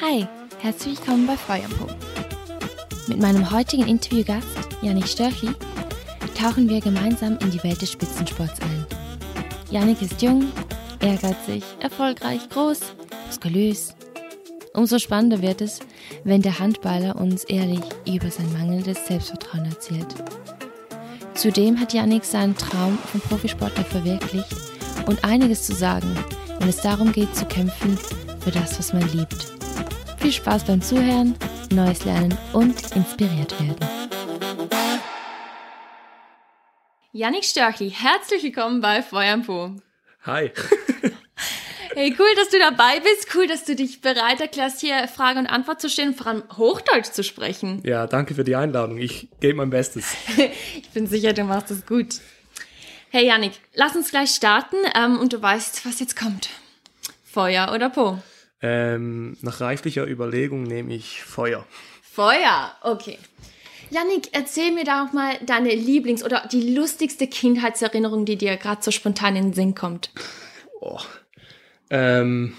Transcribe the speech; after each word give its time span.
Hi, 0.00 0.28
herzlich 0.60 0.96
willkommen 1.00 1.26
bei 1.26 1.36
Feuerpo. 1.36 1.88
Mit 3.08 3.20
meinem 3.20 3.50
heutigen 3.50 3.88
Interviewgast, 3.88 4.46
Janik 4.80 5.08
Störchli, 5.08 5.50
tauchen 6.40 6.68
wir 6.68 6.80
gemeinsam 6.80 7.36
in 7.38 7.50
die 7.50 7.62
Welt 7.64 7.82
des 7.82 7.90
Spitzensports 7.90 8.60
ein. 8.60 8.86
Janik 9.72 10.00
ist 10.00 10.22
jung, 10.22 10.52
ehrgeizig, 11.00 11.64
erfolgreich, 11.80 12.48
groß, 12.48 12.78
muskulös. 13.26 13.96
Umso 14.72 15.00
spannender 15.00 15.42
wird 15.42 15.62
es, 15.62 15.80
wenn 16.22 16.42
der 16.42 16.60
Handballer 16.60 17.16
uns 17.16 17.42
ehrlich 17.44 17.82
über 18.06 18.30
sein 18.30 18.52
mangelndes 18.52 19.04
Selbstvertrauen 19.04 19.64
erzählt. 19.64 20.14
Zudem 21.34 21.80
hat 21.80 21.92
Janik 21.92 22.24
seinen 22.24 22.56
Traum 22.56 22.98
vom 22.98 23.20
Profisportler 23.20 23.84
verwirklicht 23.84 24.54
und 25.06 25.24
einiges 25.24 25.64
zu 25.64 25.74
sagen, 25.74 26.16
wenn 26.60 26.68
es 26.68 26.82
darum 26.82 27.10
geht 27.10 27.34
zu 27.34 27.46
kämpfen 27.46 27.98
für 28.38 28.52
das, 28.52 28.78
was 28.78 28.92
man 28.92 29.02
liebt. 29.12 29.57
Viel 30.20 30.32
Spaß 30.32 30.64
beim 30.64 30.82
Zuhören, 30.82 31.36
Neues 31.70 32.04
lernen 32.04 32.36
und 32.52 32.94
inspiriert 32.96 33.52
werden. 33.60 33.76
Janik 37.12 37.44
Störchli, 37.44 37.90
herzlich 37.90 38.42
willkommen 38.42 38.80
bei 38.80 39.02
Feuer 39.02 39.38
Po. 39.38 39.76
Hi. 40.24 40.50
Hey, 41.94 42.14
cool, 42.16 42.28
dass 42.36 42.50
du 42.50 42.60
dabei 42.60 43.00
bist. 43.00 43.34
Cool, 43.34 43.48
dass 43.48 43.64
du 43.64 43.74
dich 43.74 44.00
bereit 44.00 44.40
erklärst, 44.40 44.80
hier 44.80 45.08
Frage 45.08 45.40
und 45.40 45.46
Antwort 45.46 45.80
zu 45.80 45.88
stellen, 45.88 46.14
vor 46.14 46.28
allem 46.28 46.44
Hochdeutsch 46.56 47.10
zu 47.10 47.24
sprechen. 47.24 47.82
Ja, 47.84 48.06
danke 48.06 48.36
für 48.36 48.44
die 48.44 48.54
Einladung. 48.54 48.98
Ich 48.98 49.26
gebe 49.40 49.56
mein 49.56 49.70
Bestes. 49.70 50.14
ich 50.76 50.88
bin 50.90 51.08
sicher, 51.08 51.32
du 51.32 51.42
machst 51.42 51.72
es 51.72 51.84
gut. 51.86 52.20
Hey, 53.10 53.26
Janik, 53.26 53.54
lass 53.74 53.96
uns 53.96 54.10
gleich 54.10 54.30
starten 54.30 54.76
ähm, 54.94 55.18
und 55.18 55.32
du 55.32 55.42
weißt, 55.42 55.86
was 55.86 55.98
jetzt 55.98 56.14
kommt. 56.14 56.50
Feuer 57.24 57.72
oder 57.74 57.90
Po? 57.90 58.18
Ähm, 58.60 59.36
nach 59.42 59.60
reiflicher 59.60 60.06
Überlegung 60.06 60.64
nehme 60.64 60.94
ich 60.94 61.22
Feuer. 61.22 61.64
Feuer, 62.02 62.72
okay. 62.82 63.18
Janik, 63.90 64.30
erzähl 64.32 64.72
mir 64.72 64.84
da 64.84 65.04
auch 65.04 65.12
mal 65.12 65.38
deine 65.46 65.70
Lieblings- 65.70 66.24
oder 66.24 66.48
die 66.50 66.74
lustigste 66.74 67.26
Kindheitserinnerung, 67.26 68.24
die 68.24 68.36
dir 68.36 68.56
gerade 68.56 68.82
so 68.82 68.90
spontan 68.90 69.36
in 69.36 69.44
den 69.44 69.52
Sinn 69.54 69.74
kommt. 69.74 70.10
Oh, 70.80 70.98
ähm, 71.90 72.54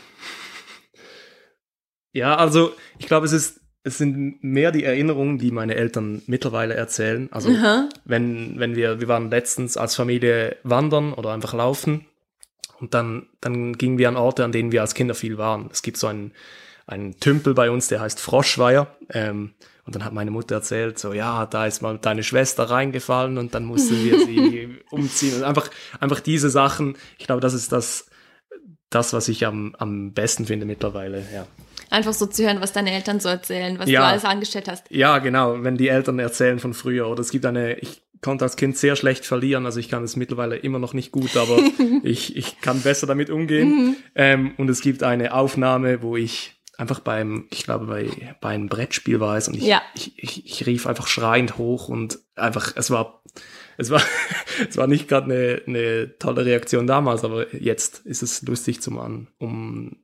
ja, 2.13 2.35
also 2.35 2.73
ich 2.97 3.07
glaube, 3.07 3.25
es 3.25 3.33
ist 3.33 3.59
es 3.83 3.97
sind 3.97 4.43
mehr 4.43 4.71
die 4.71 4.83
Erinnerungen, 4.83 5.37
die 5.37 5.51
meine 5.51 5.75
Eltern 5.75 6.21
mittlerweile 6.27 6.73
erzählen. 6.73 7.29
Also 7.31 7.49
Aha. 7.49 7.87
wenn 8.03 8.59
wenn 8.59 8.75
wir 8.75 8.99
wir 8.99 9.07
waren 9.07 9.29
letztens 9.29 9.77
als 9.77 9.95
Familie 9.95 10.57
wandern 10.63 11.13
oder 11.13 11.31
einfach 11.31 11.53
laufen 11.53 12.05
und 12.79 12.93
dann 12.93 13.27
dann 13.41 13.73
gingen 13.73 13.97
wir 13.97 14.07
an 14.07 14.17
Orte, 14.17 14.43
an 14.43 14.51
denen 14.51 14.71
wir 14.71 14.81
als 14.81 14.93
Kinder 14.93 15.15
viel 15.15 15.37
waren. 15.37 15.69
Es 15.71 15.81
gibt 15.81 15.97
so 15.97 16.07
einen 16.07 16.31
einen 16.89 17.19
Tümpel 17.19 17.53
bei 17.53 17.69
uns, 17.69 17.87
der 17.87 18.01
heißt 18.01 18.19
Froschweier. 18.19 18.87
Ähm, 19.09 19.53
und 19.85 19.95
dann 19.95 20.05
hat 20.05 20.13
meine 20.13 20.31
Mutter 20.31 20.55
erzählt, 20.55 20.99
so, 20.99 21.13
ja, 21.13 21.45
da 21.45 21.65
ist 21.65 21.81
mal 21.81 21.97
deine 21.97 22.21
Schwester 22.21 22.69
reingefallen 22.69 23.37
und 23.39 23.55
dann 23.55 23.65
mussten 23.65 24.03
wir 24.03 24.19
sie 24.25 24.79
umziehen. 24.91 25.37
Und 25.37 25.43
einfach, 25.43 25.69
einfach 25.99 26.19
diese 26.19 26.49
Sachen, 26.49 26.95
ich 27.17 27.25
glaube, 27.25 27.41
das 27.41 27.53
ist 27.53 27.71
das, 27.71 28.07
das, 28.89 29.13
was 29.13 29.27
ich 29.29 29.45
am, 29.47 29.75
am 29.79 30.13
besten 30.13 30.45
finde 30.45 30.65
mittlerweile, 30.65 31.25
ja. 31.33 31.47
Einfach 31.89 32.13
so 32.13 32.27
zu 32.27 32.43
hören, 32.43 32.61
was 32.61 32.71
deine 32.71 32.91
Eltern 32.91 33.19
so 33.19 33.29
erzählen, 33.29 33.79
was 33.79 33.89
ja. 33.89 34.01
du 34.01 34.05
alles 34.05 34.25
angestellt 34.25 34.67
hast. 34.67 34.85
Ja, 34.91 35.17
genau, 35.17 35.63
wenn 35.63 35.75
die 35.75 35.87
Eltern 35.87 36.19
erzählen 36.19 36.59
von 36.59 36.75
früher. 36.75 37.07
Oder 37.07 37.21
es 37.21 37.31
gibt 37.31 37.47
eine, 37.47 37.79
ich 37.79 38.03
konnte 38.21 38.45
als 38.45 38.55
Kind 38.55 38.77
sehr 38.77 38.95
schlecht 38.95 39.25
verlieren, 39.25 39.65
also 39.65 39.79
ich 39.79 39.89
kann 39.89 40.03
es 40.03 40.15
mittlerweile 40.15 40.57
immer 40.57 40.79
noch 40.79 40.93
nicht 40.93 41.11
gut, 41.11 41.37
aber 41.37 41.57
ich, 42.03 42.35
ich 42.35 42.61
kann 42.61 42.81
besser 42.81 43.07
damit 43.07 43.29
umgehen. 43.29 43.69
Mhm. 43.69 43.95
Ähm, 44.15 44.53
und 44.57 44.69
es 44.69 44.81
gibt 44.81 45.03
eine 45.03 45.33
Aufnahme, 45.33 46.01
wo 46.01 46.17
ich 46.17 46.61
einfach 46.77 46.99
beim, 46.99 47.47
ich 47.51 47.63
glaube, 47.63 47.85
bei, 47.85 48.35
bei 48.41 48.49
einem 48.49 48.67
Brettspiel 48.67 49.19
war 49.19 49.37
es 49.37 49.47
und 49.47 49.55
ich, 49.55 49.63
ja. 49.63 49.81
ich, 49.95 50.13
ich, 50.17 50.45
ich 50.45 50.65
rief 50.65 50.87
einfach 50.87 51.07
schreiend 51.07 51.57
hoch 51.57 51.89
und 51.89 52.19
einfach, 52.35 52.73
es 52.75 52.89
war 52.89 53.21
es 53.79 53.89
war, 53.89 54.01
es 54.69 54.77
war 54.77 54.87
nicht 54.87 55.07
gerade 55.07 55.25
eine, 55.25 55.61
eine 55.65 56.17
tolle 56.19 56.45
Reaktion 56.45 56.85
damals, 56.85 57.23
aber 57.23 57.55
jetzt 57.55 57.99
ist 58.05 58.21
es 58.21 58.41
lustig 58.43 58.81
zum, 58.81 58.99
An, 58.99 59.29
um, 59.39 59.95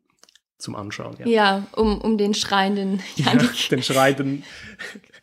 zum 0.57 0.75
Anschauen. 0.75 1.17
Ja, 1.19 1.27
ja 1.27 1.67
um, 1.73 1.99
um 1.99 2.17
den 2.17 2.33
schreienden 2.33 3.03
Janik. 3.15 3.69
Ja, 3.69 3.75
den 3.75 3.83
schreienden, 3.83 4.43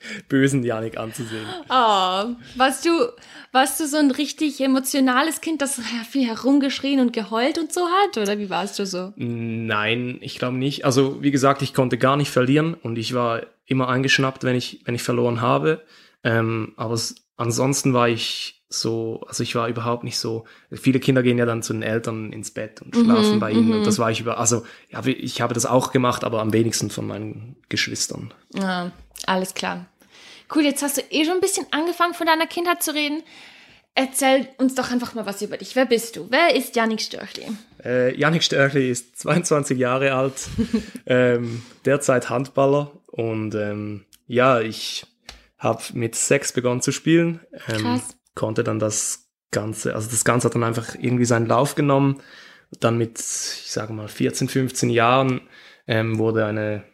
bösen 0.29 0.65
Janik 0.65 0.97
anzusehen. 0.99 1.47
Oh, 1.69 2.35
warst 2.57 2.85
du, 2.85 2.91
warst 3.53 3.81
du 3.81 3.87
so 3.87 3.97
ein 3.97 4.11
richtig 4.11 4.61
emotionales 4.61 5.41
Kind, 5.41 5.63
das 5.63 5.81
viel 6.11 6.27
herumgeschrien 6.27 7.01
und 7.01 7.13
geheult 7.13 7.59
und 7.59 7.73
so 7.73 7.83
hat? 7.87 8.19
Oder 8.19 8.39
wie 8.39 8.51
warst 8.51 8.79
du 8.79 8.87
so? 8.87 9.13
Nein, 9.17 10.19
ich 10.21 10.39
glaube 10.39 10.57
nicht. 10.57 10.85
Also, 10.85 11.23
wie 11.23 11.31
gesagt, 11.31 11.63
ich 11.63 11.75
konnte 11.75 11.99
gar 11.99 12.17
nicht 12.17 12.31
verlieren 12.31 12.75
und 12.75 12.99
ich 12.99 13.15
war 13.15 13.43
immer 13.67 13.89
eingeschnappt, 13.89 14.45
wenn 14.45 14.57
ich, 14.57 14.83
wenn 14.85 14.95
ich 14.95 15.03
verloren 15.03 15.41
habe. 15.41 15.83
Ähm, 16.25 16.73
aber 16.77 16.95
es, 16.95 17.17
ansonsten 17.37 17.95
war 17.95 18.09
ich 18.09 18.63
so, 18.75 19.23
also 19.29 19.43
ich 19.43 19.55
war 19.55 19.69
überhaupt 19.69 20.05
nicht 20.05 20.19
so, 20.19 20.45
viele 20.73 21.01
Kinder 21.01 21.23
gehen 21.23 21.39
ja 21.39 21.47
dann 21.47 21.63
zu 21.63 21.73
den 21.73 21.83
Eltern 21.83 22.33
ins 22.33 22.51
Bett 22.51 22.81
und 22.83 22.95
schlafen 22.95 23.35
mhm, 23.35 23.41
bei 23.41 23.51
ihnen 23.51 23.73
und 23.73 23.81
mhm. 23.81 23.85
das 23.85 23.99
war 23.99 24.11
ich 24.11 24.21
über, 24.21 24.39
also 24.39 24.65
ja, 24.91 25.05
ich 25.05 25.41
habe 25.41 25.55
das 25.55 25.67
auch 25.67 25.93
gemacht, 25.93 26.25
aber 26.25 26.41
am 26.41 26.53
wenigsten 26.53 26.91
von 26.91 27.07
meinen 27.07 27.57
Geschwistern. 27.69 28.33
Ja, 28.55 28.93
alles 29.27 29.55
klar. 29.55 29.87
Cool, 30.55 30.65
jetzt 30.65 30.83
hast 30.83 30.99
du 30.99 31.03
eh 31.11 31.25
schon 31.25 31.35
ein 31.35 31.41
bisschen 31.41 31.67
angefangen 31.71 32.15
von 32.15 32.27
deiner 32.27 32.47
Kindheit 32.47 32.83
zu 32.83 32.95
reden. 32.95 33.23
Erzähl 33.95 34.49
uns 34.57 34.75
doch 34.75 34.91
einfach 34.91 35.15
mal 35.15 35.27
was 35.27 35.43
über 35.43 35.59
dich. 35.59 35.77
Wer 35.77 35.85
bist 35.85 36.17
du? 36.17 36.27
Wer 36.31 36.55
ist 36.57 36.77
Janik 36.77 37.01
Störchli? 37.01 37.47
Äh, 37.85 38.17
Janik 38.19 38.43
Störchli 38.43 38.91
ist 38.91 39.17
22 39.19 39.79
Jahre 39.79 40.15
alt, 40.15 40.49
ähm, 41.07 41.63
derzeit 41.85 42.31
Handballer 42.31 42.93
und 43.07 43.55
ähm, 43.55 44.05
ja, 44.27 44.61
ich 44.61 45.07
habe 45.59 45.83
mit 45.93 46.15
sechs 46.15 46.53
begonnen 46.53 46.81
zu 46.81 46.91
spielen. 46.91 47.41
Ähm, 47.69 48.01
konnte 48.35 48.65
dann 48.65 48.79
das 48.79 49.29
Ganze, 49.51 49.95
also 49.95 50.11
das 50.11 50.25
Ganze 50.25 50.47
hat 50.47 50.55
dann 50.55 50.65
einfach 50.65 50.95
irgendwie 50.99 51.27
seinen 51.27 51.47
Lauf 51.47 51.75
genommen. 51.75 52.23
Dann 52.81 52.97
mit, 52.97 53.21
ich 53.21 53.71
sage 53.71 53.93
mal, 53.93 54.09
14, 54.09 54.49
15 54.49 54.89
Jahren 54.89 55.43
ähm, 55.87 56.19
wurde 56.19 56.47
eine, 56.47 56.85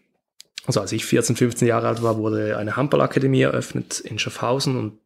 also 0.68 0.80
als 0.80 0.92
ich 0.92 1.06
14, 1.06 1.34
15 1.34 1.66
Jahre 1.66 1.88
alt 1.88 2.02
war, 2.02 2.18
wurde 2.18 2.58
eine 2.58 2.76
Handballakademie 2.76 3.40
eröffnet 3.40 4.00
in 4.00 4.18
Schaffhausen 4.18 4.76
und 4.76 4.98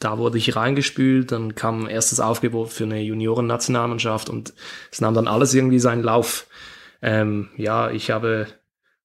da 0.00 0.18
wurde 0.18 0.38
ich 0.38 0.56
reingespült, 0.56 1.30
dann 1.30 1.54
kam 1.54 1.88
erstes 1.88 2.18
Aufgebot 2.18 2.70
für 2.70 2.82
eine 2.82 3.00
Junioren-Nationalmannschaft 3.00 4.28
und 4.28 4.54
es 4.90 5.00
nahm 5.00 5.14
dann 5.14 5.28
alles 5.28 5.54
irgendwie 5.54 5.78
seinen 5.78 6.02
Lauf. 6.02 6.48
Ähm, 7.00 7.50
ja, 7.56 7.92
ich 7.92 8.10
habe 8.10 8.48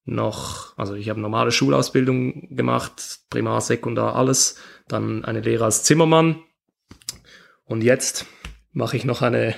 noch, 0.04 0.76
also 0.80 0.96
ich 0.96 1.10
habe 1.10 1.20
normale 1.20 1.52
Schulausbildung 1.52 2.56
gemacht, 2.56 3.20
Primar, 3.30 3.62
Sekundar, 3.62 4.16
alles, 4.16 4.58
dann 4.88 5.24
eine 5.26 5.42
Lehre 5.42 5.66
als 5.66 5.84
Zimmermann. 5.84 6.42
Und 7.66 7.84
jetzt 7.84 8.26
mache 8.74 8.98
ich 8.98 9.06
noch 9.06 9.22
eine 9.22 9.54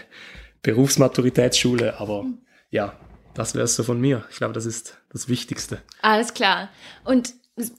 Berufsmaturitätsschule, 0.63 1.97
aber 1.97 2.25
ja, 2.69 2.93
das 3.33 3.55
wäre 3.55 3.65
es 3.65 3.75
so 3.75 3.83
von 3.83 3.99
mir. 3.99 4.25
Ich 4.29 4.37
glaube, 4.37 4.53
das 4.53 4.65
ist 4.65 4.97
das 5.11 5.27
Wichtigste. 5.27 5.81
Alles 6.01 6.33
klar. 6.33 6.69
Und 7.03 7.33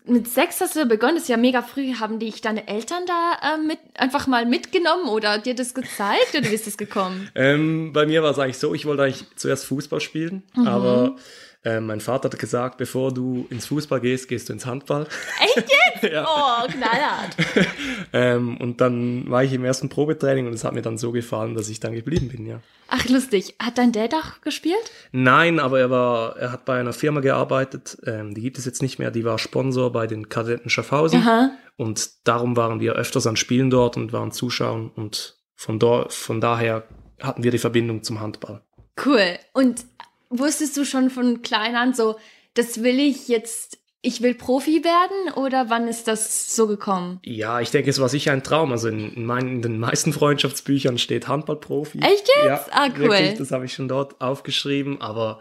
mit 0.05 0.29
sechs 0.29 0.61
hast 0.61 0.77
du 0.77 0.87
begonnen, 0.87 1.15
das 1.15 1.25
ist 1.25 1.29
ja 1.29 1.37
mega 1.37 1.63
früh. 1.63 1.95
Haben 1.95 2.19
dich 2.19 2.41
deine 2.41 2.69
Eltern 2.69 3.05
da 3.07 3.55
äh, 3.55 3.59
mit, 3.59 3.79
einfach 3.95 4.27
mal 4.27 4.47
mitgenommen 4.47 5.09
oder 5.09 5.39
dir 5.39 5.55
das 5.55 5.75
gezeigt 5.75 6.35
oder 6.35 6.49
wie 6.51 6.55
ist 6.55 6.67
das 6.67 6.77
gekommen? 6.77 7.31
ähm, 7.35 7.93
bei 7.93 8.07
mir 8.07 8.23
war 8.23 8.31
es 8.31 8.39
eigentlich 8.39 8.59
so, 8.59 8.75
ich 8.75 8.87
wollte 8.87 9.05
eigentlich 9.05 9.25
zuerst 9.37 9.65
Fußball 9.67 10.01
spielen, 10.01 10.43
mhm. 10.55 10.67
aber 10.67 11.17
äh, 11.65 11.81
mein 11.81 12.01
Vater 12.01 12.29
hat 12.29 12.39
gesagt, 12.39 12.77
bevor 12.77 13.15
du 13.15 13.47
ins 13.51 13.67
Fußball 13.67 14.01
gehst, 14.01 14.29
gehst 14.29 14.49
du 14.49 14.53
ins 14.53 14.67
Handball. 14.67 15.07
Echt 15.41 15.71
jetzt? 15.71 16.03
ja. 16.13 16.25
Oh, 16.25 16.67
knallhart. 16.69 17.37
ähm, 18.13 18.57
und 18.57 18.81
dann 18.81 19.31
war 19.31 19.45
ich 19.45 19.53
im 19.53 19.65
ersten 19.65 19.89
Probetraining 19.89 20.49
und 20.49 20.55
es 20.55 20.65
hat 20.65 20.75
mir 20.75 20.83
dann 20.83 20.99
so 20.99 21.13
gefallen, 21.13 21.55
dass 21.55 21.69
ich 21.69 21.79
dann 21.79 21.93
geblieben 21.95 22.29
bin, 22.29 22.47
ja. 22.47 22.61
Ach, 22.89 23.09
lustig. 23.09 23.55
Hat 23.63 23.79
dein 23.79 23.93
Dad 23.93 24.13
auch 24.15 24.41
gespielt? 24.41 24.91
Nein, 25.13 25.61
aber 25.61 25.79
er 25.79 25.91
war, 25.91 26.37
er 26.37 26.53
hat 26.53 26.65
bei 26.65 26.81
einer 26.81 26.93
Firma 26.93 27.21
gearbeitet, 27.21 27.97
ähm, 28.07 28.35
die 28.35 28.43
gibt 28.43 28.59
es 28.59 28.65
jetzt 28.65 28.83
nicht 28.83 28.99
mehr, 28.99 29.13
die 29.13 29.25
war 29.25 29.39
Sponsor 29.39 29.93
bei 29.93 30.09
den 30.09 30.29
Kadetten 30.29 30.69
Schaffhausen. 30.69 31.21
Aha. 31.21 31.53
Und 31.77 32.27
darum 32.27 32.57
waren 32.57 32.81
wir 32.81 32.95
öfters 32.95 33.27
an 33.27 33.37
Spielen 33.37 33.71
dort 33.71 33.97
und 33.97 34.13
waren 34.13 34.33
Zuschauen 34.33 34.91
und 34.91 35.39
von, 35.55 35.79
dort, 35.79 36.13
von 36.13 36.41
daher 36.41 36.83
hatten 37.21 37.45
wir 37.45 37.53
die 37.53 37.59
Verbindung 37.59 38.03
zum 38.03 38.21
Handball. 38.21 38.63
Cool. 39.03 39.39
Und 39.53 39.87
wusstest 40.33 40.77
du 40.77 40.85
schon 40.85 41.11
von 41.11 41.43
klein 41.43 41.77
an 41.77 41.95
so, 41.95 42.17
das 42.55 42.83
will 42.83 42.99
ich 42.99 43.29
jetzt, 43.29 43.79
ich 44.03 44.23
will 44.23 44.35
Profi 44.35 44.83
werden 44.85 45.35
oder 45.35 45.71
wann 45.71 45.89
ist 45.89 46.09
das 46.09 46.55
so 46.57 46.67
gekommen? 46.67 47.21
Ja, 47.23 47.61
ich 47.61 47.71
denke, 47.71 47.91
es 47.91 48.01
war 48.01 48.09
sicher 48.09 48.33
ein 48.33 48.43
Traum. 48.43 48.73
Also 48.73 48.89
in, 48.89 49.13
in, 49.15 49.25
meinen, 49.25 49.49
in 49.49 49.63
den 49.63 49.79
meisten 49.79 50.13
Freundschaftsbüchern 50.13 50.99
steht 50.99 51.29
Handballprofi. 51.29 52.01
Echt 52.01 52.29
jetzt? 52.29 52.47
Ja, 52.47 52.67
ah, 52.73 52.89
cool. 52.99 53.11
Wirklich, 53.11 53.35
das 53.39 53.53
habe 53.53 53.65
ich 53.65 53.75
schon 53.75 53.89
dort 53.89 54.21
aufgeschrieben, 54.21 55.01
aber 55.01 55.41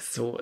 so, 0.00 0.38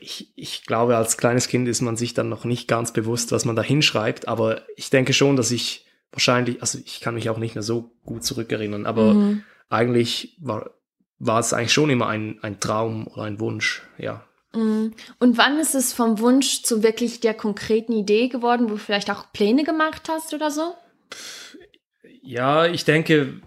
ich, 0.00 0.32
ich 0.36 0.64
glaube, 0.64 0.96
als 0.96 1.16
kleines 1.16 1.48
Kind 1.48 1.68
ist 1.68 1.80
man 1.80 1.96
sich 1.96 2.14
dann 2.14 2.28
noch 2.28 2.44
nicht 2.44 2.68
ganz 2.68 2.92
bewusst, 2.92 3.32
was 3.32 3.44
man 3.44 3.56
da 3.56 3.62
hinschreibt, 3.62 4.28
aber 4.28 4.62
ich 4.76 4.90
denke 4.90 5.12
schon, 5.12 5.36
dass 5.36 5.50
ich 5.50 5.86
wahrscheinlich, 6.12 6.60
also 6.60 6.78
ich 6.84 7.00
kann 7.00 7.14
mich 7.14 7.28
auch 7.28 7.38
nicht 7.38 7.54
mehr 7.54 7.62
so 7.62 7.92
gut 8.04 8.24
zurückerinnern, 8.24 8.86
aber 8.86 9.14
mhm. 9.14 9.42
eigentlich 9.68 10.36
war, 10.40 10.70
war 11.18 11.40
es 11.40 11.52
eigentlich 11.52 11.72
schon 11.72 11.90
immer 11.90 12.08
ein, 12.08 12.38
ein 12.42 12.60
Traum 12.60 13.06
oder 13.06 13.22
ein 13.22 13.40
Wunsch, 13.40 13.82
ja, 13.98 14.24
Mhm. 14.56 14.94
Und 15.18 15.38
wann 15.38 15.58
ist 15.58 15.74
es 15.74 15.92
vom 15.92 16.18
Wunsch 16.18 16.62
zu 16.62 16.82
wirklich 16.82 17.20
der 17.20 17.34
konkreten 17.34 17.92
Idee 17.92 18.28
geworden, 18.28 18.64
wo 18.66 18.74
du 18.74 18.78
vielleicht 18.78 19.10
auch 19.10 19.32
Pläne 19.32 19.64
gemacht 19.64 20.08
hast 20.08 20.34
oder 20.34 20.50
so? 20.50 20.74
Ja, 22.22 22.66
ich 22.66 22.84
denke, 22.84 23.40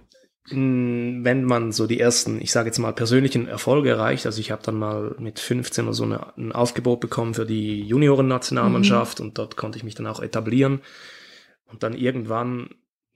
wenn 0.51 1.44
man 1.44 1.71
so 1.71 1.86
die 1.86 2.00
ersten, 2.00 2.42
ich 2.42 2.51
sage 2.51 2.69
jetzt 2.69 2.80
mal, 2.80 2.94
persönlichen 2.94 3.48
Erfolge 3.48 3.89
erreicht, 3.89 4.25
also 4.25 4.39
ich 4.39 4.51
habe 4.51 4.63
dann 4.63 4.75
mal 4.75 5.16
mit 5.19 5.39
15 5.39 5.86
oder 5.86 5.94
so 5.94 6.06
eine, 6.06 6.36
ein 6.38 6.51
Aufgebot 6.51 7.00
bekommen 7.01 7.33
für 7.33 7.45
die 7.45 7.81
Junioren-Nationalmannschaft 7.83 9.19
mhm. 9.19 9.27
und 9.27 9.38
dort 9.38 9.57
konnte 9.57 9.77
ich 9.77 9.83
mich 9.83 9.95
dann 9.95 10.07
auch 10.07 10.21
etablieren. 10.21 10.81
Und 11.66 11.83
dann 11.83 11.94
irgendwann, 11.94 12.69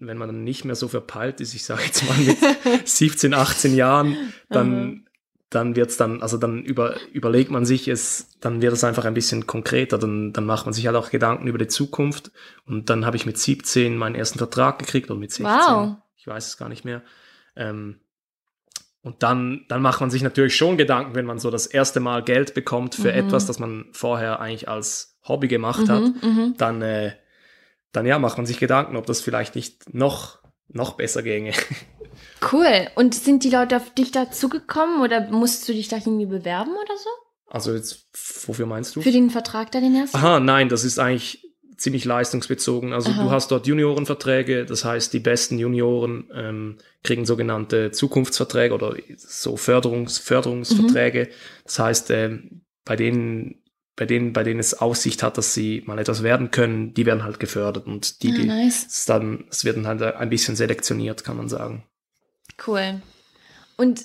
wenn 0.08 0.18
man 0.18 0.30
dann 0.30 0.44
nicht 0.44 0.66
mehr 0.66 0.76
so 0.76 0.88
verpeilt 0.88 1.42
ist, 1.42 1.54
ich 1.54 1.66
sage 1.66 1.84
jetzt 1.86 2.08
mal 2.08 2.18
mit 2.18 2.38
17, 2.88 3.34
18 3.34 3.76
Jahren, 3.76 4.34
dann, 4.50 5.08
dann 5.50 5.76
wird's 5.76 5.98
dann, 5.98 6.22
also 6.22 6.38
dann 6.38 6.64
über, 6.64 6.96
überlegt 7.12 7.52
man 7.52 7.66
sich 7.66 7.88
es, 7.88 8.38
dann 8.40 8.62
wird 8.62 8.74
es 8.74 8.84
einfach 8.84 9.06
ein 9.06 9.14
bisschen 9.14 9.48
konkreter, 9.48 9.98
dann, 9.98 10.34
dann 10.34 10.46
macht 10.46 10.66
man 10.66 10.74
sich 10.74 10.88
halt 10.88 10.96
auch 10.96 11.10
Gedanken 11.10 11.48
über 11.48 11.58
die 11.58 11.68
Zukunft. 11.68 12.32
Und 12.66 12.90
dann 12.90 13.06
habe 13.06 13.18
ich 13.18 13.26
mit 13.26 13.38
17 13.38 13.98
meinen 13.98 14.16
ersten 14.16 14.38
Vertrag 14.38 14.80
gekriegt 14.80 15.10
oder 15.10 15.20
mit 15.20 15.32
16. 15.32 15.46
Wow. 15.48 15.98
Ich 16.16 16.28
weiß 16.28 16.48
es 16.48 16.58
gar 16.58 16.70
nicht 16.70 16.86
mehr. 16.86 17.02
Ähm, 17.56 18.00
und 19.02 19.22
dann, 19.22 19.66
dann 19.68 19.82
macht 19.82 20.00
man 20.00 20.10
sich 20.10 20.24
natürlich 20.24 20.56
schon 20.56 20.78
Gedanken, 20.78 21.14
wenn 21.14 21.26
man 21.26 21.38
so 21.38 21.52
das 21.52 21.66
erste 21.66 22.00
Mal 22.00 22.24
Geld 22.24 22.54
bekommt 22.54 22.96
für 22.96 23.12
mhm. 23.12 23.28
etwas, 23.28 23.46
das 23.46 23.60
man 23.60 23.86
vorher 23.92 24.40
eigentlich 24.40 24.70
als 24.70 25.20
Hobby 25.28 25.50
gemacht 25.50 25.88
mhm, 25.88 25.90
hat, 25.90 26.24
mhm. 26.24 26.54
dann, 26.58 26.82
äh, 26.82 27.12
dann 27.94 28.06
ja, 28.06 28.19
macht 28.19 28.38
man 28.38 28.45
sich 28.45 28.60
Gedanken, 28.60 28.98
ob 28.98 29.06
das 29.06 29.22
vielleicht 29.22 29.56
nicht 29.56 29.94
noch, 29.94 30.40
noch 30.68 30.94
besser 30.94 31.24
ginge. 31.24 31.54
Cool. 32.51 32.88
Und 32.95 33.16
sind 33.16 33.44
die 33.44 33.50
Leute 33.50 33.78
auf 33.78 33.94
dich 33.94 34.12
dazugekommen 34.12 35.01
oder 35.01 35.30
musst 35.31 35.68
du 35.68 35.74
dich 35.74 35.88
da 35.88 35.98
irgendwie 35.98 36.25
bewerben 36.25 36.72
oder 36.72 36.98
so? 36.98 37.10
Also 37.48 37.74
jetzt, 37.74 38.07
wofür 38.48 38.66
meinst 38.66 38.95
du? 38.95 39.01
Für 39.01 39.12
den 39.12 39.30
Vertrag 39.30 39.72
da 39.72 39.80
den 39.80 39.95
ersten? 39.95 40.18
Aha, 40.18 40.40
nein, 40.40 40.69
das 40.69 40.84
ist 40.84 41.00
eigentlich 41.00 41.44
ziemlich 41.78 42.06
leistungsbezogen. 42.06 42.94
Also 42.94 43.12
Aha. 43.12 43.24
du 43.24 43.31
hast 43.31 43.51
dort 43.51 43.68
Juniorenverträge, 43.68 44.66
das 44.66 44.86
heißt, 44.86 45.13
die 45.13 45.19
besten 45.19 45.60
Junioren 45.60 46.30
ähm, 46.34 46.78
kriegen 47.04 47.25
sogenannte 47.25 47.92
Zukunftsverträge 47.92 48.74
oder 48.74 48.95
so 49.18 49.57
Förderungs 49.57 50.18
Förderungsverträge. 50.18 51.25
Mhm. 51.25 51.63
Das 51.66 51.80
heißt, 51.80 52.12
äh, 52.12 52.40
bei 52.86 52.95
denen 52.95 53.62
bei 53.95 54.06
denen, 54.06 54.34
bei 54.34 54.44
denen 54.44 54.60
es 54.60 54.80
Aussicht 54.80 55.22
hat, 55.22 55.38
dass 55.38 55.54
sie 55.54 55.84
mal 55.86 56.00
etwas 56.00 56.24
werden 56.24 56.51
können, 56.51 56.94
die 56.94 57.06
werden 57.06 57.24
halt 57.24 57.40
gefördert 57.40 57.86
und 57.86 58.24
die, 58.24 58.34
ah, 58.34 58.44
nice. 58.44 58.88
die 58.88 59.07
dann, 59.07 59.45
es 59.50 59.66
werden 59.66 59.86
halt 59.86 60.01
ein 60.01 60.30
bisschen 60.30 60.56
selektioniert, 60.56 61.24
kann 61.24 61.38
man 61.38 61.48
sagen. 61.48 61.84
Cool. 62.66 63.01
Und 63.78 64.01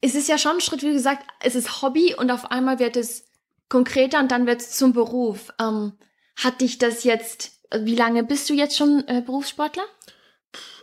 es 0.00 0.14
ist 0.14 0.28
ja 0.28 0.38
schon 0.38 0.56
ein 0.56 0.60
Schritt, 0.60 0.82
wie 0.82 0.92
gesagt, 0.92 1.24
es 1.40 1.54
ist 1.54 1.82
Hobby 1.82 2.14
und 2.14 2.30
auf 2.30 2.50
einmal 2.50 2.78
wird 2.78 2.96
es 2.96 3.24
konkreter 3.68 4.20
und 4.20 4.30
dann 4.30 4.46
wird 4.46 4.60
es 4.60 4.72
zum 4.72 4.92
Beruf. 4.92 5.52
Ähm, 5.60 5.92
hat 6.36 6.60
dich 6.60 6.78
das 6.78 7.04
jetzt, 7.04 7.60
wie 7.76 7.96
lange 7.96 8.24
bist 8.24 8.48
du 8.48 8.54
jetzt 8.54 8.76
schon 8.76 9.04
äh, 9.08 9.22
Berufssportler? 9.24 9.84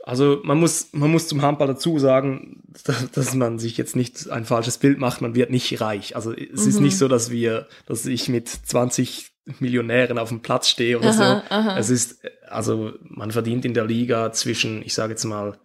Also 0.07 0.39
man 0.43 0.57
muss, 0.57 0.93
man 0.93 1.11
muss 1.11 1.27
zum 1.27 1.41
Handball 1.41 1.67
dazu 1.67 1.99
sagen, 1.99 2.63
dass, 2.85 3.11
dass, 3.11 3.35
man 3.35 3.59
sich 3.59 3.75
jetzt 3.75 3.93
nicht 3.93 4.29
ein 4.29 4.45
falsches 4.45 4.77
Bild 4.77 4.99
macht, 4.99 5.21
man 5.21 5.35
wird 5.35 5.49
nicht 5.49 5.81
reich. 5.81 6.15
Also 6.15 6.31
es 6.31 6.63
mhm. 6.63 6.69
ist 6.69 6.79
nicht 6.79 6.97
so, 6.97 7.09
dass 7.09 7.29
wir, 7.29 7.67
dass 7.87 8.05
ich 8.05 8.29
mit 8.29 8.47
20 8.47 9.33
Millionären 9.59 10.17
auf 10.17 10.29
dem 10.29 10.39
Platz 10.39 10.69
stehe 10.69 10.97
oder 10.97 11.09
aha, 11.09 11.13
so. 11.13 11.53
Aha. 11.53 11.77
Es 11.77 11.89
ist, 11.89 12.21
also 12.47 12.93
man 13.01 13.31
verdient 13.31 13.65
in 13.65 13.73
der 13.73 13.83
Liga 13.83 14.31
zwischen, 14.31 14.81
ich 14.81 14.93
sage 14.93 15.11
jetzt 15.11 15.25
mal, 15.25 15.59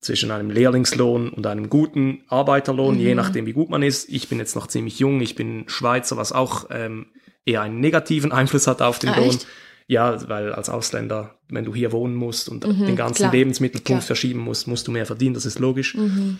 zwischen 0.00 0.30
einem 0.30 0.50
Lehrlingslohn 0.50 1.30
und 1.30 1.46
einem 1.46 1.70
guten 1.70 2.24
Arbeiterlohn, 2.28 2.96
mhm. 2.96 3.00
je 3.00 3.14
nachdem 3.14 3.46
wie 3.46 3.54
gut 3.54 3.70
man 3.70 3.82
ist. 3.82 4.06
Ich 4.10 4.28
bin 4.28 4.38
jetzt 4.38 4.54
noch 4.54 4.66
ziemlich 4.66 4.98
jung, 4.98 5.22
ich 5.22 5.34
bin 5.34 5.64
Schweizer, 5.68 6.18
was 6.18 6.32
auch 6.32 6.66
ähm, 6.70 7.06
eher 7.46 7.62
einen 7.62 7.80
negativen 7.80 8.32
Einfluss 8.32 8.66
hat 8.66 8.82
auf 8.82 8.98
den 8.98 9.10
ah, 9.10 9.16
Lohn. 9.16 9.30
Echt? 9.30 9.46
Ja, 9.86 10.28
weil 10.28 10.52
als 10.52 10.68
Ausländer, 10.68 11.38
wenn 11.48 11.64
du 11.64 11.74
hier 11.74 11.92
wohnen 11.92 12.14
musst 12.14 12.48
und 12.48 12.66
mhm, 12.66 12.86
den 12.86 12.96
ganzen 12.96 13.22
klar, 13.22 13.32
Lebensmittelpunkt 13.32 13.86
klar. 13.86 14.06
verschieben 14.06 14.40
musst, 14.40 14.66
musst 14.66 14.86
du 14.86 14.92
mehr 14.92 15.06
verdienen, 15.06 15.34
das 15.34 15.46
ist 15.46 15.58
logisch. 15.58 15.94
Mhm. 15.94 16.38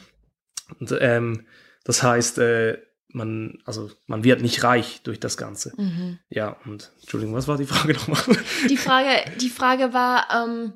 Und 0.78 0.94
ähm, 1.00 1.46
das 1.84 2.02
heißt, 2.02 2.38
äh, 2.38 2.78
man, 3.08 3.58
also 3.64 3.90
man 4.06 4.24
wird 4.24 4.42
nicht 4.42 4.64
reich 4.64 5.02
durch 5.02 5.20
das 5.20 5.36
Ganze. 5.36 5.72
Mhm. 5.76 6.18
Ja, 6.30 6.56
und 6.64 6.92
Entschuldigung, 7.00 7.34
was 7.34 7.48
war 7.48 7.58
die 7.58 7.66
Frage 7.66 7.92
nochmal? 8.08 8.22
Die 8.68 8.76
Frage, 8.76 9.08
die 9.40 9.50
Frage 9.50 9.92
war, 9.92 10.28
ähm, 10.34 10.72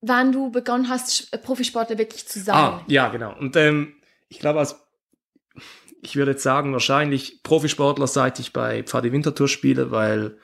wann 0.00 0.32
du 0.32 0.50
begonnen 0.50 0.88
hast, 0.88 1.30
Profisportler 1.42 1.98
wirklich 1.98 2.26
zu 2.26 2.40
sein. 2.40 2.54
Ah, 2.54 2.84
ja, 2.88 3.08
genau. 3.08 3.36
Und 3.38 3.56
ähm, 3.56 3.94
ich 4.28 4.38
glaube, 4.38 4.58
als 4.58 4.76
ich 6.02 6.16
würde 6.16 6.32
jetzt 6.32 6.42
sagen, 6.42 6.72
wahrscheinlich 6.72 7.42
Profisportler, 7.42 8.06
seit 8.06 8.38
ich 8.38 8.52
bei 8.52 8.82
Pfadi 8.82 9.12
Winterthur 9.12 9.48
spiele, 9.48 9.90
weil 9.90 10.38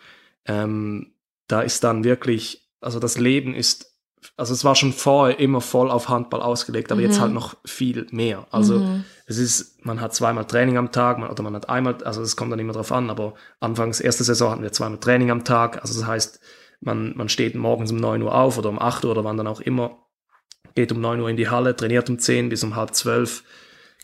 ähm, 0.45 1.13
da 1.49 1.61
ist 1.61 1.85
dann 1.85 2.05
wirklich, 2.05 2.71
also 2.81 2.99
das 2.99 3.19
Leben 3.19 3.55
ist, 3.55 3.95
also 4.37 4.53
es 4.53 4.65
war 4.65 4.75
schon 4.75 4.93
vorher 4.93 5.39
immer 5.39 5.61
voll 5.61 5.91
auf 5.91 6.09
Handball 6.09 6.43
ausgelegt, 6.43 6.91
aber 6.91 7.01
mhm. 7.01 7.07
jetzt 7.07 7.21
halt 7.21 7.33
noch 7.33 7.57
viel 7.65 8.07
mehr. 8.11 8.47
Also 8.51 8.81
mhm. 8.81 9.05
es 9.27 9.39
ist, 9.39 9.85
man 9.85 10.01
hat 10.01 10.15
zweimal 10.15 10.47
Training 10.47 10.77
am 10.77 10.93
Tag, 10.93 11.19
man, 11.19 11.31
oder 11.31 11.43
man 11.43 11.55
hat 11.55 11.69
einmal, 11.69 12.03
also 12.05 12.23
es 12.23 12.37
kommt 12.37 12.53
dann 12.53 12.59
immer 12.59 12.73
drauf 12.73 12.93
an, 12.93 13.11
aber 13.11 13.35
anfangs 13.61 14.01
erste 14.01 14.25
Saison 14.25 14.51
hatten 14.51 14.63
wir 14.63 14.73
zweimal 14.73 14.99
Training 14.99 15.31
am 15.31 15.45
Tag, 15.45 15.81
also 15.83 15.99
das 15.99 16.07
heißt, 16.07 16.41
man, 16.81 17.17
man 17.17 17.29
steht 17.29 17.55
morgens 17.55 17.93
um 17.93 17.99
neun 17.99 18.23
Uhr 18.23 18.35
auf 18.35 18.59
oder 18.59 18.69
um 18.69 18.79
acht 18.79 19.05
Uhr 19.05 19.13
oder 19.13 19.25
wann 19.25 19.37
dann 19.37 19.47
auch 19.47 19.61
immer, 19.61 19.99
geht 20.75 20.93
um 20.93 21.01
neun 21.01 21.21
Uhr 21.21 21.31
in 21.31 21.37
die 21.37 21.49
Halle, 21.49 21.77
trainiert 21.77 22.11
um 22.11 22.19
zehn 22.19 22.49
bis 22.49 22.65
um 22.65 22.77
halb 22.77 22.95
zwölf 22.95 23.45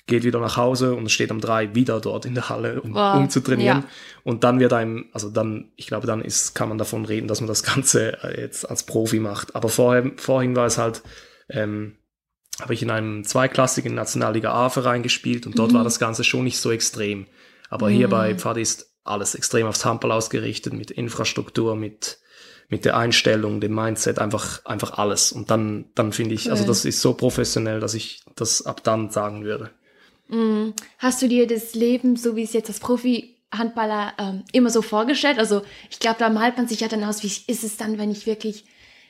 geht 0.07 0.25
wieder 0.25 0.41
nach 0.41 0.57
Hause 0.57 0.95
und 0.95 1.11
steht 1.11 1.31
um 1.31 1.41
drei 1.41 1.75
wieder 1.75 2.01
dort 2.01 2.27
in 2.27 2.35
der 2.35 2.49
Halle, 2.49 2.81
um, 2.81 2.95
wow. 2.95 3.17
um 3.17 3.31
zu 3.31 3.41
trainieren. 3.41 3.79
Ja. 3.79 3.89
Und 4.25 4.45
dann 4.45 4.59
wird 4.59 4.73
einem, 4.73 5.07
also 5.13 5.31
dann, 5.31 5.71
ich 5.77 5.87
glaube, 5.87 6.07
dann 6.07 6.23
ist, 6.23 6.55
kann 6.55 6.69
man 6.69 6.79
davon 6.79 7.05
reden, 7.05 7.29
dass 7.29 7.41
man 7.41 7.49
das 7.49 7.63
Ganze 7.63 8.23
äh, 8.23 8.41
jetzt 8.41 8.69
als 8.69 8.85
Profi 8.85 9.21
macht. 9.21 9.55
Aber 9.55 9.69
vorher, 9.69 10.11
vorhin 10.17 10.57
war 10.57 10.67
es 10.67 10.79
halt, 10.79 11.03
ähm, 11.49 11.97
habe 12.61 12.75
ich 12.75 12.83
in 12.83 12.91
einem 12.91 13.25
zweiklassigen 13.25 13.95
Nationalliga 13.95 14.53
A-Verein 14.53 15.03
gespielt 15.03 15.47
und 15.47 15.59
dort 15.59 15.73
mhm. 15.73 15.77
war 15.77 15.85
das 15.85 15.99
Ganze 15.99 16.25
schon 16.25 16.45
nicht 16.45 16.59
so 16.59 16.71
extrem. 16.71 17.27
Aber 17.71 17.89
mhm. 17.89 17.95
hier 17.95 18.09
bei 18.09 18.35
Pfad 18.35 18.59
ist 18.59 18.93
alles 19.05 19.35
extrem 19.35 19.67
aufs 19.67 19.85
Handball 19.85 20.13
ausgerichtet, 20.13 20.73
mit 20.73 20.91
Infrastruktur, 20.91 21.77
mit 21.77 22.19
mit 22.69 22.87
der 22.87 22.97
Einstellung, 22.97 23.61
dem 23.61 23.75
Mindset, 23.75 24.19
einfach, 24.19 24.65
einfach 24.65 24.97
alles. 24.97 25.31
Und 25.31 25.51
dann, 25.51 25.91
dann 25.95 26.11
finde 26.11 26.35
ich, 26.35 26.51
also 26.51 26.65
das 26.65 26.87
ist 26.87 27.03
so 27.03 27.13
professionell, 27.13 27.81
dass 27.81 27.93
ich 27.93 28.23
das 28.35 28.65
ab 28.65 28.83
dann 28.83 29.11
sagen 29.11 29.45
würde. 29.45 29.73
Mhm. 30.33 30.75
Hast 30.99 31.23
du 31.23 31.29
dir 31.29 31.47
das 31.47 31.75
Leben, 31.75 32.17
so 32.17 32.37
wie 32.37 32.43
es 32.43 32.53
jetzt 32.53 32.69
als 32.69 32.81
Profi-Handballer 32.81 34.15
ähm, 34.19 34.45
immer 34.53 34.71
so 34.71 34.83
vorgestellt? 34.83 35.39
Also 35.39 35.63
ich 35.91 35.99
glaube, 35.99 36.19
da 36.19 36.31
malt 36.31 36.57
man 36.57 36.67
sich 36.67 36.81
ja 36.81 36.89
dann 36.89 37.05
aus, 37.05 37.23
wie 37.23 37.29
ist 37.51 37.65
es 37.65 37.77
dann, 37.77 37.99
wenn 37.99 38.11
ich 38.11 38.27
wirklich 38.27 38.65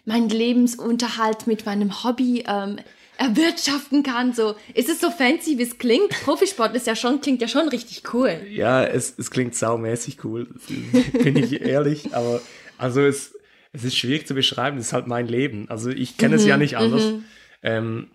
meinen 0.04 0.28
Lebensunterhalt 0.28 1.46
mit 1.46 1.64
meinem 1.64 2.02
Hobby 2.02 2.44
ähm, 2.46 2.78
erwirtschaften 3.18 4.02
kann. 4.02 4.32
So, 4.32 4.56
ist 4.74 4.88
es 4.88 5.00
so 5.00 5.10
fancy, 5.10 5.58
wie 5.58 5.62
es 5.62 5.78
klingt? 5.78 6.10
Profisport 6.24 6.74
ist 6.74 6.86
ja 6.86 6.96
schon, 6.96 7.20
klingt 7.20 7.40
ja 7.40 7.48
schon 7.48 7.68
richtig 7.68 8.02
cool. 8.12 8.40
Ja, 8.50 8.84
es, 8.84 9.14
es 9.16 9.30
klingt 9.30 9.54
saumäßig 9.54 10.24
cool, 10.24 10.48
bin 11.12 11.36
ich 11.36 11.60
ehrlich. 11.60 12.14
Aber 12.14 12.40
also 12.78 13.00
es, 13.00 13.34
es 13.72 13.84
ist 13.84 13.96
schwierig 13.96 14.26
zu 14.26 14.34
beschreiben, 14.34 14.78
es 14.78 14.86
ist 14.86 14.92
halt 14.92 15.06
mein 15.06 15.28
Leben. 15.28 15.66
Also 15.68 15.90
ich 15.90 16.16
kenne 16.16 16.34
mhm, 16.34 16.40
es 16.40 16.46
ja 16.46 16.56
nicht 16.56 16.76
anders. 16.76 17.04
Mhm. 17.04 17.24
Ähm, 17.62 18.10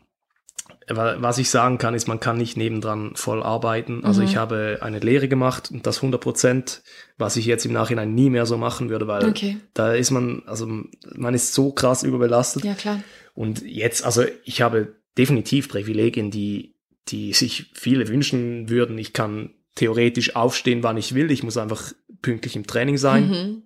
was 0.89 1.37
ich 1.37 1.49
sagen 1.49 1.77
kann, 1.77 1.93
ist, 1.93 2.07
man 2.07 2.21
kann 2.21 2.37
nicht 2.37 2.55
nebendran 2.55 3.11
voll 3.15 3.43
arbeiten. 3.43 4.05
Also 4.05 4.21
mhm. 4.21 4.27
ich 4.27 4.37
habe 4.37 4.79
eine 4.81 4.99
Lehre 4.99 5.27
gemacht 5.27 5.69
und 5.69 5.85
das 5.85 5.97
100 5.97 6.21
Prozent, 6.21 6.81
was 7.17 7.35
ich 7.35 7.45
jetzt 7.45 7.65
im 7.65 7.73
Nachhinein 7.73 8.15
nie 8.15 8.29
mehr 8.29 8.45
so 8.45 8.57
machen 8.57 8.89
würde, 8.89 9.07
weil 9.07 9.27
okay. 9.27 9.57
da 9.73 9.93
ist 9.93 10.11
man, 10.11 10.43
also 10.45 10.67
man 11.15 11.33
ist 11.33 11.53
so 11.53 11.71
krass 11.71 12.03
überbelastet. 12.03 12.63
Ja, 12.63 12.73
klar. 12.73 13.01
Und 13.33 13.63
jetzt, 13.63 14.05
also 14.05 14.23
ich 14.45 14.61
habe 14.61 14.95
definitiv 15.17 15.67
Privilegien, 15.67 16.31
die, 16.31 16.73
die 17.09 17.33
sich 17.33 17.69
viele 17.73 18.07
wünschen 18.07 18.69
würden. 18.69 18.97
Ich 18.97 19.11
kann 19.11 19.51
theoretisch 19.75 20.35
aufstehen, 20.35 20.83
wann 20.83 20.97
ich 20.97 21.13
will. 21.13 21.31
Ich 21.31 21.43
muss 21.43 21.57
einfach 21.57 21.93
pünktlich 22.21 22.55
im 22.55 22.65
Training 22.65 22.97
sein. 22.97 23.29
Mhm. 23.29 23.61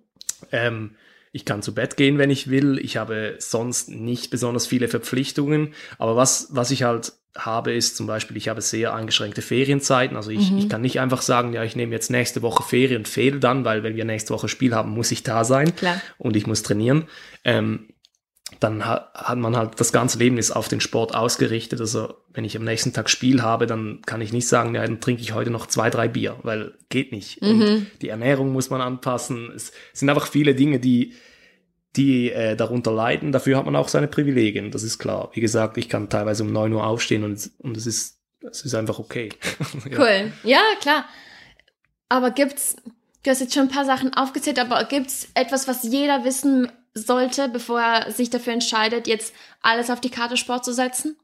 Ähm, 0.50 0.90
ich 1.32 1.46
kann 1.46 1.62
zu 1.62 1.74
Bett 1.74 1.96
gehen, 1.96 2.18
wenn 2.18 2.30
ich 2.30 2.50
will. 2.50 2.78
Ich 2.78 2.98
habe 2.98 3.36
sonst 3.38 3.88
nicht 3.88 4.30
besonders 4.30 4.66
viele 4.66 4.88
Verpflichtungen. 4.88 5.72
Aber 5.98 6.14
was, 6.14 6.48
was 6.50 6.70
ich 6.70 6.82
halt 6.82 7.14
habe, 7.36 7.72
ist 7.72 7.96
zum 7.96 8.06
Beispiel, 8.06 8.36
ich 8.36 8.48
habe 8.48 8.60
sehr 8.60 8.94
eingeschränkte 8.94 9.40
Ferienzeiten. 9.40 10.16
Also 10.16 10.30
ich, 10.30 10.50
mhm. 10.50 10.58
ich 10.58 10.68
kann 10.68 10.82
nicht 10.82 11.00
einfach 11.00 11.22
sagen, 11.22 11.54
ja, 11.54 11.64
ich 11.64 11.74
nehme 11.74 11.92
jetzt 11.92 12.10
nächste 12.10 12.42
Woche 12.42 12.62
Ferien 12.62 12.98
und 12.98 13.08
fehle 13.08 13.40
dann, 13.40 13.64
weil 13.64 13.82
wenn 13.82 13.96
wir 13.96 14.04
nächste 14.04 14.34
Woche 14.34 14.48
Spiel 14.48 14.74
haben, 14.74 14.90
muss 14.90 15.10
ich 15.10 15.22
da 15.22 15.44
sein. 15.44 15.74
Klar. 15.74 16.02
Und 16.18 16.36
ich 16.36 16.46
muss 16.46 16.62
trainieren. 16.62 17.08
Ähm, 17.44 17.88
dann 18.62 18.84
hat, 18.84 19.38
man 19.38 19.56
halt, 19.56 19.80
das 19.80 19.92
ganze 19.92 20.18
Leben 20.18 20.38
ist 20.38 20.52
auf 20.52 20.68
den 20.68 20.80
Sport 20.80 21.14
ausgerichtet. 21.14 21.80
Also 21.80 22.14
wenn 22.32 22.44
ich 22.44 22.56
am 22.56 22.64
nächsten 22.64 22.92
Tag 22.92 23.10
Spiel 23.10 23.42
habe, 23.42 23.66
dann 23.66 24.02
kann 24.06 24.20
ich 24.20 24.32
nicht 24.32 24.46
sagen, 24.46 24.74
ja, 24.74 24.82
dann 24.82 25.00
trinke 25.00 25.22
ich 25.22 25.34
heute 25.34 25.50
noch 25.50 25.66
zwei, 25.66 25.90
drei 25.90 26.08
Bier, 26.08 26.36
weil 26.42 26.74
geht 26.88 27.12
nicht. 27.12 27.42
Mhm. 27.42 27.60
Und 27.60 27.86
die 28.02 28.08
Ernährung 28.08 28.52
muss 28.52 28.70
man 28.70 28.80
anpassen. 28.80 29.50
Es 29.54 29.72
sind 29.92 30.08
einfach 30.08 30.26
viele 30.26 30.54
Dinge, 30.54 30.78
die, 30.78 31.14
die 31.96 32.30
äh, 32.30 32.54
darunter 32.54 32.92
leiden. 32.92 33.32
Dafür 33.32 33.56
hat 33.56 33.64
man 33.64 33.76
auch 33.76 33.88
seine 33.88 34.08
Privilegien, 34.08 34.70
das 34.70 34.82
ist 34.82 34.98
klar. 34.98 35.30
Wie 35.32 35.40
gesagt, 35.40 35.76
ich 35.76 35.88
kann 35.88 36.08
teilweise 36.08 36.44
um 36.44 36.52
neun 36.52 36.72
Uhr 36.72 36.86
aufstehen 36.86 37.24
und, 37.24 37.50
und 37.58 37.76
es 37.76 37.86
ist, 37.86 38.20
es 38.48 38.64
ist 38.64 38.74
einfach 38.74 38.98
okay. 38.98 39.30
ja. 39.90 39.98
Cool. 39.98 40.32
Ja, 40.44 40.62
klar. 40.80 41.04
Aber 42.08 42.30
gibt's, 42.30 42.76
du 43.22 43.30
hast 43.30 43.40
jetzt 43.40 43.54
schon 43.54 43.64
ein 43.64 43.74
paar 43.74 43.86
Sachen 43.86 44.14
aufgezählt, 44.14 44.58
aber 44.58 44.84
gibt's 44.84 45.28
etwas, 45.34 45.66
was 45.66 45.82
jeder 45.82 46.24
wissen 46.24 46.70
sollte, 46.94 47.48
bevor 47.48 47.80
er 47.80 48.10
sich 48.12 48.30
dafür 48.30 48.52
entscheidet, 48.52 49.06
jetzt 49.06 49.34
alles 49.60 49.90
auf 49.90 50.00
die 50.00 50.10
Karte 50.10 50.36
Sport 50.36 50.64
zu 50.64 50.72
setzen? 50.72 51.16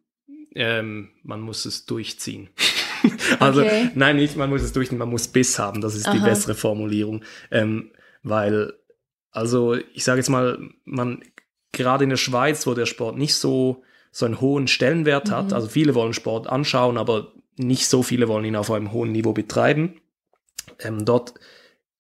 Ähm, 0.55 1.11
man 1.23 1.41
muss 1.41 1.67
es 1.67 1.87
durchziehen. 1.87 2.49
also, 3.39 3.63
okay. 3.63 3.91
nein, 3.95 4.17
nicht, 4.17 4.37
man 4.37 4.51
muss 4.51 4.63
es 4.63 4.73
durchziehen, 4.73 4.99
man 4.99 5.11
muss 5.11 5.29
Biss 5.29 5.59
haben, 5.59 5.81
das 5.81 5.95
ist 5.95 6.07
Aha. 6.07 6.15
die 6.15 6.21
bessere 6.21 6.55
Formulierung. 6.55 7.23
Ähm, 7.51 7.93
weil, 8.23 8.73
also, 9.31 9.75
ich 9.75 10.05
sage 10.05 10.19
jetzt 10.19 10.31
mal, 10.31 10.59
man, 10.85 11.23
gerade 11.73 12.05
in 12.05 12.11
der 12.11 12.17
Schweiz, 12.17 12.67
wo 12.67 12.75
der 12.75 12.87
Sport 12.87 13.19
nicht 13.19 13.35
so, 13.35 13.83
so 14.11 14.27
einen 14.27 14.41
hohen 14.41 14.69
Stellenwert 14.69 15.31
hat, 15.31 15.49
mhm. 15.49 15.53
also 15.53 15.69
viele 15.69 15.95
wollen 15.95 16.15
Sport 16.15 16.47
anschauen, 16.47 16.97
aber 16.97 17.33
nicht 17.57 17.87
so 17.87 18.03
viele 18.03 18.29
wollen 18.29 18.45
ihn 18.45 18.57
auf 18.57 18.71
einem 18.71 18.93
hohen 18.93 19.13
Niveau 19.13 19.33
betreiben. 19.33 20.01
Ähm, 20.81 21.05
dort, 21.05 21.35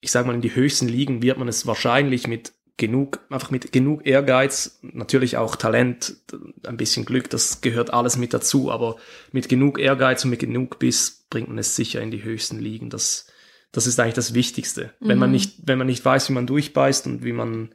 ich 0.00 0.10
sage 0.10 0.26
mal, 0.26 0.34
in 0.34 0.40
die 0.40 0.54
höchsten 0.54 0.88
Ligen 0.88 1.22
wird 1.22 1.38
man 1.38 1.48
es 1.48 1.66
wahrscheinlich 1.66 2.26
mit 2.26 2.52
genug, 2.78 3.20
einfach 3.28 3.50
mit 3.50 3.72
genug 3.72 4.06
Ehrgeiz, 4.06 4.78
natürlich 4.82 5.36
auch 5.36 5.56
Talent, 5.56 6.16
ein 6.64 6.76
bisschen 6.76 7.04
Glück, 7.04 7.28
das 7.28 7.60
gehört 7.60 7.92
alles 7.92 8.16
mit 8.16 8.32
dazu, 8.32 8.70
aber 8.70 8.96
mit 9.32 9.48
genug 9.48 9.78
Ehrgeiz 9.78 10.24
und 10.24 10.30
mit 10.30 10.40
genug 10.40 10.78
Biss 10.78 11.26
bringt 11.28 11.48
man 11.48 11.58
es 11.58 11.76
sicher 11.76 12.00
in 12.00 12.10
die 12.10 12.22
höchsten 12.22 12.58
Ligen. 12.58 12.88
Das, 12.88 13.26
das 13.72 13.86
ist 13.86 14.00
eigentlich 14.00 14.14
das 14.14 14.32
Wichtigste. 14.32 14.92
Mhm. 15.00 15.08
Wenn 15.08 15.18
man 15.18 15.30
mhm. 15.30 15.34
nicht, 15.34 15.54
wenn 15.64 15.78
man 15.78 15.88
nicht 15.88 16.04
weiß, 16.04 16.30
wie 16.30 16.34
man 16.34 16.46
durchbeißt 16.46 17.06
und 17.06 17.24
wie 17.24 17.32
man, 17.32 17.74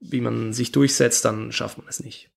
wie 0.00 0.20
man 0.20 0.52
sich 0.52 0.72
durchsetzt, 0.72 1.24
dann 1.24 1.52
schafft 1.52 1.78
man 1.78 1.86
es 1.88 2.00
nicht. 2.00 2.30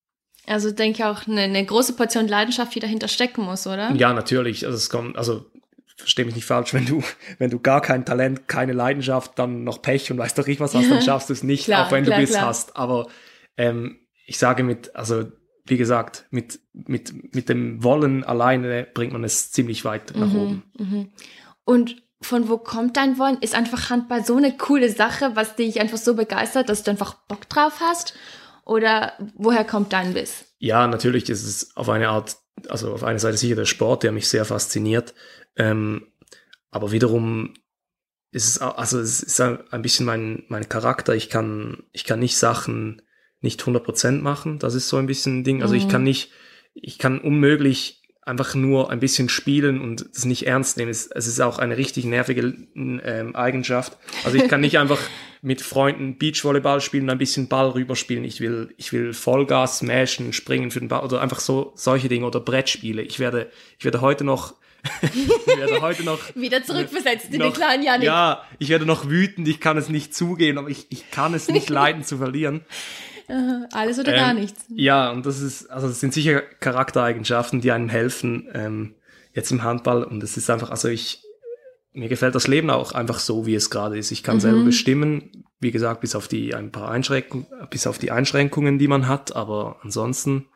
Also 0.47 0.71
denke 0.71 0.99
ich 0.99 1.05
auch 1.05 1.27
eine, 1.27 1.41
eine 1.41 1.65
große 1.65 1.93
Portion 1.93 2.27
Leidenschaft, 2.27 2.73
die 2.75 2.79
dahinter 2.79 3.07
stecken 3.07 3.43
muss, 3.43 3.67
oder? 3.67 3.91
Ja, 3.93 4.13
natürlich. 4.13 4.65
Also 4.65 4.75
es 4.75 4.89
kommt, 4.89 5.15
also 5.15 5.50
verstehe 6.01 6.25
mich 6.25 6.35
nicht 6.35 6.45
falsch, 6.45 6.73
wenn 6.73 6.85
du, 6.85 7.03
wenn 7.37 7.49
du 7.49 7.59
gar 7.59 7.81
kein 7.81 8.05
Talent, 8.05 8.47
keine 8.47 8.73
Leidenschaft, 8.73 9.37
dann 9.39 9.63
noch 9.63 9.81
Pech 9.81 10.11
und 10.11 10.17
weißt 10.17 10.37
doch 10.37 10.47
nicht 10.47 10.59
was 10.59 10.75
hast, 10.75 10.89
dann 10.91 11.01
schaffst 11.01 11.29
du 11.29 11.33
es 11.33 11.43
nicht, 11.43 11.65
klar, 11.65 11.87
auch 11.87 11.91
wenn 11.91 12.03
klar, 12.03 12.17
du 12.17 12.23
Biss 12.23 12.31
klar. 12.31 12.47
hast. 12.47 12.75
Aber 12.75 13.07
ähm, 13.57 13.99
ich 14.25 14.37
sage 14.37 14.63
mit, 14.63 14.95
also 14.95 15.25
wie 15.65 15.77
gesagt, 15.77 16.25
mit, 16.31 16.59
mit, 16.73 17.33
mit 17.35 17.49
dem 17.49 17.83
Wollen 17.83 18.23
alleine 18.23 18.87
bringt 18.93 19.13
man 19.13 19.23
es 19.23 19.51
ziemlich 19.51 19.85
weit 19.85 20.15
nach 20.15 20.33
mhm, 20.33 20.39
oben. 20.39 20.63
Mhm. 20.77 21.09
Und 21.63 22.03
von 22.21 22.49
wo 22.49 22.57
kommt 22.57 22.97
dein 22.97 23.17
Wollen? 23.17 23.37
Ist 23.41 23.55
einfach 23.55 23.89
Handball 23.89 24.25
so 24.25 24.35
eine 24.35 24.55
coole 24.55 24.89
Sache, 24.91 25.31
was 25.35 25.55
dich 25.55 25.79
einfach 25.81 25.97
so 25.97 26.15
begeistert, 26.15 26.69
dass 26.69 26.83
du 26.83 26.91
einfach 26.91 27.15
Bock 27.27 27.49
drauf 27.49 27.79
hast? 27.79 28.13
Oder 28.63 29.13
woher 29.35 29.65
kommt 29.65 29.91
dein 29.91 30.13
Biss? 30.13 30.45
Ja, 30.59 30.87
natürlich 30.87 31.29
ist 31.29 31.43
es 31.43 31.75
auf 31.75 31.89
eine 31.89 32.09
Art, 32.09 32.37
also 32.69 32.93
auf 32.93 33.03
einer 33.03 33.19
Seite 33.19 33.37
sicher 33.37 33.55
der 33.55 33.65
Sport, 33.65 34.03
der 34.03 34.11
mich 34.11 34.27
sehr 34.27 34.45
fasziniert. 34.45 35.13
Ähm, 35.55 36.07
aber 36.69 36.91
wiederum 36.91 37.53
ist 38.31 38.47
es, 38.47 38.61
also 38.61 38.99
es 38.99 39.21
ist 39.21 39.41
ein 39.41 39.81
bisschen 39.81 40.05
mein, 40.05 40.43
mein 40.47 40.69
Charakter. 40.69 41.13
Ich 41.13 41.29
kann, 41.29 41.83
ich 41.91 42.05
kann 42.05 42.19
nicht 42.19 42.37
Sachen 42.37 43.01
nicht 43.41 43.61
100% 43.61 44.21
machen. 44.21 44.59
Das 44.59 44.75
ist 44.75 44.87
so 44.87 44.97
ein 44.97 45.07
bisschen 45.07 45.39
ein 45.39 45.43
Ding. 45.43 45.61
Also 45.61 45.73
mhm. 45.73 45.81
ich 45.81 45.89
kann 45.89 46.03
nicht, 46.03 46.31
ich 46.73 46.97
kann 46.97 47.19
unmöglich 47.19 48.01
einfach 48.21 48.55
nur 48.55 48.91
ein 48.91 48.99
bisschen 48.99 49.29
spielen 49.29 49.81
und 49.81 50.05
es 50.13 50.25
nicht 50.25 50.47
ernst 50.47 50.77
nehmen. 50.77 50.91
Es, 50.91 51.07
es 51.07 51.27
ist 51.27 51.41
auch 51.41 51.59
eine 51.59 51.75
richtig 51.77 52.05
nervige 52.05 52.53
ähm, 52.75 53.35
Eigenschaft. 53.35 53.97
Also 54.23 54.37
ich 54.37 54.47
kann 54.47 54.61
nicht 54.61 54.77
einfach 54.77 54.99
mit 55.41 55.61
Freunden 55.61 56.17
Beachvolleyball 56.17 56.81
spielen 56.81 57.09
ein 57.09 57.17
bisschen 57.17 57.47
Ball 57.47 57.69
rüberspielen. 57.69 58.23
Ich 58.23 58.41
will, 58.41 58.73
ich 58.77 58.93
will 58.93 59.13
Vollgas 59.13 59.79
smashen, 59.79 60.33
springen 60.33 60.69
für 60.69 60.79
den 60.79 60.87
Ball 60.87 61.03
oder 61.03 61.21
einfach 61.21 61.39
so 61.39 61.73
solche 61.75 62.09
Dinge 62.09 62.27
oder 62.27 62.39
Brettspiele. 62.39 63.01
Ich 63.01 63.19
werde, 63.19 63.49
ich 63.79 63.85
werde 63.85 64.01
heute 64.01 64.23
noch 64.23 64.53
ich 65.01 65.57
werde 65.57 65.81
heute 65.81 66.03
noch. 66.03 66.19
Wieder 66.35 66.63
zurückversetzt 66.63 67.31
in 67.31 67.39
den 67.39 67.53
kleinen 67.53 67.83
Janik. 67.83 68.05
Ja, 68.05 68.43
ich 68.57 68.69
werde 68.69 68.85
noch 68.85 69.09
wütend, 69.09 69.47
ich 69.47 69.59
kann 69.59 69.77
es 69.77 69.89
nicht 69.89 70.15
zugehen, 70.15 70.57
aber 70.57 70.69
ich, 70.69 70.87
ich 70.89 71.11
kann 71.11 71.35
es 71.35 71.49
nicht 71.49 71.69
leiden 71.69 72.03
zu 72.03 72.17
verlieren. 72.17 72.61
Alles 73.71 73.99
oder 73.99 74.13
ähm, 74.13 74.19
gar 74.19 74.33
nichts. 74.33 74.65
Ja, 74.69 75.11
und 75.11 75.25
das 75.25 75.39
ist, 75.39 75.67
also 75.67 75.87
das 75.87 75.99
sind 75.99 76.13
sicher 76.13 76.41
Charaktereigenschaften, 76.41 77.61
die 77.61 77.71
einem 77.71 77.89
helfen, 77.89 78.49
ähm, 78.53 78.95
jetzt 79.33 79.51
im 79.51 79.63
Handball. 79.63 80.03
Und 80.03 80.21
es 80.23 80.35
ist 80.35 80.49
einfach, 80.49 80.69
also 80.69 80.87
ich, 80.87 81.23
mir 81.93 82.09
gefällt 82.09 82.35
das 82.35 82.47
Leben 82.47 82.69
auch 82.69 82.93
einfach 82.93 83.19
so, 83.19 83.45
wie 83.45 83.55
es 83.55 83.69
gerade 83.69 83.97
ist. 83.97 84.11
Ich 84.11 84.23
kann 84.23 84.37
mhm. 84.37 84.41
selber 84.41 84.63
bestimmen, 84.63 85.45
wie 85.59 85.71
gesagt, 85.71 86.01
bis 86.01 86.15
auf 86.15 86.27
die 86.27 86.55
ein 86.55 86.71
paar 86.71 86.89
Einschränkungen, 86.89 87.45
bis 87.69 87.87
auf 87.87 87.97
die 87.97 88.11
Einschränkungen, 88.11 88.79
die 88.79 88.87
man 88.87 89.07
hat, 89.07 89.35
aber 89.35 89.77
ansonsten, 89.83 90.47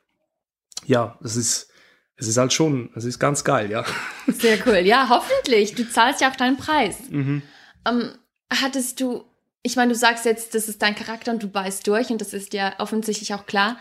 ja, 0.86 1.18
es 1.24 1.36
ist, 1.36 1.70
es 2.18 2.28
ist 2.28 2.38
halt 2.38 2.54
schon, 2.54 2.90
es 2.96 3.04
ist 3.04 3.20
ganz 3.20 3.44
geil, 3.44 3.70
ja. 3.70 3.84
Sehr 4.28 4.58
cool. 4.66 4.78
Ja, 4.78 5.10
hoffentlich. 5.10 5.76
Du 5.76 5.88
zahlst 5.90 6.22
ja 6.22 6.32
auch 6.32 6.36
deinen 6.36 6.58
Preis. 6.58 6.98
Mhm. 7.10 7.42
Ähm, 7.86 8.12
hattest 8.50 9.02
du, 9.02 9.26
ich 9.62 9.76
meine, 9.76 9.92
du 9.92 9.98
sagst 9.98 10.26
jetzt, 10.26 10.56
das 10.56 10.70
ist 10.70 10.82
dein 10.82 10.96
Charakter 10.96 11.32
und 11.32 11.44
du 11.44 11.50
beißt 11.50 11.86
durch 11.88 12.10
und 12.10 12.22
das 12.22 12.34
ist 12.34 12.54
ja 12.54 12.74
offensichtlich 12.80 13.34
auch 13.34 13.46
klar. 13.46 13.78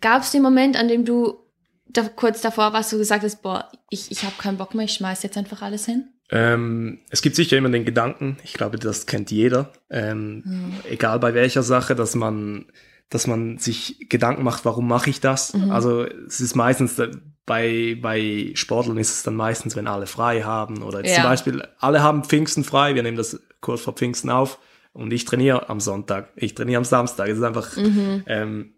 Gab 0.00 0.22
es 0.22 0.32
den 0.32 0.42
Moment, 0.42 0.76
an 0.76 0.88
dem 0.88 1.04
du 1.04 1.38
da, 1.86 2.02
kurz 2.08 2.40
davor 2.40 2.72
warst, 2.72 2.92
du 2.92 2.98
gesagt 2.98 3.24
hast, 3.24 3.42
boah, 3.42 3.70
ich, 3.90 4.10
ich 4.10 4.24
habe 4.24 4.34
keinen 4.38 4.58
Bock 4.58 4.74
mehr, 4.74 4.84
ich 4.84 4.94
schmeiß 4.94 5.22
jetzt 5.22 5.36
einfach 5.36 5.62
alles 5.62 5.86
hin? 5.86 6.12
Ähm, 6.30 6.98
es 7.10 7.22
gibt 7.22 7.36
sicher 7.36 7.56
immer 7.56 7.70
den 7.70 7.84
Gedanken, 7.84 8.36
ich 8.44 8.52
glaube, 8.52 8.78
das 8.78 9.06
kennt 9.06 9.30
jeder, 9.30 9.72
ähm, 9.88 10.42
mhm. 10.44 10.72
egal 10.90 11.18
bei 11.20 11.32
welcher 11.32 11.62
Sache, 11.62 11.94
dass 11.94 12.14
man 12.14 12.66
dass 13.10 13.26
man 13.26 13.56
sich 13.58 14.06
Gedanken 14.08 14.42
macht, 14.42 14.64
warum 14.64 14.86
mache 14.86 15.08
ich 15.08 15.20
das? 15.20 15.54
Mhm. 15.54 15.70
Also 15.70 16.04
es 16.04 16.40
ist 16.40 16.54
meistens 16.54 17.00
bei, 17.46 17.96
bei 18.00 18.50
Sportlern 18.54 18.98
ist 18.98 19.10
es 19.10 19.22
dann 19.22 19.34
meistens, 19.34 19.76
wenn 19.76 19.86
alle 19.86 20.06
frei 20.06 20.42
haben 20.42 20.82
oder 20.82 21.04
ja. 21.04 21.14
zum 21.14 21.22
Beispiel 21.22 21.66
alle 21.78 22.02
haben 22.02 22.24
Pfingsten 22.24 22.64
frei, 22.64 22.94
wir 22.94 23.02
nehmen 23.02 23.16
das 23.16 23.40
kurz 23.60 23.80
vor 23.80 23.94
Pfingsten 23.94 24.28
auf 24.28 24.58
und 24.92 25.10
ich 25.12 25.24
trainiere 25.24 25.70
am 25.70 25.80
Sonntag, 25.80 26.30
ich 26.36 26.54
trainiere 26.54 26.78
am 26.78 26.84
Samstag. 26.84 27.28
Es 27.28 27.38
ist 27.38 27.44
einfach, 27.44 27.74
mhm. 27.76 28.24
ähm, 28.26 28.72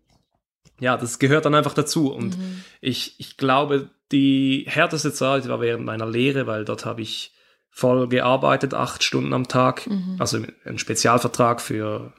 ja, 0.79 0.97
das 0.97 1.19
gehört 1.19 1.45
dann 1.45 1.57
einfach 1.57 1.75
dazu 1.75 2.13
und 2.13 2.39
mhm. 2.39 2.63
ich, 2.81 3.17
ich 3.19 3.37
glaube, 3.37 3.91
die 4.13 4.65
härteste 4.69 5.13
Zeit 5.13 5.49
war 5.49 5.61
während 5.61 5.85
meiner 5.85 6.07
Lehre, 6.07 6.47
weil 6.47 6.65
dort 6.65 6.87
habe 6.87 7.03
ich 7.03 7.33
voll 7.71 8.09
gearbeitet, 8.09 8.75
acht 8.75 9.03
Stunden 9.03 9.33
am 9.33 9.49
Tag, 9.49 9.87
mhm. 9.87 10.17
also 10.19 10.39
einen 10.65 10.79
Spezialvertrag 10.79 11.61
für 11.61 12.13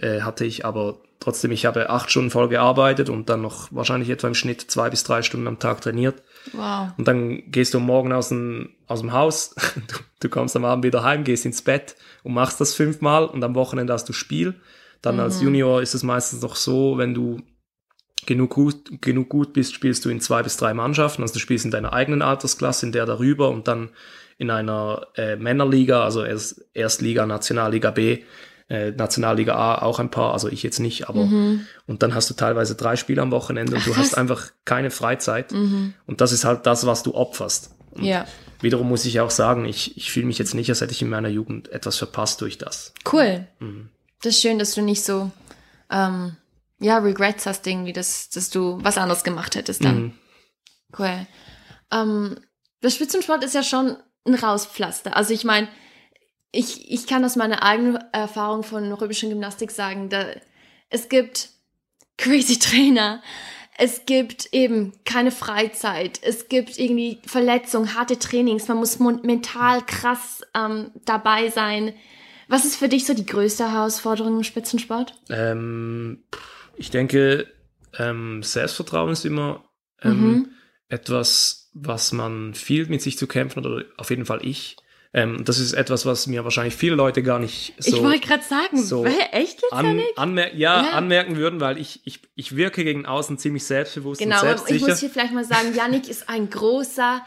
äh, 0.00 0.22
hatte 0.22 0.44
ich, 0.44 0.64
aber 0.64 1.00
trotzdem, 1.20 1.50
ich 1.50 1.66
habe 1.66 1.90
acht 1.90 2.10
Stunden 2.10 2.30
voll 2.30 2.48
gearbeitet 2.48 3.08
und 3.08 3.28
dann 3.28 3.42
noch 3.42 3.68
wahrscheinlich 3.70 4.10
etwa 4.10 4.28
im 4.28 4.34
Schnitt 4.34 4.62
zwei 4.70 4.90
bis 4.90 5.04
drei 5.04 5.22
Stunden 5.22 5.46
am 5.46 5.58
Tag 5.58 5.80
trainiert. 5.80 6.22
Wow. 6.52 6.90
Und 6.96 7.08
dann 7.08 7.50
gehst 7.50 7.74
du 7.74 7.80
morgen 7.80 8.12
aus 8.12 8.28
dem, 8.28 8.70
aus 8.86 9.00
dem 9.00 9.12
Haus, 9.12 9.54
du, 9.88 9.96
du 10.20 10.28
kommst 10.28 10.56
am 10.56 10.64
Abend 10.64 10.84
wieder 10.84 11.02
heim, 11.02 11.24
gehst 11.24 11.46
ins 11.46 11.62
Bett 11.62 11.96
und 12.22 12.34
machst 12.34 12.60
das 12.60 12.74
fünfmal 12.74 13.26
und 13.26 13.42
am 13.44 13.54
Wochenende 13.54 13.92
hast 13.92 14.08
du 14.08 14.12
Spiel. 14.12 14.54
Dann 15.02 15.16
mhm. 15.16 15.22
als 15.22 15.40
Junior 15.40 15.82
ist 15.82 15.94
es 15.94 16.02
meistens 16.02 16.42
noch 16.42 16.56
so, 16.56 16.98
wenn 16.98 17.14
du 17.14 17.42
genug 18.26 18.50
gut, 18.50 19.02
genug 19.02 19.28
gut 19.28 19.52
bist, 19.52 19.74
spielst 19.74 20.04
du 20.04 20.08
in 20.08 20.20
zwei 20.20 20.42
bis 20.42 20.56
drei 20.56 20.74
Mannschaften. 20.74 21.22
Also 21.22 21.34
du 21.34 21.40
spielst 21.40 21.64
in 21.64 21.70
deiner 21.70 21.92
eigenen 21.92 22.22
Altersklasse, 22.22 22.86
in 22.86 22.92
der 22.92 23.06
darüber 23.06 23.50
und 23.50 23.68
dann 23.68 23.90
in 24.38 24.50
einer 24.50 25.06
äh, 25.16 25.36
Männerliga, 25.36 26.04
also 26.04 26.24
erst, 26.24 26.64
Erstliga, 26.74 27.26
Nationalliga 27.26 27.90
B, 27.90 28.24
äh, 28.68 28.90
Nationalliga 28.90 29.54
A 29.54 29.82
auch 29.82 29.98
ein 29.98 30.10
paar, 30.10 30.32
also 30.32 30.48
ich 30.48 30.62
jetzt 30.62 30.80
nicht, 30.80 31.08
aber 31.08 31.24
mhm. 31.24 31.66
und 31.86 32.02
dann 32.02 32.14
hast 32.14 32.28
du 32.30 32.34
teilweise 32.34 32.74
drei 32.74 32.96
Spiele 32.96 33.22
am 33.22 33.30
Wochenende 33.30 33.76
und 33.76 33.86
du 33.86 33.96
hast 33.96 34.16
einfach 34.18 34.50
keine 34.64 34.90
Freizeit 34.90 35.52
mhm. 35.52 35.94
und 36.06 36.20
das 36.20 36.32
ist 36.32 36.44
halt 36.44 36.66
das, 36.66 36.86
was 36.86 37.02
du 37.02 37.14
opferst. 37.14 37.70
Und 37.92 38.04
ja. 38.04 38.26
Wiederum 38.60 38.88
muss 38.88 39.04
ich 39.04 39.20
auch 39.20 39.30
sagen, 39.30 39.66
ich, 39.66 39.96
ich 39.96 40.10
fühle 40.10 40.26
mich 40.26 40.38
jetzt 40.38 40.54
nicht, 40.54 40.68
als 40.68 40.80
hätte 40.80 40.92
ich 40.92 41.02
in 41.02 41.08
meiner 41.08 41.28
Jugend 41.28 41.68
etwas 41.70 41.96
verpasst 41.96 42.40
durch 42.40 42.58
das. 42.58 42.92
Cool. 43.10 43.46
Mhm. 43.60 43.90
Das 44.22 44.34
ist 44.34 44.42
schön, 44.42 44.58
dass 44.58 44.74
du 44.74 44.82
nicht 44.82 45.04
so 45.04 45.30
ähm, 45.90 46.36
ja, 46.78 46.98
Regrets 46.98 47.46
hast 47.46 47.66
irgendwie, 47.66 47.92
dass, 47.92 48.30
dass 48.30 48.50
du 48.50 48.78
was 48.82 48.98
anderes 48.98 49.24
gemacht 49.24 49.54
hättest 49.56 49.84
dann. 49.84 50.02
Mhm. 50.02 50.12
Cool. 50.98 51.26
Ähm, 51.92 52.36
der 52.82 52.90
Spitzensport 52.90 53.44
ist 53.44 53.54
ja 53.54 53.62
schon 53.62 53.96
ein 54.26 54.34
Rauspflaster. 54.34 55.16
Also 55.16 55.32
ich 55.32 55.44
meine, 55.44 55.68
ich, 56.52 56.90
ich 56.90 57.06
kann 57.06 57.24
aus 57.24 57.36
meiner 57.36 57.62
eigenen 57.62 57.98
Erfahrung 58.12 58.62
von 58.62 58.92
römischen 58.92 59.30
Gymnastik 59.30 59.70
sagen, 59.70 60.08
da, 60.08 60.26
es 60.90 61.08
gibt 61.08 61.50
crazy 62.16 62.58
Trainer, 62.58 63.22
es 63.78 64.06
gibt 64.06 64.48
eben 64.52 64.94
keine 65.04 65.30
Freizeit, 65.30 66.18
es 66.22 66.48
gibt 66.48 66.78
irgendwie 66.78 67.20
Verletzungen, 67.26 67.94
harte 67.94 68.18
Trainings, 68.18 68.68
man 68.68 68.78
muss 68.78 68.98
mental 68.98 69.82
krass 69.82 70.42
ähm, 70.54 70.92
dabei 71.04 71.50
sein. 71.50 71.92
Was 72.48 72.64
ist 72.64 72.76
für 72.76 72.88
dich 72.88 73.06
so 73.06 73.12
die 73.12 73.26
größte 73.26 73.70
Herausforderung 73.70 74.36
im 74.36 74.44
Spitzensport? 74.44 75.14
Ähm, 75.28 76.24
ich 76.76 76.90
denke, 76.90 77.48
ähm, 77.98 78.42
Selbstvertrauen 78.42 79.12
ist 79.12 79.24
immer 79.24 79.64
ähm, 80.02 80.20
mhm. 80.20 80.48
etwas, 80.88 81.65
was 81.78 82.12
man 82.12 82.54
viel 82.54 82.86
mit 82.86 83.02
sich 83.02 83.18
zu 83.18 83.26
kämpfen 83.26 83.62
hat, 83.62 83.70
oder 83.70 83.84
auf 83.96 84.10
jeden 84.10 84.24
Fall 84.24 84.40
ich. 84.42 84.76
Ähm, 85.12 85.44
das 85.44 85.58
ist 85.58 85.72
etwas, 85.72 86.04
was 86.04 86.26
mir 86.26 86.44
wahrscheinlich 86.44 86.74
viele 86.74 86.94
Leute 86.94 87.22
gar 87.22 87.38
nicht 87.38 87.74
so. 87.78 87.96
Ich 87.96 88.02
wollte 88.02 88.26
gerade 88.26 88.42
sagen, 88.42 88.82
so 88.82 89.04
echt 89.04 89.62
jetzt 89.62 89.72
an, 89.72 90.00
anmer 90.16 90.54
ja, 90.54 90.82
ja, 90.82 90.90
anmerken 90.90 91.36
würden, 91.36 91.60
weil 91.60 91.78
ich, 91.78 92.00
ich, 92.04 92.20
ich 92.34 92.56
wirke 92.56 92.84
gegen 92.84 93.06
außen 93.06 93.38
ziemlich 93.38 93.64
selbstbewusst 93.64 94.20
genau, 94.20 94.36
und 94.36 94.40
selbstsicher. 94.40 94.74
Genau, 94.74 94.86
ich 94.86 94.90
muss 94.90 95.00
hier 95.00 95.10
vielleicht 95.10 95.32
mal 95.32 95.44
sagen, 95.44 95.74
Yannick 95.74 96.08
ist 96.08 96.28
ein 96.28 96.50
großer, 96.50 97.22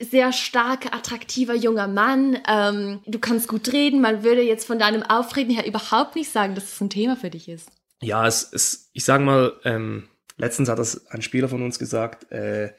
sehr 0.00 0.32
starker, 0.32 0.94
attraktiver 0.94 1.54
junger 1.54 1.88
Mann. 1.88 2.38
Ähm, 2.48 3.00
du 3.06 3.18
kannst 3.18 3.48
gut 3.48 3.72
reden. 3.72 4.00
Man 4.00 4.22
würde 4.24 4.42
jetzt 4.42 4.66
von 4.66 4.78
deinem 4.78 5.02
Aufreden 5.02 5.54
her 5.54 5.66
überhaupt 5.66 6.16
nicht 6.16 6.30
sagen, 6.30 6.54
dass 6.54 6.72
es 6.72 6.80
ein 6.80 6.90
Thema 6.90 7.16
für 7.16 7.30
dich 7.30 7.48
ist. 7.48 7.70
Ja, 8.02 8.26
es, 8.26 8.48
es 8.52 8.90
ich 8.92 9.04
sage 9.04 9.24
mal, 9.24 9.52
ähm, 9.64 10.08
letztens 10.36 10.68
hat 10.68 10.78
das 10.78 11.06
ein 11.06 11.22
Spieler 11.22 11.48
von 11.48 11.62
uns 11.62 11.78
gesagt, 11.78 12.30
äh, 12.30 12.72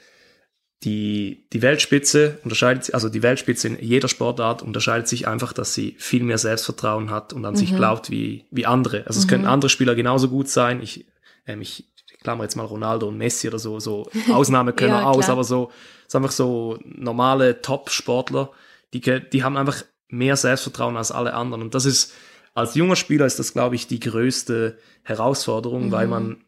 die, 0.83 1.47
die 1.53 1.61
Weltspitze 1.61 2.39
unterscheidet 2.43 2.85
sich, 2.85 2.93
also 2.93 3.09
die 3.09 3.23
Weltspitze 3.23 3.67
in 3.67 3.79
jeder 3.79 4.07
Sportart 4.07 4.61
unterscheidet 4.61 5.07
sich 5.07 5.27
einfach, 5.27 5.51
dass 5.53 5.73
sie 5.73 5.95
viel 5.97 6.23
mehr 6.23 6.37
Selbstvertrauen 6.37 7.09
hat 7.09 7.33
und 7.33 7.43
an 7.45 7.53
mhm. 7.53 7.57
sich 7.57 7.75
glaubt 7.75 8.11
wie, 8.11 8.45
wie 8.51 8.67
andere. 8.67 9.05
Also 9.07 9.19
es 9.19 9.25
mhm. 9.25 9.29
können 9.29 9.45
andere 9.45 9.69
Spieler 9.69 9.95
genauso 9.95 10.29
gut 10.29 10.49
sein. 10.49 10.81
Ich, 10.81 11.07
ähm, 11.47 11.61
ich 11.61 11.85
klammer 12.21 12.43
jetzt 12.43 12.55
mal 12.55 12.65
Ronaldo 12.65 13.07
und 13.07 13.17
Messi 13.17 13.47
oder 13.47 13.57
so, 13.57 13.79
so 13.79 14.09
Ausnahmekönner 14.31 14.99
ja, 15.01 15.05
aus, 15.05 15.29
aber 15.29 15.43
so, 15.43 15.71
so 16.07 16.17
einfach 16.19 16.31
so 16.31 16.77
normale 16.83 17.61
Top-Sportler, 17.61 18.51
die, 18.93 19.01
die 19.01 19.43
haben 19.43 19.57
einfach 19.57 19.83
mehr 20.09 20.35
Selbstvertrauen 20.35 20.95
als 20.95 21.11
alle 21.11 21.33
anderen. 21.33 21.63
Und 21.63 21.73
das 21.73 21.85
ist, 21.85 22.13
als 22.53 22.75
junger 22.75 22.95
Spieler 22.95 23.25
ist 23.25 23.39
das, 23.39 23.53
glaube 23.53 23.75
ich, 23.75 23.87
die 23.87 23.99
größte 23.99 24.77
Herausforderung, 25.01 25.87
mhm. 25.87 25.91
weil 25.91 26.07
man, 26.07 26.43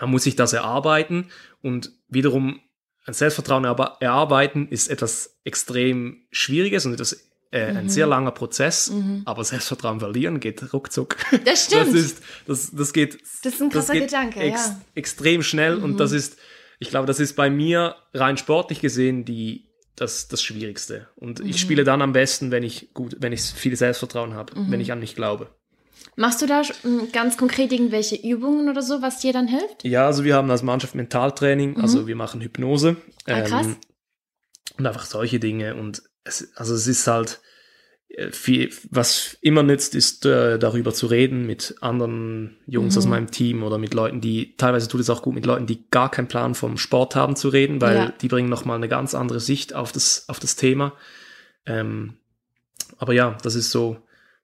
man 0.00 0.10
muss 0.10 0.24
sich 0.24 0.34
das 0.34 0.52
erarbeiten 0.52 1.28
und 1.62 1.92
wiederum 2.08 2.60
ein 3.04 3.14
Selbstvertrauen 3.14 3.64
erarbeiten 3.64 4.68
ist 4.68 4.88
etwas 4.88 5.38
extrem 5.44 6.26
Schwieriges 6.30 6.86
und 6.86 6.94
etwas, 6.94 7.28
äh, 7.50 7.70
mhm. 7.70 7.76
ein 7.76 7.88
sehr 7.88 8.06
langer 8.06 8.30
Prozess, 8.30 8.90
mhm. 8.90 9.22
aber 9.24 9.44
Selbstvertrauen 9.44 10.00
verlieren 10.00 10.40
geht 10.40 10.72
ruckzuck. 10.72 11.16
Das 11.44 11.66
stimmt. 11.66 11.88
Das, 11.88 11.94
ist, 11.94 12.22
das, 12.46 12.70
das 12.70 12.92
geht, 12.92 13.18
das 13.42 13.54
ist 13.54 13.62
ein 13.62 13.70
krasser 13.70 13.94
Gedanke, 13.94 14.40
ex, 14.40 14.68
ja. 14.68 14.80
extrem 14.94 15.42
schnell 15.42 15.76
mhm. 15.76 15.84
und 15.84 15.98
das 15.98 16.12
ist, 16.12 16.38
ich 16.78 16.90
glaube, 16.90 17.06
das 17.06 17.20
ist 17.20 17.34
bei 17.34 17.50
mir 17.50 17.96
rein 18.14 18.36
sportlich 18.36 18.80
gesehen 18.80 19.24
die, 19.24 19.68
das, 19.96 20.28
das 20.28 20.42
Schwierigste. 20.42 21.08
Und 21.16 21.40
ich 21.40 21.46
mhm. 21.46 21.58
spiele 21.58 21.84
dann 21.84 22.02
am 22.02 22.12
besten, 22.12 22.50
wenn 22.50 22.62
ich 22.62 22.94
gut, 22.94 23.16
wenn 23.18 23.32
ich 23.32 23.42
viel 23.42 23.76
Selbstvertrauen 23.76 24.34
habe, 24.34 24.54
wenn 24.56 24.66
mhm. 24.66 24.80
ich 24.80 24.92
an 24.92 25.00
mich 25.00 25.14
glaube. 25.14 25.50
Machst 26.16 26.42
du 26.42 26.46
da 26.46 26.62
ganz 27.12 27.36
konkret 27.36 27.72
irgendwelche 27.72 28.16
Übungen 28.16 28.68
oder 28.68 28.82
so, 28.82 29.02
was 29.02 29.20
dir 29.20 29.32
dann 29.32 29.48
hilft? 29.48 29.84
Ja, 29.84 30.06
also 30.06 30.24
wir 30.24 30.34
haben 30.34 30.50
als 30.50 30.62
Mannschaft 30.62 30.94
Mentaltraining, 30.94 31.74
mhm. 31.74 31.80
also 31.80 32.06
wir 32.06 32.16
machen 32.16 32.40
Hypnose. 32.40 32.96
Ah, 33.26 33.40
krass. 33.42 33.66
Ähm, 33.66 33.76
und 34.78 34.86
einfach 34.86 35.04
solche 35.04 35.40
Dinge. 35.40 35.74
Und 35.74 36.02
es, 36.24 36.52
also 36.56 36.74
es 36.74 36.86
ist 36.86 37.06
halt, 37.06 37.40
äh, 38.08 38.30
viel, 38.30 38.70
was 38.90 39.38
immer 39.40 39.62
nützt, 39.62 39.94
ist 39.94 40.26
äh, 40.26 40.58
darüber 40.58 40.92
zu 40.92 41.06
reden 41.06 41.46
mit 41.46 41.76
anderen 41.80 42.58
Jungs 42.66 42.94
mhm. 42.94 42.98
aus 42.98 43.06
meinem 43.06 43.30
Team 43.30 43.62
oder 43.62 43.78
mit 43.78 43.94
Leuten, 43.94 44.20
die, 44.20 44.54
teilweise 44.56 44.88
tut 44.88 45.00
es 45.00 45.08
auch 45.08 45.22
gut, 45.22 45.34
mit 45.34 45.46
Leuten, 45.46 45.66
die 45.66 45.88
gar 45.90 46.10
keinen 46.10 46.28
Plan 46.28 46.54
vom 46.54 46.76
Sport 46.76 47.16
haben 47.16 47.36
zu 47.36 47.48
reden, 47.48 47.80
weil 47.80 47.96
ja. 47.96 48.12
die 48.20 48.28
bringen 48.28 48.50
nochmal 48.50 48.76
eine 48.76 48.88
ganz 48.88 49.14
andere 49.14 49.40
Sicht 49.40 49.74
auf 49.74 49.92
das, 49.92 50.28
auf 50.28 50.38
das 50.40 50.56
Thema. 50.56 50.92
Ähm, 51.64 52.18
aber 52.98 53.14
ja, 53.14 53.38
das 53.42 53.54
ist 53.54 53.70
so, 53.70 53.96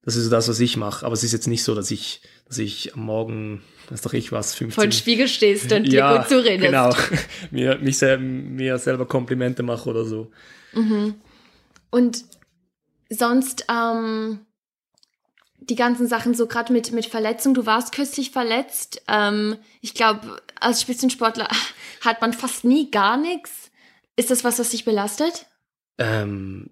das 0.09 0.17
ist 0.17 0.25
so 0.25 0.31
das, 0.31 0.49
was 0.49 0.59
ich 0.59 0.79
mache. 0.79 1.05
Aber 1.05 1.13
es 1.13 1.23
ist 1.23 1.33
jetzt 1.33 1.49
nicht 1.49 1.63
so, 1.63 1.75
dass 1.75 1.91
ich, 1.91 2.23
dass 2.47 2.57
ich 2.57 2.95
am 2.95 3.01
Morgen, 3.01 3.63
weiß 3.91 4.01
doch 4.01 4.15
ich 4.15 4.33
was, 4.33 4.55
15... 4.55 4.75
Vor 4.75 4.85
den 4.85 4.93
Spiegel 4.93 5.29
stehst 5.29 5.71
und 5.71 5.85
ja, 5.85 6.13
dir 6.13 6.19
gut 6.19 6.29
zuredest. 6.31 6.65
genau. 6.65 6.95
mir, 7.51 7.77
mich 7.77 8.01
mir 8.01 8.79
selber 8.79 9.07
Komplimente 9.07 9.63
mache 9.63 9.87
oder 9.87 10.07
so. 10.07 10.31
Mhm. 10.73 11.17
Und 11.91 12.25
sonst, 13.11 13.67
ähm, 13.71 14.47
die 15.59 15.75
ganzen 15.75 16.07
Sachen, 16.07 16.33
so 16.33 16.47
gerade 16.47 16.73
mit, 16.73 16.91
mit 16.93 17.05
Verletzung, 17.05 17.53
du 17.53 17.67
warst 17.67 17.93
kürzlich 17.93 18.31
verletzt. 18.31 19.03
Ähm, 19.09 19.57
ich 19.83 19.93
glaube, 19.93 20.41
als 20.59 20.81
Spitzensportler 20.81 21.49
hat 22.01 22.23
man 22.23 22.33
fast 22.33 22.65
nie 22.65 22.91
gar 22.91 23.19
nichts. 23.19 23.71
Ist 24.17 24.31
das 24.31 24.43
was, 24.43 24.59
was 24.59 24.71
dich 24.71 24.87
belastet? 24.87 25.45
Ähm, 25.99 26.71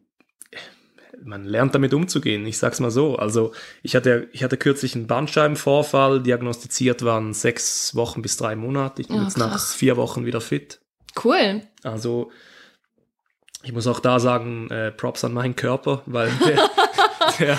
man 1.25 1.45
lernt 1.45 1.75
damit 1.75 1.95
umzugehen, 1.95 2.47
ich 2.47 2.59
sag's 2.59 2.81
mal 2.81 2.91
so. 2.91 3.17
Also 3.17 3.53
ich 3.83 3.97
hatte, 3.97 4.29
ich 4.33 4.45
hatte 4.45 4.57
kürzlich 4.57 4.95
einen 4.95 5.07
Bandscheibenvorfall, 5.07 6.23
diagnostiziert 6.23 7.05
waren 7.05 7.33
sechs 7.35 7.95
Wochen 7.95 8.23
bis 8.23 8.37
drei 8.37 8.57
Monate. 8.57 9.03
Ich 9.03 9.09
bin 9.09 9.21
oh, 9.21 9.23
jetzt 9.23 9.39
nach 9.39 9.59
vier 9.59 9.97
Wochen 9.97 10.27
wieder 10.27 10.41
fit. 10.41 10.81
Cool. 11.23 11.63
Also 11.83 12.31
ich 13.63 13.73
muss 13.73 13.87
auch 13.87 14.01
da 14.01 14.21
sagen, 14.21 14.71
äh, 14.71 14.93
Props 14.93 15.25
an 15.25 15.33
meinen 15.33 15.57
Körper, 15.57 16.03
weil 16.07 16.31
der, 16.47 16.71
der, 17.41 17.59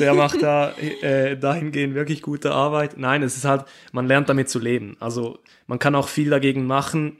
der 0.00 0.14
macht 0.14 0.42
da 0.42 0.72
äh, 0.78 1.36
dahingehend 1.36 1.94
wirklich 1.94 2.22
gute 2.22 2.52
Arbeit. 2.52 2.96
Nein, 2.96 3.22
es 3.22 3.36
ist 3.36 3.44
halt, 3.44 3.64
man 3.92 4.06
lernt 4.06 4.28
damit 4.28 4.48
zu 4.48 4.58
leben. 4.58 4.96
Also 5.00 5.40
man 5.66 5.78
kann 5.78 5.94
auch 5.94 6.08
viel 6.08 6.30
dagegen 6.30 6.66
machen, 6.66 7.18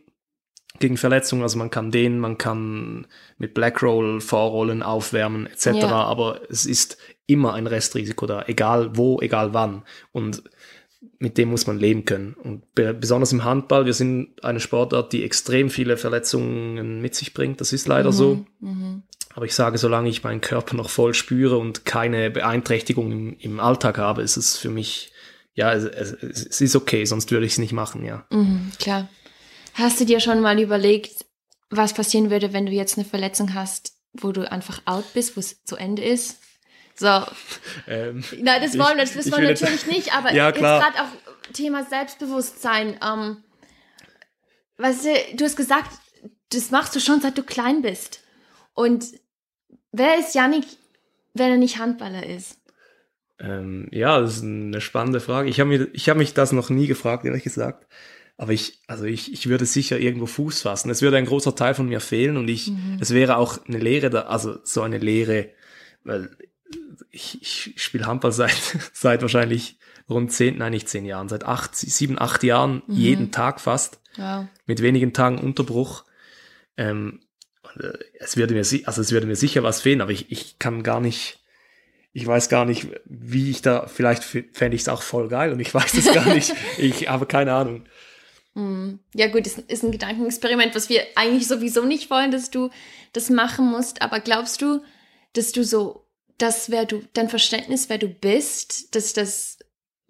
gegen 0.79 0.97
Verletzungen. 0.97 1.43
Also 1.43 1.59
man 1.59 1.71
kann 1.71 1.91
dehnen, 1.91 2.19
man 2.19 2.39
kann 2.39 3.07
mit 3.39 3.55
Blackroll 3.55 4.21
Vorrollen 4.21 4.83
aufwärmen 4.83 5.47
etc. 5.47 5.67
Ja. 5.67 5.89
Aber 5.91 6.41
es 6.51 6.67
ist 6.67 6.99
immer 7.27 7.55
ein 7.55 7.67
Restrisiko 7.67 8.27
da, 8.27 8.45
egal 8.47 8.97
wo, 8.97 9.21
egal 9.21 9.55
wann. 9.55 9.83
Und 10.13 10.43
mit 11.19 11.39
dem 11.39 11.51
muss 11.51 11.67
man 11.67 11.79
leben 11.79 12.05
können. 12.05 12.35
Und 12.35 12.63
besonders 12.75 13.33
im 13.33 13.45
Handball, 13.45 13.87
wir 13.87 13.95
sind 13.95 14.43
eine 14.45 14.61
Sportart, 14.61 15.13
die 15.13 15.25
extrem 15.25 15.71
viele 15.71 15.97
Verletzungen 15.97 17.01
mit 17.01 17.15
sich 17.15 17.33
bringt. 17.33 17.61
Das 17.61 17.73
ist 17.73 17.87
leider 17.87 18.11
mhm, 18.11 18.15
so. 18.15 18.47
Mhm. 18.61 19.03
Aber 19.35 19.47
ich 19.47 19.55
sage, 19.55 19.79
solange 19.79 20.09
ich 20.09 20.25
meinen 20.25 20.41
Körper 20.41 20.77
noch 20.77 20.91
voll 20.91 21.15
spüre 21.15 21.59
und 21.59 21.85
keine 21.85 22.31
Beeinträchtigung 22.31 23.11
im, 23.13 23.37
im 23.39 23.61
Alltag 23.61 23.99
habe, 23.99 24.23
ist 24.23 24.37
es 24.37 24.59
für 24.59 24.69
mich, 24.69 25.13
ja, 25.55 25.73
es, 25.73 25.85
es 25.85 26.61
ist 26.61 26.77
okay, 26.77 27.05
sonst 27.05 27.31
würde 27.31 27.47
ich 27.47 27.53
es 27.53 27.59
nicht 27.59 27.73
machen, 27.73 28.05
ja. 28.05 28.25
Mhm, 28.31 28.73
klar. 28.79 29.09
Hast 29.75 30.01
du 30.01 30.05
dir 30.05 30.21
schon 30.21 30.41
mal 30.41 30.59
überlegt, 30.59 31.25
was 31.71 31.95
passieren 31.95 32.31
würde, 32.31 32.53
wenn 32.53 32.67
du 32.67 32.73
jetzt 32.73 32.99
eine 32.99 33.07
Verletzung 33.07 33.55
hast, 33.55 33.95
wo 34.13 34.33
du 34.33 34.51
einfach 34.51 34.83
out 34.85 35.15
bist, 35.15 35.37
wo 35.37 35.41
es 35.41 35.65
zu 35.65 35.77
Ende 35.77 36.03
ist? 36.03 36.39
So. 36.95 37.25
Ähm, 37.89 38.23
Nein, 38.39 38.63
das 38.63 38.79
wollen 38.79 38.97
wir, 38.97 39.05
das 39.05 39.17
wissen 39.17 39.33
wir 39.33 39.49
natürlich 39.49 39.87
nicht, 39.91 40.15
aber 40.15 40.33
ja, 40.33 40.49
jetzt 40.49 40.59
gerade 40.59 41.01
auch 41.01 41.53
Thema 41.53 41.85
Selbstbewusstsein. 41.85 42.99
Ähm, 43.03 43.39
weißt 44.77 45.05
du, 45.07 45.37
du 45.37 45.45
hast 45.45 45.57
gesagt, 45.57 45.91
das 46.51 46.71
machst 46.71 46.95
du 46.95 47.01
schon 47.01 47.21
seit 47.21 47.39
du 47.39 47.43
klein 47.43 47.83
bist. 47.83 48.21
Und 48.75 49.07
wer 49.91 50.19
ist 50.19 50.35
Yannick, 50.35 50.67
wenn 51.35 51.51
er 51.51 51.57
nicht 51.57 51.79
Handballer 51.79 52.27
ist? 52.27 52.59
Ähm, 53.41 53.89
ja, 53.91 54.21
das 54.21 54.37
ist 54.37 54.43
eine 54.43 54.81
spannende 54.81 55.21
Frage. 55.21 55.49
Ich 55.49 55.61
habe 55.61 55.91
hab 55.95 56.17
mich 56.17 56.35
das 56.35 56.53
noch 56.53 56.71
nie 56.71 56.87
gefragt, 56.87 57.25
ehrlich 57.25 57.43
gesagt. 57.43 57.87
Aber 58.42 58.50
ich, 58.50 58.81
also 58.88 59.05
ich, 59.05 59.33
ich 59.33 59.48
würde 59.48 59.66
sicher 59.66 60.00
irgendwo 60.00 60.26
Fuß 60.26 60.62
fassen. 60.62 60.90
Es 60.90 61.00
würde 61.00 61.16
ein 61.16 61.26
großer 61.26 61.55
Teil 61.55 61.74
von 61.74 61.88
mir 61.88 62.00
fehlen 62.00 62.37
und 62.37 62.48
ich, 62.48 62.72
mhm. 62.72 62.98
es 63.00 63.14
wäre 63.14 63.37
auch 63.37 63.64
eine 63.68 63.78
Lehre 63.78 64.11
da, 64.11 64.22
also 64.22 64.59
so 64.64 64.83
eine 64.83 64.98
Lehre, 64.98 65.50
weil 66.02 66.37
ich, 67.12 67.40
ich 67.40 67.81
spiele 67.81 68.05
Handball 68.07 68.33
seit, 68.33 68.61
seit 68.92 69.22
wahrscheinlich 69.22 69.78
rund 70.11 70.33
zehn, 70.33 70.59
nein, 70.59 70.72
nicht 70.72 70.88
zehn 70.88 71.05
Jahren, 71.05 71.28
seit 71.28 71.44
acht, 71.44 71.76
sieben, 71.76 72.20
acht 72.20 72.42
Jahren, 72.42 72.83
mhm. 72.88 72.94
jeden 72.96 73.31
Tag 73.31 73.61
fast, 73.61 74.00
wow. 74.16 74.46
mit 74.66 74.83
wenigen 74.83 75.12
Tagen 75.12 75.38
Unterbruch. 75.38 76.05
Ähm, 76.76 77.20
äh, 77.78 77.92
es 78.18 78.37
würde 78.37 78.55
mir, 78.55 78.66
also 78.87 79.02
es 79.02 79.12
würde 79.12 79.28
mir 79.28 79.37
sicher 79.37 79.62
was 79.62 79.83
fehlen, 79.83 80.00
aber 80.00 80.11
ich, 80.11 80.33
ich 80.33 80.59
kann 80.59 80.83
gar 80.83 81.00
nicht, 81.00 81.38
ich 82.12 82.26
weiß 82.26 82.48
gar 82.48 82.64
nicht, 82.64 82.88
wie 83.05 83.50
ich 83.50 83.62
da, 83.62 83.87
vielleicht 83.87 84.24
fände 84.24 84.74
ich 84.74 84.81
es 84.81 84.88
auch 84.88 85.02
voll 85.02 85.28
geil 85.28 85.52
und 85.52 85.61
ich 85.61 85.72
weiß 85.74 85.94
es 85.94 86.12
gar 86.12 86.35
nicht. 86.35 86.52
Ich 86.76 87.09
habe 87.09 87.26
keine 87.26 87.55
Ahnung. 87.55 87.85
Hm. 88.55 88.99
Ja 89.15 89.29
gut, 89.29 89.47
das 89.47 89.59
ist 89.59 89.83
ein 89.83 89.93
Gedankenexperiment, 89.93 90.75
was 90.75 90.88
wir 90.88 91.03
eigentlich 91.15 91.49
sowieso 91.49 91.85
nicht 91.85 92.11
wollen, 92.11 92.31
dass 92.31 92.51
du 92.51 92.71
das 93.12 93.31
machen 93.31 93.71
musst. 93.71 94.03
Aber 94.03 94.21
glaubst 94.21 94.61
du, 94.61 94.83
dass 95.33 95.53
du 95.53 95.65
so, 95.65 96.07
dass 96.38 96.71
wer 96.71 96.85
du, 96.85 97.03
dein 97.15 97.29
Verständnis, 97.29 97.88
wer 97.88 97.99
du 97.99 98.09
bist, 98.09 98.95
dass 98.95 99.12
das 99.12 99.59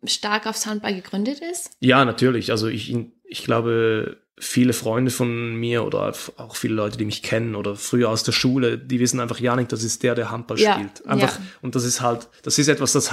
stark 0.04 0.46
auf 0.46 0.56
Soundball 0.56 0.94
gegründet 0.94 1.40
ist? 1.40 1.70
Ja, 1.80 2.04
natürlich. 2.04 2.50
Also 2.50 2.66
ich, 2.66 2.94
ich 3.24 3.44
glaube, 3.44 4.18
viele 4.38 4.72
Freunde 4.72 5.12
von 5.12 5.54
mir 5.54 5.84
oder 5.84 6.12
auch 6.36 6.56
viele 6.56 6.74
Leute, 6.74 6.98
die 6.98 7.04
mich 7.04 7.22
kennen 7.22 7.54
oder 7.54 7.76
früher 7.76 8.10
aus 8.10 8.24
der 8.24 8.32
Schule, 8.32 8.76
die 8.76 8.98
wissen 8.98 9.20
einfach, 9.20 9.38
Janik, 9.38 9.68
das 9.68 9.84
ist 9.84 10.02
der, 10.02 10.16
der 10.16 10.30
Handball 10.30 10.58
ja, 10.58 10.74
spielt. 10.74 11.06
Einfach, 11.06 11.38
ja. 11.38 11.44
und 11.60 11.76
das 11.76 11.84
ist 11.84 12.00
halt, 12.00 12.28
das 12.42 12.58
ist 12.58 12.66
etwas, 12.66 12.92
das, 12.92 13.12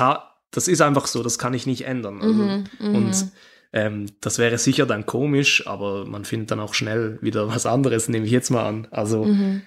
das 0.49 0.67
ist 0.67 0.81
einfach 0.81 1.05
so, 1.05 1.21
das 1.21 1.37
kann 1.37 1.53
ich 1.53 1.67
nicht 1.67 1.85
ändern. 1.85 2.21
Also, 2.21 2.33
mhm, 2.33 2.63
mhm. 2.79 2.95
und 2.95 3.31
ähm, 3.71 4.07
das 4.21 4.39
wäre 4.39 4.57
sicher 4.57 4.85
dann 4.85 5.05
komisch, 5.05 5.67
aber 5.67 6.05
man 6.05 6.25
findet 6.25 6.51
dann 6.51 6.59
auch 6.59 6.73
schnell 6.73 7.19
wieder 7.21 7.47
was 7.47 7.65
anderes, 7.65 8.09
nehme 8.09 8.25
ich 8.25 8.31
jetzt 8.31 8.49
mal 8.49 8.65
an. 8.65 8.87
Also 8.91 9.25
mhm. 9.25 9.61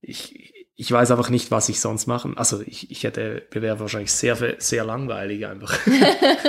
ich, 0.00 0.66
ich 0.76 0.92
weiß 0.92 1.10
einfach 1.10 1.30
nicht, 1.30 1.50
was 1.50 1.68
ich 1.68 1.80
sonst 1.80 2.06
machen. 2.06 2.38
Also 2.38 2.60
ich, 2.60 2.90
ich 2.90 3.02
hätte 3.02 3.42
Bewerber 3.50 3.80
wahrscheinlich 3.80 4.12
sehr, 4.12 4.36
sehr 4.58 4.84
langweilig 4.84 5.46
einfach. 5.46 5.76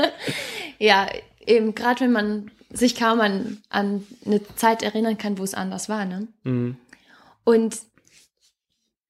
ja, 0.79 1.09
eben 1.47 1.73
gerade 1.73 2.01
wenn 2.01 2.11
man 2.11 2.51
sich 2.71 2.95
kaum 2.95 3.21
an, 3.21 3.57
an 3.69 4.05
eine 4.25 4.41
Zeit 4.55 4.83
erinnern 4.83 5.17
kann, 5.17 5.39
wo 5.39 5.43
es 5.43 5.55
anders 5.55 5.89
war, 5.89 6.05
ne? 6.05 6.27
Mhm. 6.43 6.77
Und 7.43 7.79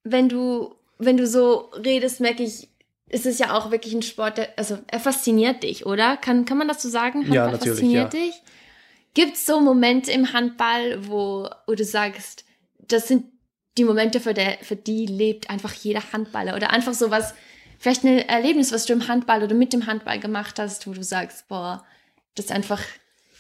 wenn 0.06 0.30
du, 0.30 0.74
wenn 0.98 1.18
du 1.18 1.28
so 1.28 1.70
redest, 1.84 2.22
merke 2.22 2.44
ich, 2.44 2.70
ist 3.10 3.26
es 3.26 3.40
ja 3.40 3.58
auch 3.58 3.72
wirklich 3.72 3.94
ein 3.94 4.02
Sport, 4.02 4.38
der, 4.38 4.50
also 4.58 4.78
er 4.88 5.00
fasziniert 5.00 5.64
dich, 5.64 5.86
oder? 5.86 6.18
Kann, 6.18 6.46
kann 6.46 6.58
man 6.58 6.68
das 6.68 6.82
so 6.82 6.90
sagen? 6.90 7.22
Handball 7.22 7.36
ja, 7.36 7.52
natürlich, 7.52 7.80
fasziniert 7.80 8.14
ja. 8.14 8.20
dich? 8.20 8.42
Gibt 9.16 9.36
es 9.36 9.46
so 9.46 9.60
Momente 9.60 10.12
im 10.12 10.32
Handball, 10.32 11.08
wo, 11.08 11.50
wo 11.66 11.74
du 11.74 11.84
sagst, 11.84 12.46
das 12.78 13.08
sind 13.08 13.26
die 13.78 13.84
Momente, 13.84 14.20
für, 14.20 14.34
der, 14.34 14.58
für 14.62 14.76
die 14.76 15.06
lebt 15.06 15.50
einfach 15.50 15.74
jeder 15.74 16.02
Handballer 16.12 16.56
oder 16.56 16.72
einfach 16.72 16.94
so 16.94 17.10
was, 17.10 17.34
vielleicht 17.80 18.04
ein 18.04 18.20
Erlebnis, 18.20 18.72
was 18.72 18.86
du 18.86 18.94
im 18.94 19.08
Handball 19.08 19.44
oder 19.44 19.56
mit 19.56 19.74
dem 19.74 19.88
Handball 19.88 20.20
gemacht 20.20 20.60
hast, 20.60 20.86
wo 20.86 20.94
du 20.94 21.04
sagst, 21.04 21.48
boah, 21.48 21.84
das 22.36 22.46
ist 22.46 22.52
einfach, 22.52 22.82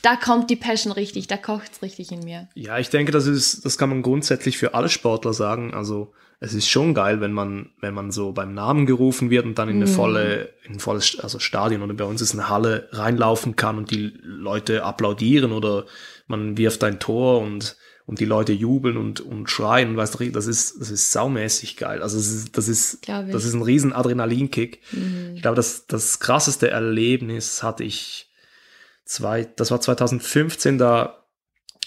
da 0.01 0.15
kommt 0.15 0.49
die 0.49 0.55
Passion 0.55 0.93
richtig, 0.93 1.27
da 1.27 1.38
kocht 1.38 1.73
es 1.73 1.82
richtig 1.82 2.12
in 2.12 2.21
mir. 2.21 2.47
Ja, 2.55 2.79
ich 2.79 2.89
denke, 2.89 3.12
das 3.12 3.27
ist, 3.27 3.65
das 3.65 3.77
kann 3.77 3.89
man 3.89 4.01
grundsätzlich 4.01 4.58
für 4.58 4.73
alle 4.73 4.89
Sportler 4.89 5.34
sagen. 5.34 5.73
Also 5.73 6.13
es 6.41 6.54
ist 6.54 6.69
schon 6.69 6.93
geil, 6.93 7.19
wenn 7.19 7.34
man, 7.34 7.71
wenn 7.82 7.93
man 7.93 8.12
so 8.12 8.32
beim 8.32 8.54
Namen 8.54 8.86
gerufen 8.86 9.30
wird 9.30 9.45
und 9.45 9.60
dann 9.60 9.67
in 9.67 9.78
eine 9.78 9.88
mhm. 9.88 9.93
volle, 9.93 10.54
in 10.63 10.73
ein 10.75 10.80
volles, 10.80 11.19
also 11.19 11.39
Stadion 11.39 11.82
oder 11.82 11.93
bei 11.93 12.06
uns 12.06 12.21
ist 12.21 12.34
eine 12.34 12.49
Halle 12.49 12.88
reinlaufen 12.91 13.56
kann 13.56 13.78
und 13.78 13.91
die 13.91 14.13
Leute 14.23 14.84
applaudieren 14.84 15.52
oder 15.52 15.86
man 16.28 16.58
wirft 16.58 16.84
ein 16.84 16.99
Tor 16.99 17.41
und 17.41 17.75
und 18.10 18.19
die 18.19 18.25
Leute 18.25 18.54
jubeln 18.54 18.97
und, 18.97 19.21
und 19.21 19.52
schreien 19.52 19.89
und 19.89 19.97
weißt 19.97 20.19
du, 20.19 20.32
das 20.32 20.47
ist, 20.47 20.82
das 20.82 20.89
ist 20.89 21.12
saumäßig 21.12 21.78
geil. 21.78 22.02
Also 22.02 22.17
das 22.17 22.25
ist, 22.25 22.58
das 22.58 22.67
ist, 22.67 23.08
das 23.08 23.45
ist 23.45 23.54
ein 23.54 23.62
riesen 23.62 23.93
Adrenalinkick. 23.93 24.82
Mhm. 24.91 25.34
Ich 25.36 25.43
glaube, 25.43 25.56
das, 25.56 25.86
das 25.86 26.19
krasseste 26.19 26.71
Erlebnis 26.71 27.62
hatte 27.62 27.84
ich 27.84 28.32
zwei, 29.06 29.43
das 29.43 29.69
war 29.69 29.80
2015, 29.80 30.80
da 30.80 31.23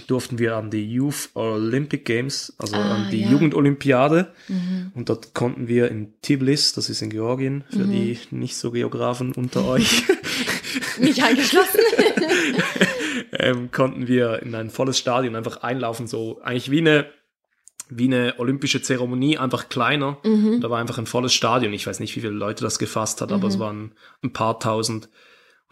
durften 0.06 0.38
wir 0.38 0.56
an 0.56 0.70
die 0.70 0.90
Youth 0.90 1.30
Olympic 1.34 2.04
Games, 2.04 2.54
also 2.58 2.76
ah, 2.76 2.94
an 2.94 3.10
die 3.10 3.22
ja. 3.22 3.30
Jugendolympiade. 3.30 4.32
Mhm. 4.48 4.92
Und 4.94 5.08
dort 5.08 5.34
konnten 5.34 5.68
wir 5.68 5.90
in 5.90 6.14
Tbilisi, 6.22 6.74
das 6.74 6.88
ist 6.88 7.02
in 7.02 7.10
Georgien, 7.10 7.64
für 7.70 7.84
mhm. 7.84 7.90
die 7.92 8.18
nicht 8.30 8.56
so 8.56 8.70
Geografen 8.70 9.32
unter 9.32 9.66
euch. 9.66 10.04
nicht 10.98 11.22
eingeschlossen. 11.22 11.80
ähm, 13.32 13.70
konnten 13.70 14.06
wir 14.08 14.42
in 14.42 14.54
ein 14.54 14.70
volles 14.70 14.98
Stadion 14.98 15.36
einfach 15.36 15.58
einlaufen, 15.58 16.06
so 16.06 16.40
eigentlich 16.42 16.70
wie 16.70 16.80
eine 16.80 17.06
wie 17.94 18.06
eine 18.06 18.38
olympische 18.38 18.80
Zeremonie, 18.80 19.36
einfach 19.36 19.68
kleiner. 19.68 20.16
Mhm. 20.24 20.62
Da 20.62 20.70
war 20.70 20.80
einfach 20.80 20.96
ein 20.96 21.04
volles 21.04 21.34
Stadion. 21.34 21.74
Ich 21.74 21.86
weiß 21.86 22.00
nicht, 22.00 22.16
wie 22.16 22.20
viele 22.20 22.32
Leute 22.32 22.64
das 22.64 22.78
gefasst 22.78 23.20
hat, 23.20 23.32
aber 23.32 23.48
es 23.48 23.56
mhm. 23.56 23.60
waren 23.60 23.92
ein 24.22 24.32
paar 24.32 24.58
tausend. 24.58 25.10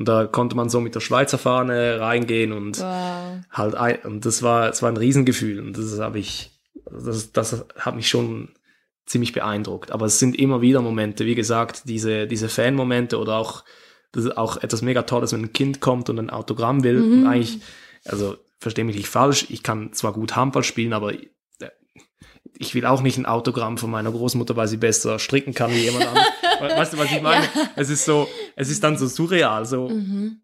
Und 0.00 0.08
da 0.08 0.26
konnte 0.26 0.56
man 0.56 0.70
so 0.70 0.80
mit 0.80 0.94
der 0.94 1.00
Schweizer 1.00 1.36
Fahne 1.36 2.00
reingehen 2.00 2.52
und 2.52 2.80
wow. 2.80 3.40
halt 3.50 3.74
ein, 3.74 3.98
und 4.04 4.24
das 4.24 4.42
war, 4.42 4.70
es 4.70 4.80
war 4.80 4.88
ein 4.88 4.96
Riesengefühl. 4.96 5.60
Und 5.60 5.76
das 5.76 6.00
habe 6.00 6.18
ich, 6.18 6.58
das, 6.90 7.32
das 7.32 7.66
hat 7.78 7.96
mich 7.96 8.08
schon 8.08 8.48
ziemlich 9.04 9.34
beeindruckt. 9.34 9.92
Aber 9.92 10.06
es 10.06 10.18
sind 10.18 10.38
immer 10.38 10.62
wieder 10.62 10.80
Momente, 10.80 11.26
wie 11.26 11.34
gesagt, 11.34 11.82
diese, 11.84 12.26
diese 12.26 12.48
Fan-Momente 12.48 13.18
oder 13.18 13.36
auch 13.36 13.62
das 14.12 14.24
ist 14.24 14.38
auch 14.38 14.56
etwas 14.56 14.80
mega 14.80 15.02
Tolles, 15.02 15.34
wenn 15.34 15.42
ein 15.42 15.52
Kind 15.52 15.82
kommt 15.82 16.08
und 16.08 16.18
ein 16.18 16.30
Autogramm 16.30 16.82
will. 16.82 17.00
Mhm. 17.00 17.12
Und 17.12 17.26
eigentlich, 17.26 17.60
also 18.06 18.38
verstehe 18.58 18.86
mich 18.86 18.96
nicht 18.96 19.08
falsch, 19.08 19.48
ich 19.50 19.62
kann 19.62 19.92
zwar 19.92 20.14
gut 20.14 20.34
Handball 20.34 20.64
spielen, 20.64 20.94
aber 20.94 21.12
ich 22.58 22.74
will 22.74 22.86
auch 22.86 23.02
nicht 23.02 23.18
ein 23.18 23.26
Autogramm 23.26 23.76
von 23.76 23.90
meiner 23.90 24.12
Großmutter, 24.12 24.56
weil 24.56 24.68
sie 24.68 24.78
besser 24.78 25.18
stricken 25.18 25.52
kann 25.52 25.72
wie 25.72 25.84
jemand 25.84 26.06
anderes. 26.06 26.26
weißt 26.60 26.92
du, 26.92 26.98
was 26.98 27.10
ich 27.10 27.22
meine? 27.22 27.44
Ja. 27.44 27.70
Es 27.76 27.90
ist 27.90 28.04
so, 28.04 28.28
es 28.56 28.70
ist 28.70 28.82
dann 28.82 28.98
so 28.98 29.06
surreal, 29.06 29.66
so. 29.66 29.88
Mhm. 29.88 30.40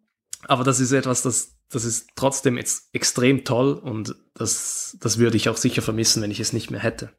Aber 0.48 0.64
das 0.64 0.80
ist 0.80 0.92
etwas, 0.92 1.22
das, 1.22 1.56
das 1.70 1.84
ist 1.84 2.08
trotzdem 2.16 2.56
jetzt 2.56 2.88
extrem 2.92 3.44
toll 3.44 3.74
und 3.74 4.14
das, 4.34 4.96
das 5.00 5.18
würde 5.18 5.36
ich 5.36 5.48
auch 5.48 5.56
sicher 5.56 5.82
vermissen, 5.82 6.22
wenn 6.22 6.30
ich 6.30 6.40
es 6.40 6.52
nicht 6.52 6.70
mehr 6.70 6.80
hätte. 6.80 7.10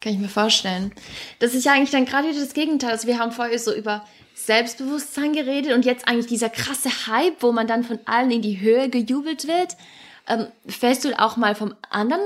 Kann 0.00 0.12
ich 0.12 0.18
mir 0.18 0.28
vorstellen. 0.28 0.92
Das 1.40 1.54
ist 1.54 1.64
ja 1.64 1.72
eigentlich 1.72 1.90
dann 1.90 2.04
gerade 2.04 2.32
das 2.32 2.54
Gegenteil. 2.54 2.90
Also 2.90 3.08
wir 3.08 3.18
haben 3.18 3.32
vorher 3.32 3.58
so 3.58 3.74
über 3.74 4.04
Selbstbewusstsein 4.34 5.32
geredet 5.32 5.72
und 5.72 5.84
jetzt 5.84 6.06
eigentlich 6.06 6.26
dieser 6.26 6.50
krasse 6.50 6.90
Hype, 7.08 7.42
wo 7.42 7.50
man 7.50 7.66
dann 7.66 7.82
von 7.82 7.98
allen 8.04 8.30
in 8.30 8.42
die 8.42 8.60
Höhe 8.60 8.88
gejubelt 8.88 9.48
wird. 9.48 9.76
Ähm, 10.28 10.46
fällst 10.68 11.04
du 11.04 11.18
auch 11.18 11.36
mal 11.36 11.54
vom 11.54 11.74
anderen, 11.90 12.20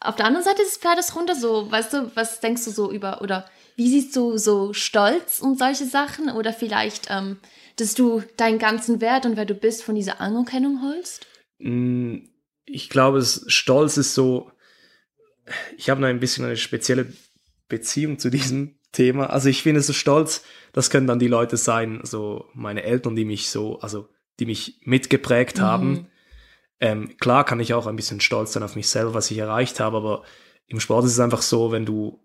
auf 0.00 0.16
der 0.16 0.26
anderen 0.26 0.44
Seite 0.44 0.62
des 0.62 0.78
Pferdes 0.78 1.14
runter, 1.14 1.36
so, 1.36 1.70
weißt 1.70 1.92
du, 1.92 2.10
was 2.16 2.40
denkst 2.40 2.64
du 2.64 2.70
so 2.70 2.90
über, 2.90 3.22
oder 3.22 3.48
wie 3.76 3.88
siehst 3.88 4.16
du 4.16 4.36
so 4.36 4.72
Stolz 4.72 5.40
und 5.40 5.58
solche 5.58 5.84
Sachen 5.84 6.30
oder 6.30 6.52
vielleicht, 6.52 7.08
ähm, 7.10 7.38
dass 7.76 7.94
du 7.94 8.22
deinen 8.36 8.58
ganzen 8.58 9.00
Wert 9.00 9.26
und 9.26 9.36
wer 9.36 9.44
du 9.44 9.54
bist 9.54 9.84
von 9.84 9.94
dieser 9.94 10.20
Anerkennung 10.20 10.82
holst? 10.82 11.26
Mm, 11.58 12.16
ich 12.64 12.88
glaube, 12.88 13.22
Stolz 13.22 13.96
ist 13.96 14.14
so, 14.14 14.50
ich 15.76 15.90
habe 15.90 16.04
ein 16.06 16.20
bisschen 16.20 16.44
eine 16.44 16.56
spezielle 16.56 17.12
Beziehung 17.68 18.18
zu 18.18 18.30
diesem 18.30 18.78
Thema. 18.92 19.26
Also 19.30 19.48
ich 19.48 19.62
finde 19.62 19.82
so 19.82 19.92
stolz, 19.92 20.42
das 20.72 20.90
können 20.90 21.06
dann 21.06 21.18
die 21.18 21.28
Leute 21.28 21.56
sein, 21.56 22.00
so 22.02 22.46
meine 22.54 22.82
Eltern, 22.82 23.14
die 23.14 23.24
mich 23.24 23.50
so, 23.50 23.78
also 23.80 24.08
die 24.40 24.46
mich 24.46 24.80
mitgeprägt 24.84 25.58
mhm. 25.58 25.62
haben. 25.62 26.06
Ähm, 26.80 27.16
klar 27.18 27.44
kann 27.44 27.60
ich 27.60 27.74
auch 27.74 27.86
ein 27.86 27.96
bisschen 27.96 28.20
stolz 28.20 28.52
sein 28.52 28.62
auf 28.62 28.76
mich 28.76 28.88
selber, 28.88 29.14
was 29.14 29.30
ich 29.30 29.38
erreicht 29.38 29.80
habe, 29.80 29.96
aber 29.96 30.24
im 30.66 30.80
Sport 30.80 31.04
ist 31.04 31.12
es 31.12 31.20
einfach 31.20 31.42
so, 31.42 31.72
wenn 31.72 31.86
du, 31.86 32.20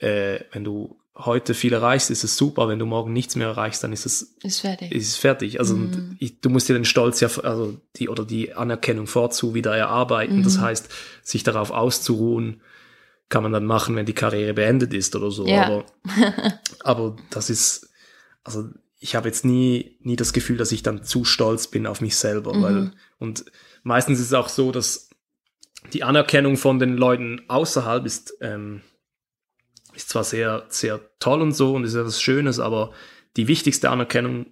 äh, 0.00 0.40
wenn 0.52 0.64
du 0.64 1.00
heute 1.24 1.54
viel 1.54 1.72
erreichst, 1.72 2.10
ist 2.10 2.24
es 2.24 2.36
super. 2.36 2.68
Wenn 2.68 2.78
du 2.78 2.86
morgen 2.86 3.12
nichts 3.12 3.36
mehr 3.36 3.48
erreichst, 3.48 3.84
dann 3.84 3.92
ist 3.92 4.06
es 4.06 4.36
ist 4.42 4.60
fertig. 4.60 4.92
Ist 4.92 5.16
fertig. 5.16 5.58
Also 5.58 5.76
mhm. 5.76 6.16
ich, 6.18 6.40
du 6.40 6.50
musst 6.50 6.68
dir 6.68 6.74
den 6.74 6.84
Stolz 6.84 7.20
ja, 7.20 7.28
also 7.42 7.78
die 7.96 8.08
oder 8.08 8.24
die 8.24 8.54
Anerkennung 8.54 9.06
vorzu 9.06 9.54
wieder 9.54 9.76
erarbeiten. 9.76 10.38
Mhm. 10.38 10.42
Das 10.44 10.58
heißt, 10.58 10.88
sich 11.22 11.42
darauf 11.42 11.70
auszuruhen, 11.70 12.62
kann 13.28 13.42
man 13.42 13.52
dann 13.52 13.66
machen, 13.66 13.94
wenn 13.96 14.06
die 14.06 14.14
Karriere 14.14 14.54
beendet 14.54 14.92
ist 14.92 15.14
oder 15.14 15.30
so. 15.30 15.46
Ja. 15.46 15.64
Aber, 15.64 15.84
aber 16.80 17.16
das 17.30 17.50
ist, 17.50 17.90
also 18.42 18.68
ich 18.98 19.14
habe 19.14 19.28
jetzt 19.28 19.44
nie, 19.44 19.96
nie 20.00 20.16
das 20.16 20.32
Gefühl, 20.32 20.56
dass 20.56 20.72
ich 20.72 20.82
dann 20.82 21.04
zu 21.04 21.24
stolz 21.24 21.68
bin 21.68 21.86
auf 21.86 22.00
mich 22.00 22.16
selber. 22.16 22.54
Mhm. 22.54 22.62
Weil, 22.62 22.92
und 23.18 23.44
meistens 23.82 24.18
ist 24.18 24.26
es 24.26 24.34
auch 24.34 24.48
so, 24.48 24.72
dass 24.72 25.10
die 25.92 26.02
Anerkennung 26.02 26.56
von 26.56 26.78
den 26.78 26.96
Leuten 26.96 27.42
außerhalb 27.48 28.04
ist, 28.04 28.34
ähm, 28.40 28.82
ist 29.94 30.08
zwar 30.08 30.24
sehr, 30.24 30.64
sehr 30.68 31.00
toll 31.18 31.42
und 31.42 31.52
so 31.52 31.74
und 31.74 31.84
ist 31.84 31.94
etwas 31.94 32.20
Schönes, 32.20 32.58
aber 32.58 32.92
die 33.36 33.48
wichtigste 33.48 33.90
Anerkennung 33.90 34.46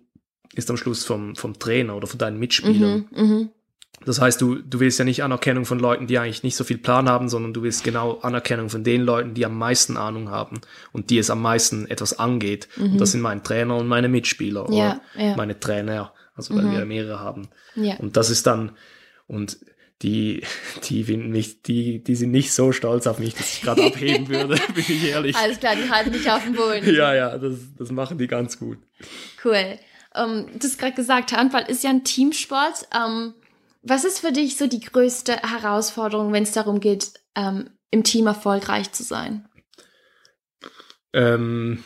ist 0.55 0.71
am 0.71 0.77
Schluss 0.77 1.05
vom, 1.05 1.37
vom 1.37 1.59
Trainer 1.59 1.97
oder 1.97 2.07
von 2.07 2.19
deinen 2.19 2.39
Mitspielern. 2.39 3.09
Mhm, 3.11 3.23
mh. 3.23 3.49
Das 4.05 4.21
heißt, 4.21 4.41
du, 4.41 4.57
du 4.57 4.81
willst 4.81 4.99
ja 4.99 5.05
nicht 5.05 5.25
Anerkennung 5.25 5.65
von 5.65 5.79
Leuten, 5.79 6.07
die 6.07 6.19
eigentlich 6.19 6.45
nicht 6.45 6.57
so 6.57 6.63
viel 6.63 6.79
Plan 6.79 7.09
haben, 7.09 7.29
sondern 7.29 7.53
du 7.53 7.63
willst 7.63 7.83
genau 7.83 8.19
Anerkennung 8.21 8.71
von 8.71 8.85
den 8.85 9.03
Leuten, 9.03 9.35
die 9.35 9.45
am 9.45 9.59
meisten 9.59 9.97
Ahnung 9.97 10.31
haben 10.31 10.61
und 10.93 11.11
die 11.11 11.19
es 11.19 11.31
am 11.31 11.43
meisten 11.43 11.87
etwas 11.91 12.19
angeht. 12.19 12.69
Mhm. 12.77 12.93
Und 12.93 13.01
das 13.01 13.13
sind 13.13 13.21
meine 13.21 13.43
Trainer 13.43 13.77
und 13.77 13.89
meine 13.89 14.09
Mitspieler 14.09 14.67
ja, 14.71 15.01
oder 15.17 15.25
ja. 15.25 15.37
meine 15.37 15.59
Trainer, 15.59 16.13
also 16.35 16.55
weil 16.55 16.65
mhm. 16.65 16.73
wir 16.73 16.85
mehrere 16.85 17.19
haben. 17.19 17.49
Ja. 17.75 17.97
Und 17.97 18.17
das 18.17 18.31
ist 18.31 18.47
dann, 18.47 18.73
und 19.27 19.59
die, 20.03 20.43
die 20.85 21.05
finden 21.05 21.31
mich, 21.31 21.63
die, 21.63 22.03
die 22.03 22.15
sind 22.15 22.31
nicht 22.31 22.53
so 22.53 22.73
stolz 22.73 23.07
auf 23.07 23.19
mich, 23.19 23.35
dass 23.35 23.55
ich 23.55 23.63
gerade 23.63 23.85
abheben 23.85 24.29
würde, 24.29 24.57
bin 24.75 24.85
ich 24.89 25.05
ehrlich. 25.05 25.37
Alles 25.37 25.59
klar, 25.59 25.75
die 25.75 25.91
halten 25.91 26.13
dich 26.13 26.31
auf 26.31 26.45
dem 26.45 26.55
Boden. 26.55 26.95
Ja, 26.95 27.15
ja, 27.15 27.37
das, 27.37 27.59
das 27.77 27.91
machen 27.91 28.19
die 28.19 28.29
ganz 28.29 28.59
gut. 28.59 28.79
Cool. 29.45 29.79
Um, 30.15 30.31
ähm, 30.31 30.47
du 30.59 30.67
hast 30.67 30.79
gerade 30.79 30.95
gesagt, 30.95 31.33
Handball 31.33 31.65
ist 31.69 31.85
ja 31.85 31.91
ein 31.91 32.05
Teamsport. 32.05 32.89
Um, 32.95 33.01
ähm, 33.01 33.35
was 33.83 34.05
ist 34.05 34.21
für 34.21 34.33
dich 34.33 34.57
so 34.57 34.67
die 34.67 34.81
größte 34.81 35.37
Herausforderung, 35.37 36.33
wenn 36.33 36.43
es 36.43 36.53
darum 36.53 36.81
geht, 36.81 37.13
ähm, 37.35 37.71
im 37.91 38.05
Team 38.05 38.27
erfolgreich 38.27 38.93
zu 38.93 39.03
sein? 39.03 39.49
Ähm, 41.13 41.85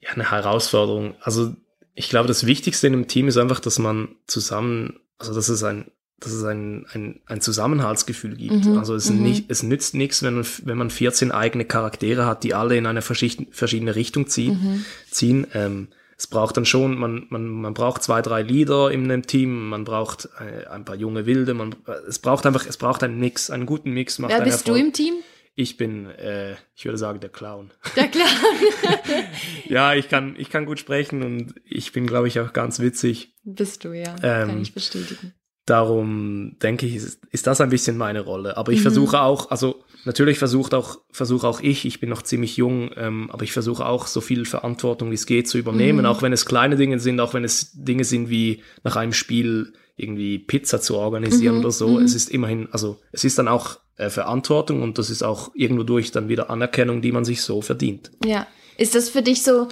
ja, 0.00 0.10
eine 0.10 0.30
Herausforderung. 0.30 1.14
Also 1.20 1.54
ich 1.94 2.08
glaube, 2.08 2.28
das 2.28 2.46
Wichtigste 2.46 2.86
in 2.86 2.94
einem 2.94 3.08
Team 3.08 3.28
ist 3.28 3.36
einfach, 3.36 3.60
dass 3.60 3.78
man 3.78 4.16
zusammen, 4.26 5.00
also 5.18 5.34
dass 5.34 5.48
es 5.48 5.62
ein, 5.62 5.90
dass 6.18 6.32
es 6.32 6.44
ein, 6.44 6.86
ein, 6.92 7.20
ein 7.26 7.40
Zusammenhaltsgefühl 7.40 8.36
gibt. 8.36 8.64
Mhm, 8.64 8.78
also 8.78 8.94
es, 8.94 9.10
mhm. 9.10 9.22
nicht, 9.22 9.50
es 9.50 9.62
nützt 9.62 9.94
nichts, 9.94 10.22
wenn 10.22 10.34
man, 10.34 10.46
wenn 10.64 10.78
man 10.78 10.90
14 10.90 11.30
eigene 11.30 11.64
Charaktere 11.64 12.24
hat, 12.24 12.42
die 12.42 12.54
alle 12.54 12.76
in 12.76 12.86
eine 12.86 13.02
verschiedene 13.02 13.94
Richtung 13.94 14.26
ziehen. 14.26 14.54
Mhm. 14.54 14.84
ziehen 15.10 15.46
ähm, 15.52 15.88
es 16.18 16.26
braucht 16.26 16.56
dann 16.56 16.64
schon, 16.64 16.96
man, 16.96 17.26
man, 17.28 17.46
man 17.46 17.74
braucht 17.74 18.02
zwei, 18.02 18.22
drei 18.22 18.42
Leader 18.42 18.90
in 18.90 19.04
einem 19.04 19.26
Team, 19.26 19.68
man 19.68 19.84
braucht 19.84 20.28
äh, 20.40 20.66
ein 20.66 20.84
paar 20.84 20.96
junge 20.96 21.26
Wilde, 21.26 21.52
man, 21.52 21.74
es 22.08 22.18
braucht 22.18 22.46
einfach, 22.46 22.66
es 22.66 22.78
braucht 22.78 23.02
einen 23.02 23.18
Mix, 23.18 23.50
einen 23.50 23.66
guten 23.66 23.90
Mix. 23.90 24.20
Wer 24.20 24.40
bist 24.40 24.66
Erfolg. 24.66 24.78
du 24.78 24.86
im 24.86 24.92
Team? 24.92 25.14
Ich 25.54 25.76
bin, 25.76 26.06
äh, 26.06 26.52
ich 26.74 26.84
würde 26.84 26.98
sagen, 26.98 27.20
der 27.20 27.30
Clown. 27.30 27.70
Der 27.96 28.08
Clown. 28.08 28.26
ja, 29.66 29.94
ich 29.94 30.08
kann, 30.08 30.36
ich 30.38 30.50
kann 30.50 30.66
gut 30.66 30.78
sprechen 30.78 31.22
und 31.22 31.54
ich 31.64 31.92
bin, 31.92 32.06
glaube 32.06 32.28
ich, 32.28 32.40
auch 32.40 32.52
ganz 32.52 32.78
witzig. 32.78 33.34
Bist 33.44 33.84
du, 33.84 33.92
ja. 33.92 34.14
Ähm, 34.22 34.48
kann 34.48 34.62
ich 34.62 34.74
bestätigen. 34.74 35.34
Darum 35.66 36.56
denke 36.62 36.86
ich, 36.86 36.94
ist, 36.94 37.20
ist 37.30 37.46
das 37.46 37.60
ein 37.60 37.70
bisschen 37.70 37.96
meine 37.96 38.20
Rolle. 38.20 38.56
Aber 38.56 38.72
ich 38.72 38.78
mhm. 38.78 38.84
versuche 38.84 39.20
auch, 39.20 39.50
also 39.50 39.82
natürlich 40.04 40.38
versucht 40.38 40.74
auch, 40.74 41.00
versuche 41.10 41.46
auch 41.46 41.60
ich, 41.60 41.84
ich 41.84 41.98
bin 41.98 42.08
noch 42.08 42.22
ziemlich 42.22 42.56
jung, 42.56 42.90
ähm, 42.96 43.28
aber 43.32 43.42
ich 43.42 43.52
versuche 43.52 43.84
auch 43.84 44.06
so 44.06 44.20
viel 44.20 44.44
Verantwortung 44.44 45.10
wie 45.10 45.16
es 45.16 45.26
geht 45.26 45.48
zu 45.48 45.58
übernehmen, 45.58 46.00
mhm. 46.00 46.06
auch 46.06 46.22
wenn 46.22 46.32
es 46.32 46.46
kleine 46.46 46.76
Dinge 46.76 47.00
sind, 47.00 47.18
auch 47.18 47.34
wenn 47.34 47.42
es 47.42 47.72
Dinge 47.72 48.04
sind 48.04 48.30
wie 48.30 48.62
nach 48.84 48.94
einem 48.94 49.12
Spiel 49.12 49.72
irgendwie 49.96 50.38
Pizza 50.38 50.80
zu 50.80 50.96
organisieren 50.96 51.56
mhm. 51.56 51.60
oder 51.60 51.72
so. 51.72 51.88
Mhm. 51.88 52.04
Es 52.04 52.14
ist 52.14 52.30
immerhin, 52.30 52.68
also 52.70 53.00
es 53.10 53.24
ist 53.24 53.38
dann 53.38 53.48
auch 53.48 53.80
äh, 53.96 54.08
Verantwortung 54.08 54.82
und 54.82 54.98
das 54.98 55.10
ist 55.10 55.24
auch 55.24 55.50
irgendwo 55.54 55.82
durch 55.82 56.12
dann 56.12 56.28
wieder 56.28 56.48
Anerkennung, 56.48 57.02
die 57.02 57.12
man 57.12 57.24
sich 57.24 57.42
so 57.42 57.60
verdient. 57.60 58.12
Ja. 58.24 58.46
Ist 58.78 58.94
das 58.94 59.08
für 59.08 59.22
dich 59.22 59.42
so 59.42 59.68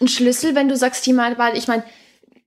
ein 0.00 0.08
Schlüssel, 0.08 0.54
wenn 0.54 0.68
du 0.68 0.76
sagst 0.76 1.04
Teamarbeit? 1.04 1.56
Ich 1.56 1.68
meine, 1.68 1.84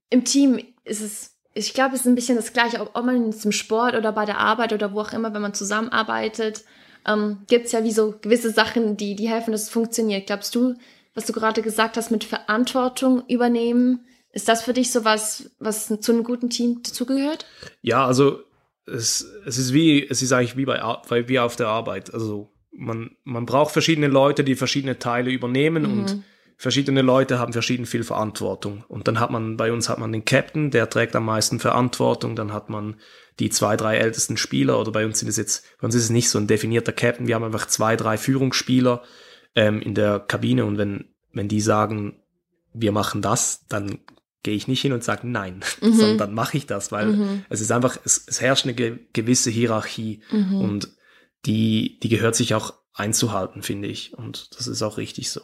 im 0.10 0.26
Team 0.26 0.60
ist 0.84 1.02
es 1.02 1.36
ich 1.54 1.74
glaube, 1.74 1.96
es 1.96 2.02
ist 2.02 2.08
ein 2.08 2.16
bisschen 2.16 2.36
das 2.36 2.54
Gleiche, 2.54 2.80
ob, 2.82 2.92
ob 2.94 3.06
man 3.06 3.26
jetzt 3.26 3.46
im 3.46 3.52
Sport 3.52 3.96
oder 3.96 4.12
bei 4.12 4.26
der 4.26 4.38
Arbeit 4.38 4.74
oder 4.74 4.94
wo 4.94 5.02
auch 5.02 5.14
immer, 5.14 5.34
wenn 5.34 5.42
man 5.42 5.54
zusammenarbeitet. 5.54 6.64
ähm, 7.08 7.40
gibt 7.48 7.68
es 7.68 7.72
ja 7.72 7.84
wie 7.84 7.92
so 7.92 8.16
gewisse 8.22 8.52
Sachen, 8.52 8.98
die, 8.98 9.16
die 9.16 9.30
helfen, 9.30 9.52
dass 9.52 9.64
es 9.64 9.70
funktioniert. 9.70 10.28
Glaubst 10.28 10.54
du, 10.56 10.76
was 11.14 11.26
du 11.26 11.34
gerade 11.34 11.62
gesagt 11.62 11.98
hast 11.98 12.12
mit 12.12 12.24
Verantwortung 12.24 13.24
übernehmen, 13.28 14.06
ist 14.32 14.48
das 14.48 14.64
für 14.64 14.74
dich 14.74 14.92
so 14.92 15.06
was, 15.06 15.50
was 15.60 15.88
zu 15.88 16.12
einem 16.12 16.24
guten 16.24 16.50
Team 16.50 16.82
dazugehört? 16.84 17.46
Ja, 17.82 18.06
also 18.06 18.44
es, 18.86 19.26
es 19.46 19.58
ist 19.58 19.74
wie, 19.74 20.08
es 20.08 20.22
ist 20.22 20.32
eigentlich 20.32 20.58
wie 20.58 20.66
bei, 20.66 20.80
wie 21.28 21.40
auf 21.40 21.56
der 21.56 21.68
Arbeit. 21.68 22.14
Also 22.14 22.52
man, 22.72 23.12
man 23.24 23.46
braucht 23.46 23.72
verschiedene 23.72 24.08
Leute, 24.08 24.44
die 24.44 24.56
verschiedene 24.56 25.00
Teile 25.00 25.32
übernehmen 25.32 25.84
mhm. 25.84 26.00
und 26.00 26.24
verschiedene 26.60 27.02
Leute 27.02 27.40
haben 27.40 27.54
verschieden 27.54 27.86
viel 27.86 28.04
Verantwortung. 28.04 28.84
Und 28.90 29.08
dann 29.08 29.22
hat 29.22 29.32
man, 29.32 29.56
bei 29.56 29.72
uns 29.72 29.88
hat 29.88 29.98
man 29.98 30.12
den 30.12 30.26
Captain, 30.26 30.72
der 30.72 30.90
trägt 30.90 31.16
am 31.16 31.24
meisten 31.24 31.58
Verantwortung, 31.58 32.36
dann 32.36 32.52
hat 32.52 32.70
man 32.70 32.98
die 33.40 33.50
zwei, 33.50 33.78
drei 33.78 33.96
ältesten 33.96 34.36
Spieler, 34.36 34.78
oder 34.78 34.92
bei 34.92 35.06
uns 35.06 35.20
sind 35.20 35.30
es 35.30 35.38
jetzt, 35.38 35.64
bei 35.80 35.86
uns 35.86 35.96
ist 35.96 36.04
es 36.04 36.10
nicht 36.10 36.30
so 36.30 36.38
ein 36.38 36.48
definierter 36.48 36.92
Captain, 36.92 37.28
wir 37.28 37.36
haben 37.36 37.46
einfach 37.46 37.68
zwei, 37.68 37.96
drei 37.96 38.18
Führungsspieler 38.18 39.04
ähm, 39.56 39.82
in 39.82 39.96
der 39.96 40.20
Kabine 40.20 40.66
und 40.66 40.78
wenn, 40.78 41.06
wenn 41.32 41.48
die 41.48 41.62
sagen, 41.62 42.22
wir 42.74 42.92
machen 42.92 43.22
das, 43.22 43.66
dann 43.70 44.00
gehe 44.44 44.56
ich 44.56 44.68
nicht 44.68 44.82
hin 44.82 44.92
und 44.92 45.04
sage 45.04 45.30
nein, 45.30 45.62
mhm. 45.82 45.94
sondern 45.94 46.18
dann 46.18 46.34
mache 46.34 46.58
ich 46.58 46.66
das, 46.66 46.92
weil 46.92 47.14
mhm. 47.14 47.46
es 47.48 47.62
ist 47.62 47.72
einfach, 47.72 47.98
es, 48.04 48.26
es 48.28 48.42
herrscht 48.42 48.66
eine 48.66 48.74
ge 48.74 49.00
gewisse 49.14 49.50
Hierarchie 49.50 50.24
mhm. 50.30 50.60
und 50.60 50.90
die, 51.46 52.00
die 52.04 52.10
gehört 52.10 52.36
sich 52.36 52.54
auch 52.54 52.74
einzuhalten, 52.94 53.64
finde 53.64 53.88
ich. 53.88 54.14
Und 54.14 54.58
das 54.58 54.68
ist 54.68 54.82
auch 54.82 54.98
richtig 54.98 55.32
so. 55.32 55.40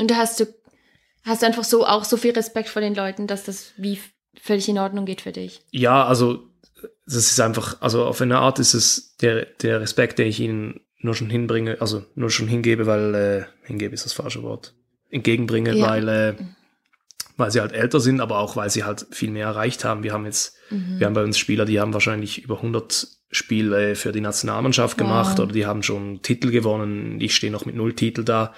Und 0.00 0.10
da 0.10 0.16
hast 0.16 0.40
du, 0.40 0.46
hast 1.24 1.42
du 1.42 1.46
einfach 1.46 1.64
so 1.64 1.86
auch 1.86 2.04
so 2.04 2.16
viel 2.16 2.32
Respekt 2.32 2.68
vor 2.68 2.80
den 2.80 2.94
Leuten, 2.94 3.26
dass 3.26 3.44
das 3.44 3.72
wie 3.76 4.00
völlig 4.40 4.68
in 4.68 4.78
Ordnung 4.78 5.04
geht 5.04 5.20
für 5.20 5.32
dich. 5.32 5.62
Ja, 5.70 6.04
also 6.06 6.48
das 7.06 7.30
ist 7.30 7.40
einfach, 7.40 7.80
also 7.82 8.04
auf 8.06 8.20
eine 8.20 8.38
Art 8.38 8.58
ist 8.58 8.74
es 8.74 9.16
der, 9.18 9.44
der 9.44 9.80
Respekt, 9.80 10.18
den 10.18 10.28
ich 10.28 10.40
ihnen 10.40 10.80
nur 10.98 11.14
schon 11.14 11.28
hinbringe, 11.28 11.80
also 11.80 12.04
nur 12.14 12.30
schon 12.30 12.48
hingebe, 12.48 12.86
weil 12.86 13.14
äh, 13.14 13.66
hingebe 13.66 13.94
ist 13.94 14.04
das 14.04 14.12
falsche 14.12 14.42
Wort, 14.42 14.74
entgegenbringe, 15.10 15.74
ja. 15.76 15.86
weil 15.86 16.08
äh, 16.08 16.34
weil 17.36 17.50
sie 17.50 17.60
halt 17.60 17.72
älter 17.72 18.00
sind, 18.00 18.20
aber 18.20 18.38
auch 18.38 18.56
weil 18.56 18.70
sie 18.70 18.84
halt 18.84 19.06
viel 19.10 19.30
mehr 19.30 19.46
erreicht 19.46 19.84
haben. 19.84 20.02
Wir 20.02 20.12
haben 20.12 20.26
jetzt, 20.26 20.56
mhm. 20.68 20.98
wir 20.98 21.06
haben 21.06 21.14
bei 21.14 21.24
uns 21.24 21.38
Spieler, 21.38 21.64
die 21.64 21.80
haben 21.80 21.94
wahrscheinlich 21.94 22.44
über 22.44 22.56
100 22.56 23.08
Spiele 23.30 23.94
für 23.96 24.12
die 24.12 24.20
Nationalmannschaft 24.20 24.98
gemacht 24.98 25.38
wow. 25.38 25.44
oder 25.44 25.52
die 25.52 25.64
haben 25.64 25.82
schon 25.82 26.20
Titel 26.22 26.50
gewonnen. 26.50 27.18
Ich 27.20 27.34
stehe 27.34 27.50
noch 27.50 27.64
mit 27.64 27.76
null 27.76 27.94
Titel 27.94 28.24
da 28.24 28.54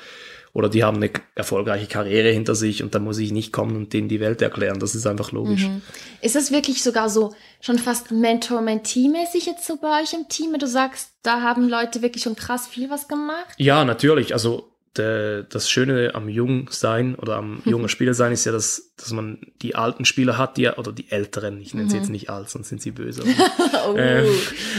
oder 0.54 0.68
die 0.68 0.84
haben 0.84 0.98
eine 0.98 1.10
erfolgreiche 1.34 1.86
Karriere 1.86 2.30
hinter 2.30 2.54
sich 2.54 2.82
und 2.82 2.94
da 2.94 2.98
muss 2.98 3.18
ich 3.18 3.32
nicht 3.32 3.52
kommen 3.52 3.74
und 3.74 3.92
denen 3.92 4.08
die 4.08 4.20
Welt 4.20 4.42
erklären. 4.42 4.78
Das 4.78 4.94
ist 4.94 5.06
einfach 5.06 5.32
logisch. 5.32 5.66
Mhm. 5.66 5.80
Ist 6.20 6.34
das 6.34 6.52
wirklich 6.52 6.82
sogar 6.82 7.08
so 7.08 7.34
schon 7.60 7.78
fast 7.78 8.10
Mentor-Mentee-mäßig 8.10 9.46
jetzt 9.46 9.66
so 9.66 9.76
bei 9.76 10.02
euch 10.02 10.12
im 10.12 10.28
Team, 10.28 10.52
wenn 10.52 10.60
du 10.60 10.66
sagst, 10.66 11.12
da 11.22 11.40
haben 11.40 11.68
Leute 11.68 12.02
wirklich 12.02 12.22
schon 12.22 12.36
krass 12.36 12.66
viel 12.66 12.90
was 12.90 13.08
gemacht? 13.08 13.54
Ja, 13.56 13.84
natürlich. 13.84 14.34
Also 14.34 14.68
der, 14.96 15.44
das 15.44 15.70
Schöne 15.70 16.14
am 16.14 16.28
Jungsein 16.28 17.14
oder 17.14 17.36
am 17.36 17.62
jungen 17.64 17.88
Spieler 17.88 18.12
sein 18.12 18.32
ist 18.32 18.44
ja, 18.44 18.52
dass, 18.52 18.92
dass 18.96 19.10
man 19.12 19.38
die 19.62 19.74
alten 19.74 20.04
Spieler 20.04 20.36
hat, 20.36 20.58
die 20.58 20.68
oder 20.68 20.92
die 20.92 21.10
älteren, 21.10 21.62
ich 21.62 21.72
nenne 21.72 21.88
sie 21.88 21.96
mhm. 21.96 22.02
jetzt 22.02 22.10
nicht 22.10 22.28
alt, 22.28 22.50
sonst 22.50 22.68
sind 22.68 22.82
sie 22.82 22.90
böse. 22.90 23.22
oh. 23.88 23.96
ähm, 23.96 24.26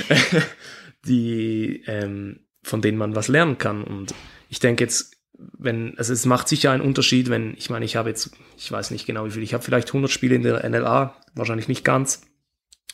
die, 1.08 1.84
ähm, 1.88 2.42
von 2.62 2.82
denen 2.82 3.00
man 3.00 3.16
was 3.16 3.28
lernen 3.28 3.58
kann. 3.58 3.84
Und 3.84 4.14
ich 4.50 4.60
denke 4.60 4.84
jetzt, 4.84 5.13
wenn, 5.38 5.98
also 5.98 6.14
es 6.14 6.26
macht 6.26 6.48
sicher 6.48 6.72
einen 6.72 6.84
Unterschied, 6.84 7.30
wenn, 7.30 7.56
ich 7.58 7.70
meine, 7.70 7.86
ich 7.86 7.96
habe 7.96 8.10
jetzt, 8.10 8.32
ich 8.58 8.72
weiß 8.72 8.92
nicht 8.92 9.06
genau 9.06 9.26
wie 9.26 9.32
viel, 9.32 9.44
ich 9.44 9.54
habe 9.54 9.64
vielleicht 9.64 9.90
100 9.90 10.12
Spiele 10.12 10.36
in 10.36 10.44
der 10.44 10.68
NLA, 10.68 11.16
wahrscheinlich 11.36 11.68
nicht 11.68 11.84
ganz. 11.84 12.22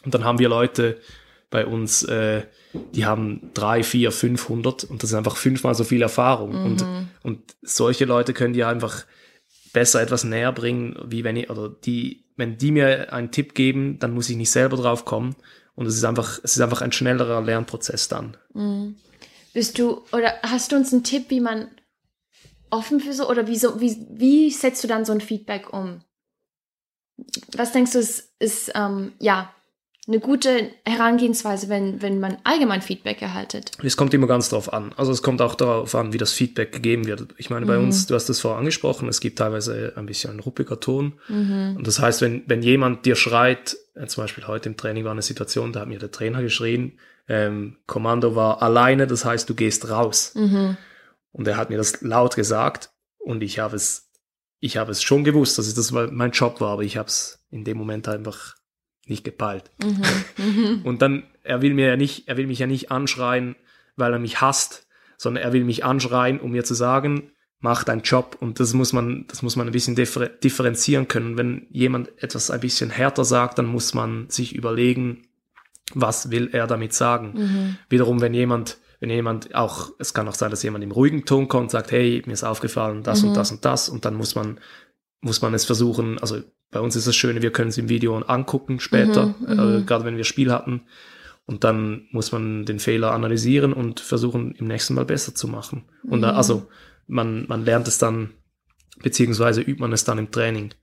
Und 0.03 0.13
dann 0.13 0.23
haben 0.23 0.39
wir 0.39 0.49
Leute 0.49 0.99
bei 1.49 1.65
uns, 1.65 2.03
äh, 2.03 2.43
die 2.93 3.05
haben 3.05 3.49
drei, 3.53 3.83
vier, 3.83 4.11
500 4.11 4.83
und 4.85 5.03
das 5.03 5.09
ist 5.09 5.15
einfach 5.15 5.35
fünfmal 5.35 5.75
so 5.75 5.83
viel 5.83 6.01
Erfahrung. 6.01 6.51
Mhm. 6.51 6.65
Und, 6.65 6.85
und 7.23 7.55
solche 7.61 8.05
Leute 8.05 8.33
können 8.33 8.53
dir 8.53 8.67
einfach 8.67 9.05
besser 9.73 10.01
etwas 10.01 10.23
näher 10.23 10.51
bringen, 10.51 10.97
wie 11.05 11.23
wenn 11.23 11.35
ich, 11.35 11.49
oder 11.49 11.69
die, 11.69 12.25
wenn 12.37 12.57
die 12.57 12.71
mir 12.71 13.11
einen 13.11 13.31
Tipp 13.31 13.55
geben, 13.55 13.99
dann 13.99 14.13
muss 14.13 14.29
ich 14.29 14.37
nicht 14.37 14.51
selber 14.51 14.77
drauf 14.77 15.05
kommen. 15.05 15.35
Und 15.75 15.85
es 15.85 15.95
ist 15.95 16.03
einfach, 16.03 16.39
es 16.43 16.55
ist 16.55 16.61
einfach 16.61 16.81
ein 16.81 16.91
schnellerer 16.91 17.41
Lernprozess 17.41 18.07
dann. 18.07 18.37
Mhm. 18.53 18.95
Bist 19.53 19.79
du, 19.79 20.03
oder 20.11 20.33
hast 20.43 20.71
du 20.71 20.75
uns 20.75 20.93
einen 20.93 21.03
Tipp, 21.03 21.25
wie 21.29 21.39
man 21.39 21.69
offen 22.69 22.99
für 22.99 23.13
so, 23.13 23.29
oder 23.29 23.47
wie, 23.47 23.57
so, 23.57 23.79
wie, 23.81 24.05
wie 24.09 24.49
setzt 24.51 24.83
du 24.83 24.87
dann 24.87 25.05
so 25.05 25.13
ein 25.13 25.21
Feedback 25.21 25.73
um? 25.73 26.01
Was 27.55 27.71
denkst 27.71 27.91
du, 27.91 27.99
ist, 27.99 28.33
ist 28.39 28.71
ähm, 28.75 29.13
ja, 29.19 29.53
eine 30.09 30.19
gute 30.19 30.71
Herangehensweise, 30.85 31.69
wenn, 31.69 32.01
wenn 32.01 32.19
man 32.19 32.37
allgemein 32.43 32.81
Feedback 32.81 33.21
erhaltet? 33.21 33.71
Es 33.83 33.95
kommt 33.95 34.13
immer 34.13 34.25
ganz 34.25 34.49
darauf 34.49 34.73
an. 34.73 34.91
Also 34.97 35.11
es 35.11 35.21
kommt 35.21 35.41
auch 35.41 35.53
darauf 35.53 35.93
an, 35.93 36.13
wie 36.13 36.17
das 36.17 36.33
Feedback 36.33 36.71
gegeben 36.71 37.05
wird. 37.05 37.27
Ich 37.37 37.49
meine, 37.51 37.67
bei 37.67 37.77
mhm. 37.77 37.85
uns, 37.85 38.07
du 38.07 38.15
hast 38.15 38.27
das 38.27 38.39
vorher 38.39 38.57
angesprochen, 38.57 39.07
es 39.07 39.21
gibt 39.21 39.37
teilweise 39.37 39.93
ein 39.95 40.07
bisschen 40.07 40.31
ein 40.31 40.39
ruppiger 40.39 40.79
Ton. 40.79 41.13
Mhm. 41.27 41.75
Und 41.77 41.85
das 41.85 41.99
heißt, 41.99 42.21
wenn, 42.21 42.43
wenn 42.47 42.63
jemand 42.63 43.05
dir 43.05 43.15
schreit, 43.15 43.77
äh, 43.93 44.07
zum 44.07 44.23
Beispiel 44.23 44.47
heute 44.47 44.69
im 44.69 44.77
Training 44.77 45.03
war 45.03 45.11
eine 45.11 45.21
Situation, 45.21 45.73
da 45.73 45.81
hat 45.81 45.87
mir 45.87 45.99
der 45.99 46.11
Trainer 46.11 46.41
geschrien, 46.41 46.93
ähm, 47.27 47.77
Kommando 47.85 48.35
war 48.35 48.63
alleine, 48.63 49.05
das 49.05 49.25
heißt, 49.25 49.47
du 49.47 49.53
gehst 49.53 49.89
raus. 49.89 50.33
Mhm. 50.33 50.77
Und 51.31 51.47
er 51.47 51.57
hat 51.57 51.69
mir 51.69 51.77
das 51.77 52.01
laut 52.01 52.35
gesagt 52.35 52.91
und 53.17 53.43
ich 53.43 53.59
habe 53.59 53.75
es, 53.75 54.11
ich 54.59 54.77
habe 54.77 54.91
es 54.91 55.03
schon 55.03 55.23
gewusst, 55.23 55.57
dass 55.57 55.67
es 55.67 55.75
das 55.75 55.91
mein 55.91 56.31
Job 56.31 56.59
war, 56.61 56.71
aber 56.71 56.83
ich 56.83 56.97
habe 56.97 57.07
es 57.07 57.45
in 57.49 57.63
dem 57.63 57.77
Moment 57.77 58.07
einfach 58.07 58.55
nicht 59.05 59.23
gepeilt. 59.23 59.71
Mhm. 59.83 60.01
Mhm. 60.39 60.81
Und 60.85 61.01
dann, 61.01 61.23
er 61.43 61.61
will 61.61 61.73
mir 61.73 61.87
ja 61.87 61.97
nicht, 61.97 62.29
er 62.29 62.37
will 62.37 62.47
mich 62.47 62.59
ja 62.59 62.67
nicht 62.67 62.91
anschreien, 62.91 63.57
weil 63.97 64.13
er 64.13 64.19
mich 64.19 64.39
hasst, 64.39 64.87
sondern 65.17 65.43
er 65.43 65.51
will 65.51 65.65
mich 65.65 65.83
anschreien, 65.83 66.39
um 66.39 66.51
mir 66.51 66.63
zu 66.63 66.73
sagen, 66.73 67.33
mach 67.59 67.83
deinen 67.83 68.03
Job. 68.03 68.37
Und 68.39 68.59
das 68.61 68.73
muss 68.73 68.93
man, 68.93 69.25
das 69.27 69.41
muss 69.41 69.57
man 69.57 69.67
ein 69.67 69.73
bisschen 69.73 69.95
differ 69.95 70.27
differenzieren 70.27 71.09
können. 71.09 71.37
Wenn 71.37 71.67
jemand 71.71 72.11
etwas 72.23 72.51
ein 72.51 72.61
bisschen 72.61 72.89
härter 72.89 73.25
sagt, 73.25 73.57
dann 73.57 73.65
muss 73.65 73.93
man 73.93 74.29
sich 74.29 74.55
überlegen, 74.55 75.27
was 75.93 76.31
will 76.31 76.49
er 76.53 76.67
damit 76.67 76.93
sagen. 76.93 77.33
Mhm. 77.35 77.77
Wiederum, 77.89 78.21
wenn 78.21 78.33
jemand 78.33 78.77
wenn 78.99 79.09
jemand 79.09 79.55
auch, 79.55 79.91
es 79.97 80.13
kann 80.13 80.27
auch 80.27 80.35
sein, 80.35 80.51
dass 80.51 80.63
jemand 80.63 80.83
im 80.83 80.91
ruhigen 80.91 81.25
Ton 81.25 81.47
kommt 81.47 81.63
und 81.63 81.71
sagt, 81.71 81.91
hey, 81.91 82.21
mir 82.25 82.33
ist 82.33 82.43
aufgefallen, 82.43 83.03
das 83.03 83.21
mhm. 83.21 83.29
und 83.29 83.37
das 83.37 83.51
und 83.51 83.65
das, 83.65 83.89
und 83.89 84.05
dann 84.05 84.15
muss 84.15 84.35
man, 84.35 84.59
muss 85.21 85.41
man 85.41 85.53
es 85.53 85.65
versuchen, 85.65 86.19
also 86.19 86.41
bei 86.71 86.79
uns 86.79 86.95
ist 86.95 87.07
das 87.07 87.15
Schöne, 87.15 87.41
wir 87.41 87.51
können 87.51 87.69
es 87.69 87.77
im 87.77 87.89
Video 87.89 88.17
angucken 88.17 88.79
später, 88.79 89.27
mhm, 89.39 89.53
mhm. 89.53 89.77
äh, 89.77 89.81
gerade 89.83 90.05
wenn 90.05 90.17
wir 90.17 90.23
Spiel 90.23 90.51
hatten. 90.51 90.83
Und 91.45 91.63
dann 91.63 92.07
muss 92.11 92.31
man 92.31 92.65
den 92.65 92.77
Fehler 92.77 93.11
analysieren 93.11 93.73
und 93.73 93.99
versuchen, 94.01 94.53
im 94.53 94.67
nächsten 94.67 94.93
Mal 94.93 95.05
besser 95.05 95.33
zu 95.33 95.47
machen. 95.47 95.85
Und 96.03 96.21
da, 96.21 96.33
mhm. 96.33 96.37
also 96.37 96.67
man, 97.07 97.47
man 97.47 97.65
lernt 97.65 97.87
es 97.87 97.97
dann, 97.97 98.29
beziehungsweise 99.01 99.61
übt 99.61 99.81
man 99.81 99.91
es 99.91 100.03
dann 100.03 100.19
im 100.19 100.29
Training. 100.29 100.75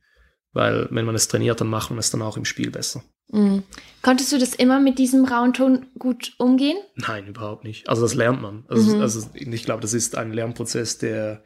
Weil 0.53 0.89
wenn 0.91 1.05
man 1.05 1.15
es 1.15 1.29
trainiert, 1.29 1.61
dann 1.61 1.69
macht 1.69 1.91
man 1.91 2.01
es 2.01 2.11
dann 2.11 2.23
auch 2.23 2.37
im 2.37 2.45
Spiel 2.45 2.73
besser. 2.73 3.05
Mhm. 3.29 3.63
Konntest 4.03 4.33
du 4.33 4.39
das 4.39 4.55
immer 4.55 4.81
mit 4.81 4.99
diesem 4.99 5.25
rauen 5.25 5.53
Ton 5.53 5.87
gut 5.99 6.35
umgehen? 6.39 6.77
Nein, 6.95 7.27
überhaupt 7.27 7.65
nicht. 7.65 7.89
Also 7.89 8.03
das 8.03 8.15
lernt 8.15 8.41
man. 8.41 8.65
Also, 8.69 8.97
mhm. 8.97 9.03
also 9.03 9.29
ich 9.35 9.65
glaube, 9.65 9.83
das 9.83 9.95
ist 9.95 10.17
ein 10.17 10.33
Lernprozess, 10.33 10.99
der, 10.99 11.43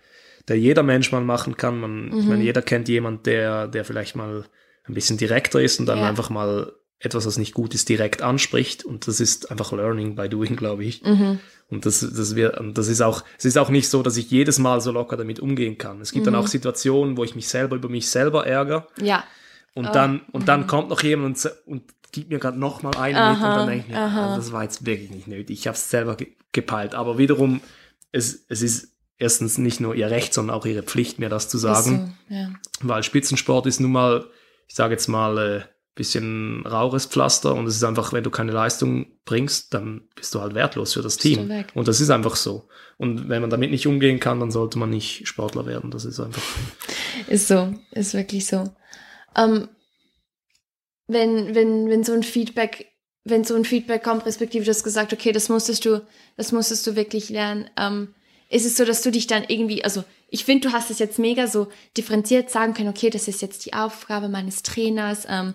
der 0.49 0.59
jeder 0.59 0.83
Mensch 0.83 1.11
mal 1.13 1.23
machen 1.23 1.57
kann. 1.57 1.81
Man, 1.81 2.11
mhm. 2.11 2.19
Ich 2.19 2.27
meine, 2.27 2.45
jeder 2.45 2.63
kennt 2.63 2.89
jemand, 2.89 3.27
der, 3.27 3.67
der 3.67 3.85
vielleicht 3.85 4.15
mal 4.17 4.45
ein 4.85 4.95
bisschen 4.95 5.17
direkter 5.17 5.61
ist 5.61 5.81
und 5.81 5.87
dann 5.87 5.99
ja. 6.01 6.09
einfach 6.09 6.31
mal 6.31 6.73
etwas, 6.99 7.25
was 7.25 7.39
nicht 7.39 7.55
gut 7.55 7.75
ist, 7.75 7.89
direkt 7.89 8.21
anspricht. 8.21 8.85
Und 8.85 9.07
das 9.07 9.21
ist 9.21 9.51
einfach 9.51 9.73
Learning 9.73 10.15
by 10.15 10.29
Doing, 10.29 10.57
glaube 10.57 10.85
ich. 10.85 11.03
Mhm. 11.03 11.41
Und 11.71 11.87
das, 11.87 12.01
das, 12.01 12.37
wir, 12.37 12.51
das 12.75 12.89
ist 12.89 13.01
auch, 13.01 13.25
es 13.39 13.47
ist 13.47 13.57
auch 13.57 13.71
nicht 13.71 13.89
so, 13.89 14.03
dass 14.03 14.17
ich 14.17 14.31
jedes 14.31 14.59
Mal 14.59 14.81
so 14.81 14.93
locker 14.93 15.17
damit 15.17 15.41
umgehen 15.41 15.79
kann. 15.79 16.01
Es 16.01 16.13
gibt 16.13 16.27
dann 16.27 16.35
mhm. 16.35 16.41
auch 16.41 16.47
Situationen, 16.47 17.17
wo 17.17 17.25
ich 17.25 17.35
mich 17.35 17.49
selber 17.49 17.77
über 17.77 17.89
mich 17.89 18.09
selber 18.09 18.47
ärgere. 18.47 18.87
Ja. 19.01 19.25
Und 19.75 19.89
oh. 19.89 19.93
dann, 19.93 20.21
und 20.33 20.49
dann 20.49 20.63
mhm. 20.63 20.67
kommt 20.67 20.89
noch 20.89 21.03
jemand 21.03 21.45
und, 21.45 21.53
und 21.67 21.83
gibt 22.13 22.31
mir 22.31 22.39
gerade 22.39 22.59
noch 22.59 22.83
mal 22.83 22.97
eine 22.97 23.19
aha, 23.19 23.31
mit 23.31 23.39
und 23.39 23.43
dann 23.43 23.69
denke 23.69 23.85
ich 23.87 23.93
mir, 23.93 24.01
also 24.01 24.37
das 24.37 24.53
war 24.53 24.63
jetzt 24.65 24.85
wirklich 24.85 25.11
nicht 25.11 25.29
nötig. 25.29 25.59
Ich 25.61 25.67
habe 25.67 25.77
es 25.77 25.91
selber 25.91 26.17
ge 26.17 26.29
gepeilt. 26.53 26.97
Aber 26.97 27.17
wiederum, 27.17 27.61
es, 28.11 28.45
es 28.49 28.61
ist 28.61 28.97
erstens 29.19 29.57
nicht 29.57 29.79
nur 29.79 29.95
ihr 29.95 30.11
Recht, 30.11 30.35
sondern 30.35 30.57
auch 30.57 30.67
ihre 30.67 30.83
Pflicht, 30.83 31.21
mir 31.21 31.29
das 31.29 31.49
zu 31.49 31.59
sagen. 31.59 32.17
So, 32.29 32.35
ja. 32.35 32.51
Weil 32.81 33.05
Spitzensport 33.05 33.67
ist 33.67 33.79
nun 33.79 33.93
mal, 33.93 34.27
ich 34.67 34.75
sage 34.75 34.95
jetzt 34.95 35.07
mal, 35.07 35.39
äh, 35.39 35.63
bisschen 35.95 36.65
rauches 36.67 37.05
Pflaster 37.07 37.55
und 37.55 37.67
es 37.67 37.77
ist 37.77 37.85
einfach, 37.85 38.13
wenn 38.15 38.25
du 38.25 38.31
keine 38.31 38.53
Leistung 38.53 39.07
bringst, 39.27 39.75
dann 39.75 40.03
bist 40.15 40.35
du 40.35 40.41
halt 40.41 40.55
wertlos 40.55 40.95
für 40.95 41.03
das 41.03 41.19
Team. 41.19 41.53
Und 41.75 41.89
das 41.89 42.01
ist 42.01 42.09
einfach 42.09 42.37
so. 42.37 42.69
Und 42.97 43.29
wenn 43.29 43.43
man 43.43 43.51
damit 43.51 43.71
nicht 43.71 43.87
umgehen 43.87 44.19
kann, 44.19 44.41
dann 44.41 44.51
sollte 44.51 44.79
man 44.79 44.89
nicht 44.89 45.29
Sportler 45.29 45.67
werden. 45.67 45.91
Das 45.91 46.07
ist 46.07 46.19
einfach. 46.19 46.43
Ist 47.29 47.49
so, 47.49 47.75
ist 47.91 48.15
wirklich 48.15 48.47
so. 48.47 48.73
Ähm, 49.37 49.69
wenn, 51.07 51.55
wenn, 51.55 51.89
wenn 51.89 52.05
so 52.05 52.13
ein 52.13 52.23
Feedback, 52.23 52.93
wenn 53.25 53.45
so 53.45 53.55
ein 53.55 53.65
Feedback 53.65 54.03
kommt, 54.03 54.27
respektive 54.27 54.65
du 54.65 54.71
hast 54.71 54.85
gesagt, 54.85 55.13
okay, 55.13 55.33
das 55.33 55.49
musstest 55.49 55.85
du, 55.85 56.07
das 56.37 56.53
musstest 56.53 56.87
du 56.87 56.97
wirklich 56.97 57.29
lernen, 57.29 57.69
ähm, 57.77 58.15
ist 58.49 58.67
es 58.67 58.77
so, 58.77 58.85
dass 58.85 59.03
du 59.03 59.11
dich 59.11 59.27
dann 59.27 59.45
irgendwie, 59.47 59.85
also 59.85 60.05
ich 60.29 60.45
finde, 60.45 60.69
du 60.69 60.75
hast 60.75 60.91
es 60.91 60.99
jetzt 60.99 61.19
mega 61.19 61.47
so 61.47 61.69
differenziert 61.97 62.51
sagen 62.51 62.75
können, 62.75 62.89
okay, 62.89 63.11
das 63.11 63.29
ist 63.29 63.43
jetzt 63.43 63.67
die 63.67 63.75
Aufgabe 63.75 64.29
meines 64.29 64.63
Trainers, 64.63 65.27
ähm, 65.29 65.55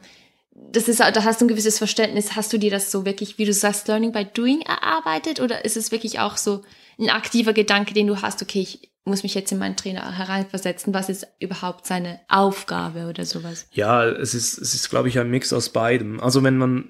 das 0.55 0.87
ist, 0.87 1.01
da 1.01 1.23
hast 1.23 1.41
du 1.41 1.45
ein 1.45 1.49
gewisses 1.49 1.77
Verständnis. 1.77 2.35
Hast 2.35 2.53
du 2.53 2.57
dir 2.57 2.71
das 2.71 2.89
so 2.89 3.05
wirklich, 3.05 3.37
wie 3.37 3.45
du 3.45 3.51
sagst, 3.51 3.89
Learning 3.89 4.13
by 4.13 4.23
Doing 4.23 4.61
erarbeitet? 4.61 5.41
Oder 5.41 5.65
ist 5.65 5.75
es 5.75 5.91
wirklich 5.91 6.19
auch 6.19 6.37
so 6.37 6.63
ein 6.97 7.09
aktiver 7.09 7.51
Gedanke, 7.51 7.93
den 7.93 8.07
du 8.07 8.21
hast, 8.21 8.41
okay, 8.41 8.61
ich 8.61 8.89
muss 9.05 9.23
mich 9.23 9.35
jetzt 9.35 9.51
in 9.51 9.59
meinen 9.59 9.77
Trainer 9.77 10.17
hereinversetzen, 10.17 10.93
was 10.93 11.09
ist 11.09 11.27
überhaupt 11.39 11.85
seine 11.85 12.19
Aufgabe 12.27 13.07
oder 13.07 13.23
sowas? 13.23 13.67
Ja, 13.71 14.03
es 14.03 14.33
ist, 14.33 14.57
es 14.57 14.73
ist, 14.73 14.89
glaube 14.89 15.09
ich, 15.09 15.19
ein 15.19 15.29
Mix 15.29 15.53
aus 15.53 15.69
beidem. 15.69 16.19
Also 16.19 16.43
wenn 16.43 16.57
man, 16.57 16.89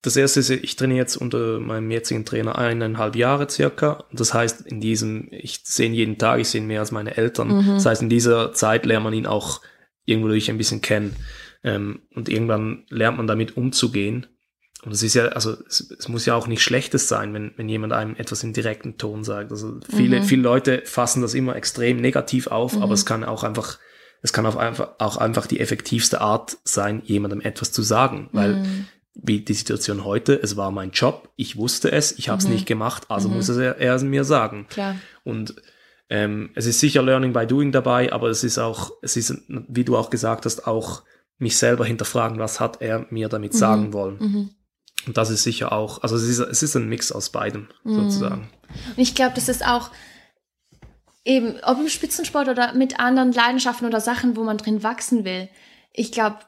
das 0.00 0.16
erste 0.16 0.40
ist, 0.40 0.48
ich 0.48 0.76
trainiere 0.76 1.00
jetzt 1.00 1.16
unter 1.16 1.60
meinem 1.60 1.90
jetzigen 1.90 2.24
Trainer 2.24 2.56
eineinhalb 2.56 3.14
Jahre 3.14 3.48
circa. 3.48 4.04
Das 4.12 4.32
heißt, 4.32 4.62
in 4.62 4.80
diesem, 4.80 5.28
ich 5.30 5.60
sehe 5.64 5.86
ihn 5.86 5.94
jeden 5.94 6.18
Tag, 6.18 6.40
ich 6.40 6.48
sehe 6.48 6.62
ihn 6.62 6.66
mehr 6.66 6.80
als 6.80 6.92
meine 6.92 7.18
Eltern. 7.18 7.48
Mhm. 7.48 7.74
Das 7.74 7.84
heißt, 7.84 8.02
in 8.02 8.08
dieser 8.08 8.54
Zeit 8.54 8.86
lernt 8.86 9.04
man 9.04 9.12
ihn 9.12 9.26
auch 9.26 9.60
irgendwo 10.06 10.28
durch 10.28 10.50
ein 10.50 10.58
bisschen 10.58 10.80
kennen. 10.80 11.14
Ähm, 11.62 12.00
und 12.14 12.30
irgendwann 12.30 12.86
lernt 12.88 13.18
man 13.18 13.26
damit 13.26 13.58
umzugehen. 13.58 14.26
Und 14.84 14.92
es 14.92 15.02
ist 15.02 15.14
ja, 15.14 15.26
also 15.26 15.56
es, 15.66 15.94
es, 15.98 16.08
muss 16.08 16.24
ja 16.24 16.34
auch 16.34 16.46
nicht 16.46 16.62
Schlechtes 16.62 17.06
sein, 17.06 17.34
wenn, 17.34 17.52
wenn 17.56 17.68
jemand 17.68 17.92
einem 17.92 18.16
etwas 18.16 18.42
im 18.42 18.52
direkten 18.52 18.96
Ton 18.96 19.24
sagt. 19.24 19.50
Also 19.50 19.78
viele, 19.94 20.20
mhm. 20.20 20.24
viele 20.24 20.42
Leute 20.42 20.82
fassen 20.84 21.20
das 21.20 21.34
immer 21.34 21.54
extrem 21.54 22.00
negativ 22.00 22.46
auf, 22.46 22.76
mhm. 22.76 22.82
aber 22.82 22.94
es 22.94 23.04
kann 23.04 23.22
auch 23.22 23.44
einfach, 23.44 23.78
es 24.22 24.32
kann 24.32 24.46
auch 24.46 24.56
einfach, 24.56 24.90
auch 24.98 25.18
einfach 25.18 25.46
die 25.46 25.60
effektivste 25.60 26.20
Art 26.22 26.56
sein, 26.64 27.02
jemandem 27.04 27.42
etwas 27.42 27.72
zu 27.72 27.82
sagen. 27.82 28.30
Weil 28.32 28.54
mhm. 28.54 28.86
wie 29.14 29.40
die 29.40 29.52
Situation 29.52 30.04
heute, 30.04 30.40
es 30.42 30.56
war 30.56 30.70
mein 30.70 30.92
Job, 30.92 31.28
ich 31.36 31.56
wusste 31.56 31.92
es, 31.92 32.12
ich 32.18 32.30
habe 32.30 32.38
es 32.38 32.46
mhm. 32.46 32.54
nicht 32.54 32.66
gemacht, 32.66 33.04
also 33.10 33.28
mhm. 33.28 33.36
muss 33.36 33.50
es 33.50 33.58
er, 33.58 33.78
er 33.78 34.02
mir 34.02 34.24
sagen. 34.24 34.66
Klar. 34.70 34.96
Und 35.24 35.56
ähm, 36.08 36.50
es 36.54 36.64
ist 36.64 36.80
sicher 36.80 37.02
Learning 37.02 37.34
by 37.34 37.46
Doing 37.46 37.70
dabei, 37.70 38.12
aber 38.12 38.30
es 38.30 38.44
ist 38.44 38.56
auch, 38.58 38.92
es 39.02 39.18
ist, 39.18 39.42
wie 39.46 39.84
du 39.84 39.98
auch 39.98 40.08
gesagt 40.08 40.46
hast, 40.46 40.66
auch 40.66 41.02
mich 41.38 41.58
selber 41.58 41.84
hinterfragen, 41.84 42.38
was 42.38 42.60
hat 42.60 42.80
er 42.80 43.06
mir 43.10 43.28
damit 43.28 43.52
sagen 43.52 43.88
mhm. 43.88 43.92
wollen. 43.92 44.50
Und 45.06 45.16
das 45.16 45.30
ist 45.30 45.42
sicher 45.42 45.72
auch, 45.72 46.02
also 46.02 46.16
es 46.16 46.24
ist, 46.24 46.38
es 46.38 46.62
ist 46.62 46.76
ein 46.76 46.88
Mix 46.88 47.12
aus 47.12 47.30
beidem 47.30 47.68
mhm. 47.84 47.94
sozusagen. 47.94 48.50
Und 48.96 49.02
ich 49.02 49.14
glaube, 49.14 49.34
das 49.34 49.48
ist 49.48 49.66
auch 49.66 49.90
eben, 51.24 51.58
ob 51.62 51.78
im 51.78 51.88
Spitzensport 51.88 52.48
oder 52.48 52.74
mit 52.74 53.00
anderen 53.00 53.32
Leidenschaften 53.32 53.86
oder 53.86 54.00
Sachen, 54.00 54.36
wo 54.36 54.44
man 54.44 54.58
drin 54.58 54.82
wachsen 54.82 55.24
will. 55.24 55.48
Ich 55.92 56.12
glaube, 56.12 56.38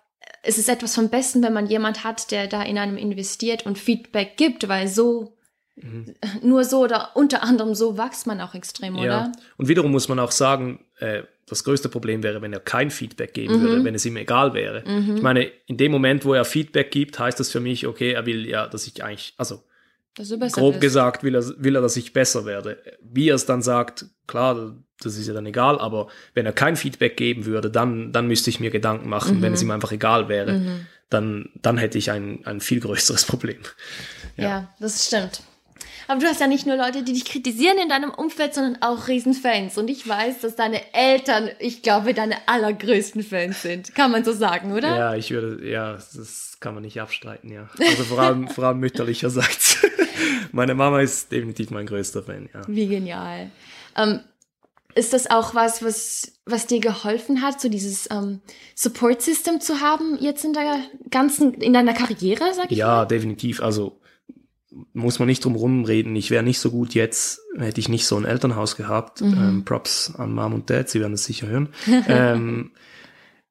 es 0.43 0.59
ist 0.59 0.69
etwas 0.69 0.95
vom 0.95 1.09
Besten, 1.09 1.43
wenn 1.43 1.53
man 1.53 1.67
jemand 1.67 2.05
hat, 2.05 2.31
der 2.31 2.47
da 2.47 2.63
in 2.63 2.79
einem 2.79 2.97
investiert 2.97 3.67
und 3.67 3.79
Feedback 3.79 4.37
gibt, 4.37 4.69
weil 4.69 4.89
so 4.89 5.37
Mhm. 5.77 6.15
Nur 6.43 6.65
so 6.65 6.81
oder 6.81 7.11
unter 7.15 7.43
anderem 7.43 7.75
so 7.75 7.97
wächst 7.97 8.27
man 8.27 8.41
auch 8.41 8.55
extrem, 8.55 8.97
oder? 8.97 9.07
Ja. 9.07 9.33
Und 9.57 9.69
wiederum 9.69 9.91
muss 9.91 10.09
man 10.09 10.19
auch 10.19 10.31
sagen, 10.31 10.85
äh, 10.99 11.23
das 11.47 11.65
größte 11.65 11.89
Problem 11.89 12.23
wäre, 12.23 12.41
wenn 12.41 12.53
er 12.53 12.61
kein 12.61 12.91
Feedback 12.91 13.35
geben 13.35 13.59
mhm. 13.59 13.63
würde, 13.63 13.85
wenn 13.85 13.95
es 13.95 14.07
ihm 14.07 14.17
egal 14.17 14.55
wäre. 14.55 14.85
Mhm. 14.87 15.17
Ich 15.17 15.23
meine, 15.23 15.51
in 15.67 15.77
dem 15.77 15.93
Moment, 15.93 16.25
wo 16.25 16.35
er 16.35 16.45
Feedback 16.45 16.91
gibt, 16.91 17.19
heißt 17.19 17.39
das 17.39 17.51
für 17.51 17.61
mich, 17.61 17.87
okay, 17.87 18.13
er 18.13 18.27
will 18.27 18.47
ja, 18.47 18.67
dass 18.67 18.87
ich 18.87 19.03
eigentlich, 19.03 19.35
also 19.37 19.63
grob 20.15 20.75
bist. 20.75 20.81
gesagt, 20.81 21.25
will 21.25 21.35
er, 21.35 21.45
will 21.59 21.75
er, 21.75 21.83
dass 21.83 21.97
ich 21.97 22.13
besser 22.13 22.45
werde. 22.45 22.79
Wie 23.03 23.29
er 23.29 23.35
es 23.35 23.47
dann 23.47 23.63
sagt, 23.63 24.07
klar, 24.27 24.77
das 25.01 25.17
ist 25.17 25.27
ja 25.27 25.35
dann 25.35 25.47
egal, 25.47 25.79
aber 25.79 26.09
wenn 26.35 26.47
er 26.47 26.53
kein 26.53 26.77
Feedback 26.77 27.17
geben 27.17 27.45
würde, 27.45 27.71
dann, 27.71 28.13
dann 28.13 28.29
müsste 28.29 28.51
ich 28.51 28.61
mir 28.61 28.71
Gedanken 28.71 29.09
machen, 29.09 29.39
mhm. 29.39 29.43
wenn 29.43 29.53
es 29.55 29.63
ihm 29.63 29.71
einfach 29.71 29.93
egal 29.93 30.29
wäre. 30.29 30.53
Mhm. 30.53 30.87
Dann, 31.11 31.51
dann 31.61 31.77
hätte 31.77 31.99
ich 31.99 32.11
ein, 32.11 32.47
ein 32.47 32.61
viel 32.61 32.81
größeres 32.81 33.25
Problem. 33.27 33.59
Ja, 34.37 34.45
ja 34.45 34.75
das 34.81 35.07
stimmt. 35.07 35.43
Aber 36.13 36.21
du 36.21 36.27
hast 36.27 36.43
ja 36.43 36.47
nicht 36.47 36.67
nur 36.67 36.77
Leute, 36.77 37.03
die 37.03 37.15
dich 37.15 37.25
kritisieren 37.25 37.79
in 37.79 37.89
deinem 37.89 38.11
Umfeld, 38.11 38.53
sondern 38.53 38.83
auch 38.83 39.09
Riesenfans. 39.09 39.79
Und 39.79 39.89
ich 39.89 40.07
weiß, 40.07 40.41
dass 40.41 40.57
deine 40.57 40.93
Eltern, 40.93 41.49
ich 41.59 41.81
glaube, 41.81 42.13
deine 42.13 42.37
allergrößten 42.47 43.23
Fans 43.23 43.63
sind. 43.63 43.95
Kann 43.95 44.11
man 44.13 44.23
so 44.23 44.35
sagen, 44.35 44.73
oder? 44.73 44.95
Ja, 44.95 45.15
ich 45.15 45.31
würde, 45.31 45.67
ja, 45.67 45.95
das 45.95 46.59
kann 46.61 46.75
man 46.75 46.83
nicht 46.83 47.01
abstreiten, 47.01 47.51
ja. 47.51 47.71
Also 47.79 48.05
vor 48.05 48.19
allem, 48.19 48.47
vor 48.49 48.65
allem 48.65 48.81
mütterlicherseits. 48.81 49.79
Meine 50.53 50.75
Mama 50.75 51.01
ist 51.01 51.33
definitiv 51.33 51.71
mein 51.71 51.87
größter 51.87 52.23
Fan, 52.23 52.51
ja. 52.53 52.61
Wie 52.69 52.89
genial. 52.89 53.51
Ähm, 53.97 54.21
ist 54.95 55.15
das 55.15 55.31
auch 55.31 55.55
was, 55.55 55.83
was, 55.83 56.33
was 56.45 56.67
dir 56.67 56.81
geholfen 56.81 57.41
hat, 57.41 57.59
so 57.59 57.71
dieses 57.71 58.11
ähm, 58.11 58.43
Support 58.75 59.23
System 59.23 59.63
zu 59.63 59.81
haben 59.81 60.19
jetzt 60.21 60.45
in 60.45 60.53
der 60.53 60.77
ganzen, 61.11 61.55
in 61.55 61.73
deiner 61.73 61.95
Karriere, 61.95 62.53
sag 62.53 62.71
ich 62.71 62.77
Ja, 62.77 62.97
mal? 62.97 63.07
definitiv. 63.07 63.63
Also 63.63 63.99
muss 64.93 65.19
man 65.19 65.29
nicht 65.29 65.45
drum 65.45 65.55
rumreden. 65.55 66.17
Ich 66.17 66.31
wäre 66.31 66.43
nicht 66.43 66.59
so 66.59 66.71
gut 66.71 66.95
jetzt, 66.95 67.41
hätte 67.57 67.81
ich 67.81 67.89
nicht 67.89 68.07
so 68.07 68.17
ein 68.17 68.25
Elternhaus 68.25 68.77
gehabt. 68.77 69.21
Mhm. 69.21 69.35
Ähm, 69.35 69.65
Props 69.65 70.15
an 70.17 70.33
Mom 70.33 70.55
und 70.55 70.71
Dad, 70.71 70.89
sie 70.89 71.01
werden 71.01 71.15
es 71.15 71.25
sicher 71.25 71.47
hören. 71.47 71.69
ähm, 72.09 72.73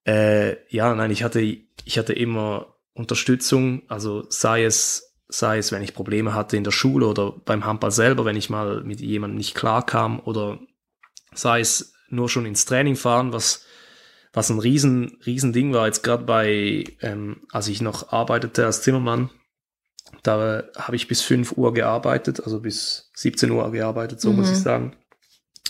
äh, 0.05 0.55
ja, 0.73 0.93
nein, 0.95 1.11
ich 1.11 1.23
hatte, 1.23 1.41
ich 1.41 1.97
hatte 1.97 2.13
immer 2.13 2.75
Unterstützung, 2.93 3.83
also 3.87 4.25
sei 4.29 4.63
es, 4.63 5.15
sei 5.27 5.57
es, 5.57 5.71
wenn 5.71 5.83
ich 5.83 5.93
Probleme 5.93 6.33
hatte 6.33 6.57
in 6.57 6.63
der 6.63 6.71
Schule 6.71 7.07
oder 7.07 7.31
beim 7.31 7.65
Handball 7.65 7.91
selber, 7.91 8.25
wenn 8.25 8.35
ich 8.35 8.49
mal 8.49 8.83
mit 8.83 8.99
jemandem 8.99 9.37
nicht 9.37 9.55
klar 9.55 9.85
kam 9.85 10.19
oder 10.19 10.59
sei 11.33 11.61
es 11.61 11.93
nur 12.09 12.29
schon 12.29 12.45
ins 12.45 12.65
Training 12.65 12.95
fahren, 12.95 13.31
was 13.31 13.65
was 14.33 14.49
ein 14.49 14.59
riesen 14.59 15.17
riesen 15.25 15.51
Ding 15.51 15.73
war 15.73 15.87
jetzt 15.87 16.03
gerade 16.03 16.23
bei 16.23 16.85
ähm, 17.01 17.41
als 17.51 17.67
ich 17.67 17.81
noch 17.81 18.11
arbeitete 18.13 18.65
als 18.65 18.81
Zimmermann 18.81 19.29
da 20.23 20.63
habe 20.75 20.95
ich 20.95 21.07
bis 21.07 21.21
5 21.21 21.53
Uhr 21.53 21.73
gearbeitet, 21.73 22.41
also 22.43 22.59
bis 22.59 23.11
17 23.15 23.49
Uhr 23.51 23.71
gearbeitet, 23.71 24.21
so 24.21 24.31
mhm. 24.31 24.37
muss 24.37 24.51
ich 24.51 24.57
sagen. 24.57 24.95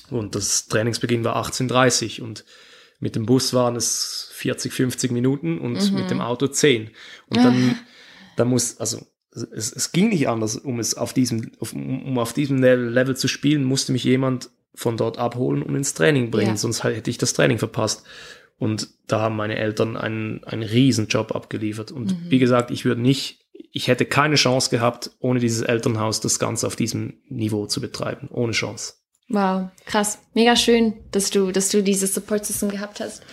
Und 0.09 0.35
das 0.35 0.67
Trainingsbeginn 0.67 1.23
war 1.23 1.37
18.30 1.37 2.21
und 2.21 2.43
mit 2.99 3.15
dem 3.15 3.25
Bus 3.25 3.53
waren 3.53 3.75
es 3.75 4.29
40, 4.33 4.73
50 4.73 5.11
Minuten 5.11 5.59
und 5.59 5.91
mhm. 5.91 5.97
mit 5.97 6.11
dem 6.11 6.21
Auto 6.21 6.47
10. 6.47 6.91
Und 7.29 7.37
dann, 7.37 7.79
dann 8.35 8.47
muss, 8.47 8.77
also 8.77 8.99
es, 9.33 9.71
es 9.71 9.91
ging 9.91 10.09
nicht 10.09 10.27
anders, 10.27 10.57
um 10.57 10.79
es 10.79 10.95
auf 10.95 11.13
diesem, 11.13 11.51
auf, 11.59 11.73
um 11.73 12.17
auf 12.19 12.33
diesem 12.33 12.61
Level 12.61 13.15
zu 13.15 13.27
spielen, 13.27 13.63
musste 13.63 13.91
mich 13.91 14.03
jemand 14.03 14.49
von 14.75 14.97
dort 14.97 15.17
abholen 15.17 15.63
und 15.63 15.75
ins 15.75 15.93
Training 15.93 16.31
bringen, 16.31 16.51
ja. 16.51 16.57
sonst 16.57 16.83
hätte 16.83 17.09
ich 17.09 17.17
das 17.17 17.33
Training 17.33 17.57
verpasst. 17.57 18.03
Und 18.57 18.89
da 19.07 19.21
haben 19.21 19.35
meine 19.35 19.57
Eltern 19.57 19.97
einen, 19.97 20.43
einen 20.43 20.61
riesen 20.61 21.07
Job 21.07 21.33
abgeliefert. 21.33 21.91
Und 21.91 22.11
mhm. 22.11 22.29
wie 22.29 22.39
gesagt, 22.39 22.69
ich 22.69 22.85
würde 22.85 23.01
nicht 23.01 23.40
ich 23.71 23.87
hätte 23.87 24.05
keine 24.05 24.35
Chance 24.35 24.69
gehabt, 24.69 25.11
ohne 25.19 25.39
dieses 25.39 25.61
Elternhaus 25.61 26.19
das 26.19 26.39
Ganze 26.39 26.67
auf 26.67 26.75
diesem 26.75 27.21
Niveau 27.29 27.65
zu 27.65 27.81
betreiben. 27.81 28.29
Ohne 28.31 28.53
Chance. 28.53 28.93
Wow, 29.29 29.69
krass. 29.85 30.19
Mega 30.33 30.55
schön, 30.55 31.05
dass 31.11 31.29
du, 31.29 31.51
dass 31.51 31.69
du 31.69 31.81
dieses 31.81 32.13
Support 32.13 32.45
System 32.45 32.69
gehabt 32.69 32.99
hast. 32.99 33.23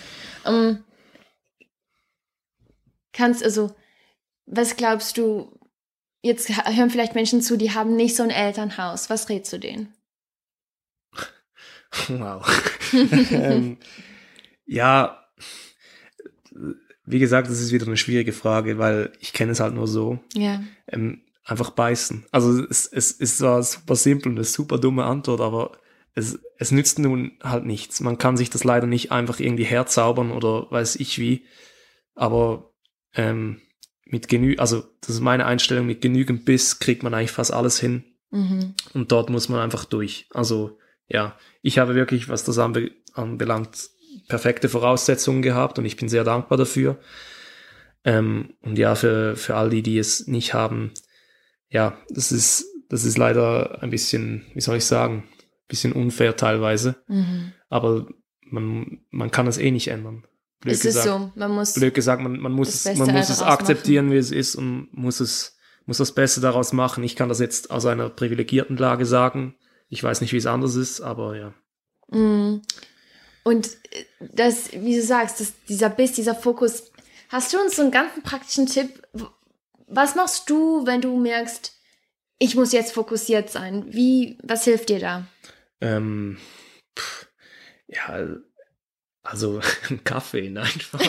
Um, 0.44 0.54
ähm, 0.54 0.84
kannst, 3.12 3.42
also, 3.42 3.74
was 4.46 4.76
glaubst 4.76 5.18
du, 5.18 5.58
jetzt 6.22 6.48
hören 6.48 6.90
vielleicht 6.90 7.14
Menschen 7.14 7.42
zu, 7.42 7.56
die 7.56 7.72
haben 7.72 7.96
nicht 7.96 8.16
so 8.16 8.22
ein 8.22 8.30
Elternhaus. 8.30 9.10
Was 9.10 9.28
rätst 9.28 9.52
du 9.52 9.58
denen? 9.58 9.94
Wow. 12.08 12.46
ähm, 13.32 13.78
ja, 14.66 15.26
wie 17.10 17.18
gesagt, 17.18 17.48
das 17.48 17.60
ist 17.60 17.72
wieder 17.72 17.86
eine 17.86 17.96
schwierige 17.96 18.32
Frage, 18.32 18.78
weil 18.78 19.12
ich 19.20 19.32
kenne 19.32 19.52
es 19.52 19.60
halt 19.60 19.74
nur 19.74 19.86
so. 19.86 20.18
Ja. 20.34 20.62
Ähm, 20.86 21.22
einfach 21.44 21.70
beißen. 21.70 22.26
Also 22.30 22.64
es, 22.68 22.86
es 22.86 23.12
ist 23.12 23.38
zwar 23.38 23.62
super 23.62 23.96
simpel 23.96 24.30
und 24.30 24.38
eine 24.38 24.44
super 24.44 24.78
dumme 24.78 25.04
Antwort, 25.04 25.40
aber 25.40 25.72
es, 26.14 26.38
es 26.58 26.72
nützt 26.72 26.98
nun 26.98 27.32
halt 27.42 27.64
nichts. 27.64 28.00
Man 28.00 28.18
kann 28.18 28.36
sich 28.36 28.50
das 28.50 28.64
leider 28.64 28.86
nicht 28.86 29.12
einfach 29.12 29.40
irgendwie 29.40 29.64
herzaubern 29.64 30.30
oder 30.30 30.70
weiß 30.70 30.96
ich 30.96 31.18
wie. 31.18 31.44
Aber 32.14 32.74
ähm, 33.14 33.60
mit 34.04 34.28
genü, 34.28 34.56
also 34.56 34.84
das 35.00 35.10
ist 35.10 35.20
meine 35.20 35.46
Einstellung, 35.46 35.86
mit 35.86 36.00
genügend 36.00 36.44
Biss 36.44 36.78
kriegt 36.78 37.02
man 37.02 37.14
eigentlich 37.14 37.30
fast 37.30 37.52
alles 37.52 37.78
hin. 37.78 38.04
Mhm. 38.30 38.74
Und 38.94 39.12
dort 39.12 39.30
muss 39.30 39.48
man 39.48 39.60
einfach 39.60 39.84
durch. 39.84 40.26
Also 40.30 40.78
ja, 41.08 41.38
ich 41.62 41.78
habe 41.78 41.94
wirklich, 41.94 42.28
was 42.28 42.44
das 42.44 42.58
anbe 42.58 42.90
anbelangt, 43.14 43.88
perfekte 44.28 44.68
Voraussetzungen 44.68 45.42
gehabt 45.42 45.78
und 45.78 45.84
ich 45.84 45.96
bin 45.96 46.08
sehr 46.08 46.24
dankbar 46.24 46.58
dafür. 46.58 46.98
Ähm, 48.04 48.54
und 48.62 48.78
ja, 48.78 48.94
für, 48.94 49.36
für 49.36 49.56
all 49.56 49.70
die, 49.70 49.82
die 49.82 49.98
es 49.98 50.26
nicht 50.26 50.54
haben, 50.54 50.92
ja, 51.68 51.98
das 52.08 52.32
ist, 52.32 52.66
das 52.88 53.04
ist 53.04 53.18
leider 53.18 53.82
ein 53.82 53.90
bisschen, 53.90 54.46
wie 54.54 54.60
soll 54.60 54.76
ich 54.76 54.84
sagen, 54.84 55.24
ein 55.26 55.68
bisschen 55.68 55.92
unfair 55.92 56.36
teilweise. 56.36 56.96
Mhm. 57.08 57.52
Aber 57.68 58.06
man, 58.42 59.00
man 59.10 59.30
kann 59.30 59.46
es 59.46 59.58
eh 59.58 59.70
nicht 59.70 59.88
ändern. 59.88 60.24
Blöd 60.60 60.74
es 60.74 60.82
gesagt, 60.82 61.06
ist 61.06 61.12
so, 61.12 61.32
man 61.34 61.52
muss. 61.52 61.74
Blöd 61.74 61.94
gesagt, 61.94 62.22
man, 62.22 62.38
man 62.38 62.52
muss, 62.52 62.84
man 62.84 63.12
muss 63.12 63.30
es 63.30 63.42
akzeptieren, 63.42 64.06
machen. 64.06 64.14
wie 64.14 64.18
es 64.18 64.30
ist 64.30 64.56
und 64.56 64.88
muss 64.92 65.20
es, 65.20 65.56
muss 65.86 65.98
das 65.98 66.12
Beste 66.12 66.40
daraus 66.40 66.72
machen. 66.72 67.04
Ich 67.04 67.16
kann 67.16 67.28
das 67.28 67.38
jetzt 67.38 67.70
aus 67.70 67.86
einer 67.86 68.08
privilegierten 68.08 68.76
Lage 68.76 69.06
sagen. 69.06 69.54
Ich 69.88 70.02
weiß 70.02 70.20
nicht, 70.20 70.32
wie 70.32 70.38
es 70.38 70.46
anders 70.46 70.74
ist, 70.74 71.00
aber 71.00 71.36
ja. 71.36 71.54
Mhm. 72.10 72.62
Und 73.48 73.78
äh, 73.92 74.04
das, 74.20 74.72
wie 74.72 74.94
du 74.94 75.02
sagst, 75.02 75.40
das, 75.40 75.54
dieser 75.66 75.88
Biss, 75.88 76.12
dieser 76.12 76.34
Fokus. 76.34 76.92
Hast 77.30 77.54
du 77.54 77.58
uns 77.58 77.76
so 77.76 77.82
einen 77.82 77.90
ganz 77.90 78.12
praktischen 78.22 78.66
Tipp? 78.66 79.02
Was 79.86 80.14
machst 80.14 80.50
du, 80.50 80.86
wenn 80.86 81.00
du 81.00 81.18
merkst, 81.18 81.72
ich 82.38 82.56
muss 82.56 82.72
jetzt 82.72 82.92
fokussiert 82.92 83.48
sein? 83.48 83.86
Wie, 83.88 84.36
was 84.42 84.64
hilft 84.64 84.90
dir 84.90 85.00
da? 85.00 85.26
Ähm, 85.80 86.36
pff, 86.98 87.28
ja, 87.86 88.36
also 89.22 89.62
ein 89.88 90.04
Kaffee, 90.04 90.50
nein, 90.50 90.68
Spaß. 90.68 91.02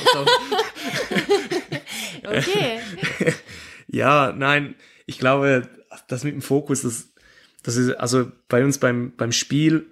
Okay. 2.21 2.79
ja, 3.87 4.33
nein, 4.33 4.75
ich 5.05 5.19
glaube, 5.19 5.67
das 6.07 6.23
mit 6.23 6.33
dem 6.33 6.41
Fokus, 6.41 6.83
das, 6.83 7.09
das 7.63 7.75
ist, 7.75 7.91
also 7.91 8.31
bei 8.47 8.63
uns 8.63 8.77
beim, 8.77 9.13
beim 9.15 9.31
Spiel, 9.31 9.87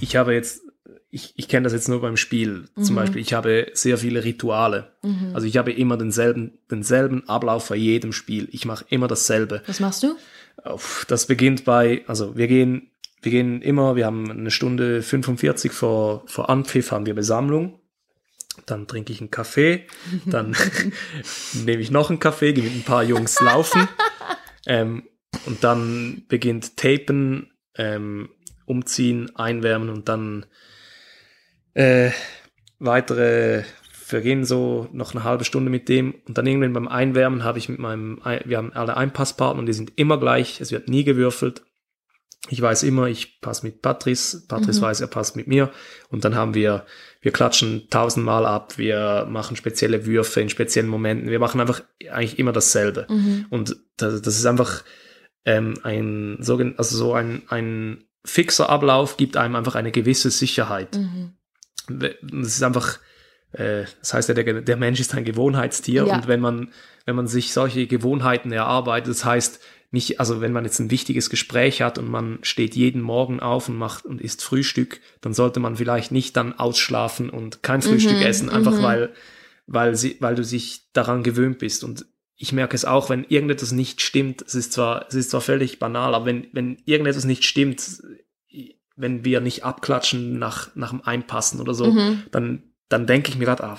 ich 0.00 0.16
habe 0.16 0.34
jetzt, 0.34 0.62
ich, 1.10 1.32
ich 1.36 1.48
kenne 1.48 1.64
das 1.64 1.72
jetzt 1.72 1.88
nur 1.88 2.00
beim 2.00 2.16
Spiel. 2.16 2.66
Mhm. 2.74 2.82
Zum 2.82 2.96
Beispiel, 2.96 3.20
ich 3.20 3.32
habe 3.32 3.68
sehr 3.72 3.98
viele 3.98 4.24
Rituale. 4.24 4.92
Mhm. 5.02 5.30
Also 5.34 5.46
ich 5.46 5.56
habe 5.56 5.72
immer 5.72 5.96
denselben, 5.96 6.58
denselben 6.70 7.28
Ablauf 7.28 7.68
bei 7.68 7.76
jedem 7.76 8.12
Spiel. 8.12 8.48
Ich 8.52 8.64
mache 8.64 8.84
immer 8.88 9.08
dasselbe. 9.08 9.62
Was 9.66 9.80
machst 9.80 10.02
du? 10.02 10.16
Das 11.06 11.26
beginnt 11.26 11.64
bei, 11.64 12.02
also 12.06 12.36
wir 12.36 12.48
gehen, 12.48 12.90
wir 13.22 13.32
gehen 13.32 13.62
immer, 13.62 13.96
wir 13.96 14.06
haben 14.06 14.30
eine 14.30 14.50
Stunde 14.50 15.02
45 15.02 15.72
vor, 15.72 16.24
vor 16.26 16.50
Anpfiff 16.50 16.90
haben 16.90 17.06
wir 17.06 17.14
Besammlung 17.14 17.80
dann 18.66 18.86
trinke 18.86 19.12
ich 19.12 19.20
einen 19.20 19.30
Kaffee, 19.30 19.86
dann 20.26 20.56
nehme 21.64 21.80
ich 21.80 21.90
noch 21.90 22.10
einen 22.10 22.18
Kaffee, 22.18 22.52
gehe 22.52 22.64
mit 22.64 22.74
ein 22.74 22.82
paar 22.82 23.02
Jungs 23.02 23.40
laufen 23.40 23.88
ähm, 24.66 25.04
und 25.46 25.64
dann 25.64 26.24
beginnt 26.28 26.76
Tapen, 26.76 27.52
ähm, 27.76 28.30
umziehen, 28.66 29.34
einwärmen 29.36 29.88
und 29.88 30.08
dann 30.08 30.46
äh, 31.78 32.10
weitere 32.78 33.62
vergehen 33.92 34.44
so 34.44 34.88
noch 34.92 35.14
eine 35.14 35.24
halbe 35.24 35.44
Stunde 35.44 35.70
mit 35.70 35.88
dem 35.88 36.14
und 36.26 36.38
dann 36.38 36.46
irgendwann 36.46 36.72
beim 36.72 36.88
Einwärmen 36.88 37.44
habe 37.44 37.58
ich 37.58 37.68
mit 37.68 37.78
meinem, 37.78 38.20
wir 38.44 38.56
haben 38.56 38.72
alle 38.72 38.96
Einpasspartner 38.96 39.60
und 39.60 39.66
die 39.66 39.74
sind 39.74 39.92
immer 39.96 40.18
gleich, 40.18 40.60
es 40.60 40.72
wird 40.72 40.88
nie 40.88 41.04
gewürfelt 41.04 41.62
ich 42.48 42.62
weiß 42.62 42.84
immer, 42.84 43.06
ich 43.06 43.40
passe 43.40 43.66
mit 43.66 43.82
Patrice, 43.82 44.46
Patrice 44.46 44.80
mhm. 44.80 44.84
weiß, 44.84 45.00
er 45.00 45.08
passt 45.08 45.36
mit 45.36 45.48
mir 45.48 45.70
und 46.08 46.24
dann 46.24 46.34
haben 46.34 46.54
wir, 46.54 46.86
wir 47.20 47.32
klatschen 47.32 47.88
tausendmal 47.90 48.46
ab, 48.46 48.78
wir 48.78 49.26
machen 49.28 49.56
spezielle 49.56 50.06
Würfe 50.06 50.40
in 50.40 50.48
speziellen 50.48 50.88
Momenten, 50.88 51.30
wir 51.30 51.40
machen 51.40 51.60
einfach 51.60 51.82
eigentlich 52.10 52.38
immer 52.38 52.52
dasselbe 52.52 53.06
mhm. 53.08 53.46
und 53.50 53.76
das, 53.96 54.22
das, 54.22 54.38
ist 54.38 54.46
einfach 54.46 54.84
ähm, 55.44 55.74
ein, 55.82 56.38
so, 56.40 56.58
also 56.58 56.96
so 56.96 57.12
ein, 57.12 57.42
ein 57.48 58.04
fixer 58.24 58.68
Ablauf 58.68 59.16
gibt 59.16 59.36
einem 59.36 59.56
einfach 59.56 59.74
eine 59.74 59.90
gewisse 59.90 60.30
Sicherheit. 60.30 60.96
Mhm. 60.96 61.37
Das 61.88 62.48
ist 62.48 62.62
einfach, 62.62 62.98
äh, 63.52 63.84
das 64.00 64.14
heißt 64.14 64.28
ja, 64.28 64.34
der, 64.34 64.62
der 64.62 64.76
Mensch 64.76 65.00
ist 65.00 65.14
ein 65.14 65.24
Gewohnheitstier 65.24 66.06
ja. 66.06 66.14
und 66.14 66.28
wenn 66.28 66.40
man, 66.40 66.72
wenn 67.06 67.16
man 67.16 67.26
sich 67.26 67.52
solche 67.52 67.86
Gewohnheiten 67.86 68.52
erarbeitet, 68.52 69.08
das 69.08 69.24
heißt, 69.24 69.60
nicht, 69.90 70.20
also 70.20 70.40
wenn 70.40 70.52
man 70.52 70.64
jetzt 70.64 70.78
ein 70.80 70.90
wichtiges 70.90 71.30
Gespräch 71.30 71.80
hat 71.80 71.98
und 71.98 72.10
man 72.10 72.38
steht 72.42 72.76
jeden 72.76 73.00
Morgen 73.00 73.40
auf 73.40 73.68
und 73.68 73.76
macht 73.78 74.04
und 74.04 74.20
isst 74.20 74.42
Frühstück, 74.42 75.00
dann 75.22 75.32
sollte 75.32 75.60
man 75.60 75.76
vielleicht 75.76 76.12
nicht 76.12 76.36
dann 76.36 76.58
ausschlafen 76.58 77.30
und 77.30 77.62
kein 77.62 77.80
Frühstück 77.80 78.18
mhm, 78.18 78.22
essen, 78.22 78.50
einfach 78.50 78.74
mhm. 78.74 78.82
weil, 78.82 79.12
weil 79.66 79.96
sie, 79.96 80.16
weil 80.20 80.34
du 80.34 80.44
sich 80.44 80.92
daran 80.92 81.22
gewöhnt 81.22 81.58
bist. 81.58 81.84
Und 81.84 82.04
ich 82.36 82.52
merke 82.52 82.76
es 82.76 82.84
auch, 82.84 83.08
wenn 83.08 83.24
irgendetwas 83.24 83.72
nicht 83.72 84.02
stimmt, 84.02 84.42
es 84.42 84.54
ist 84.54 84.74
zwar, 84.74 85.06
es 85.08 85.14
ist 85.14 85.30
zwar 85.30 85.40
völlig 85.40 85.78
banal, 85.78 86.14
aber 86.14 86.26
wenn, 86.26 86.48
wenn 86.52 86.76
irgendetwas 86.84 87.24
nicht 87.24 87.44
stimmt, 87.44 88.02
wenn 88.98 89.24
wir 89.24 89.40
nicht 89.40 89.64
abklatschen 89.64 90.38
nach, 90.38 90.74
nach 90.74 90.90
dem 90.90 91.02
Einpassen 91.02 91.60
oder 91.60 91.72
so, 91.72 91.92
mhm. 91.92 92.24
dann, 92.32 92.64
dann 92.88 93.06
denke 93.06 93.30
ich 93.30 93.38
mir 93.38 93.46
gerade, 93.46 93.64
ah, 93.64 93.78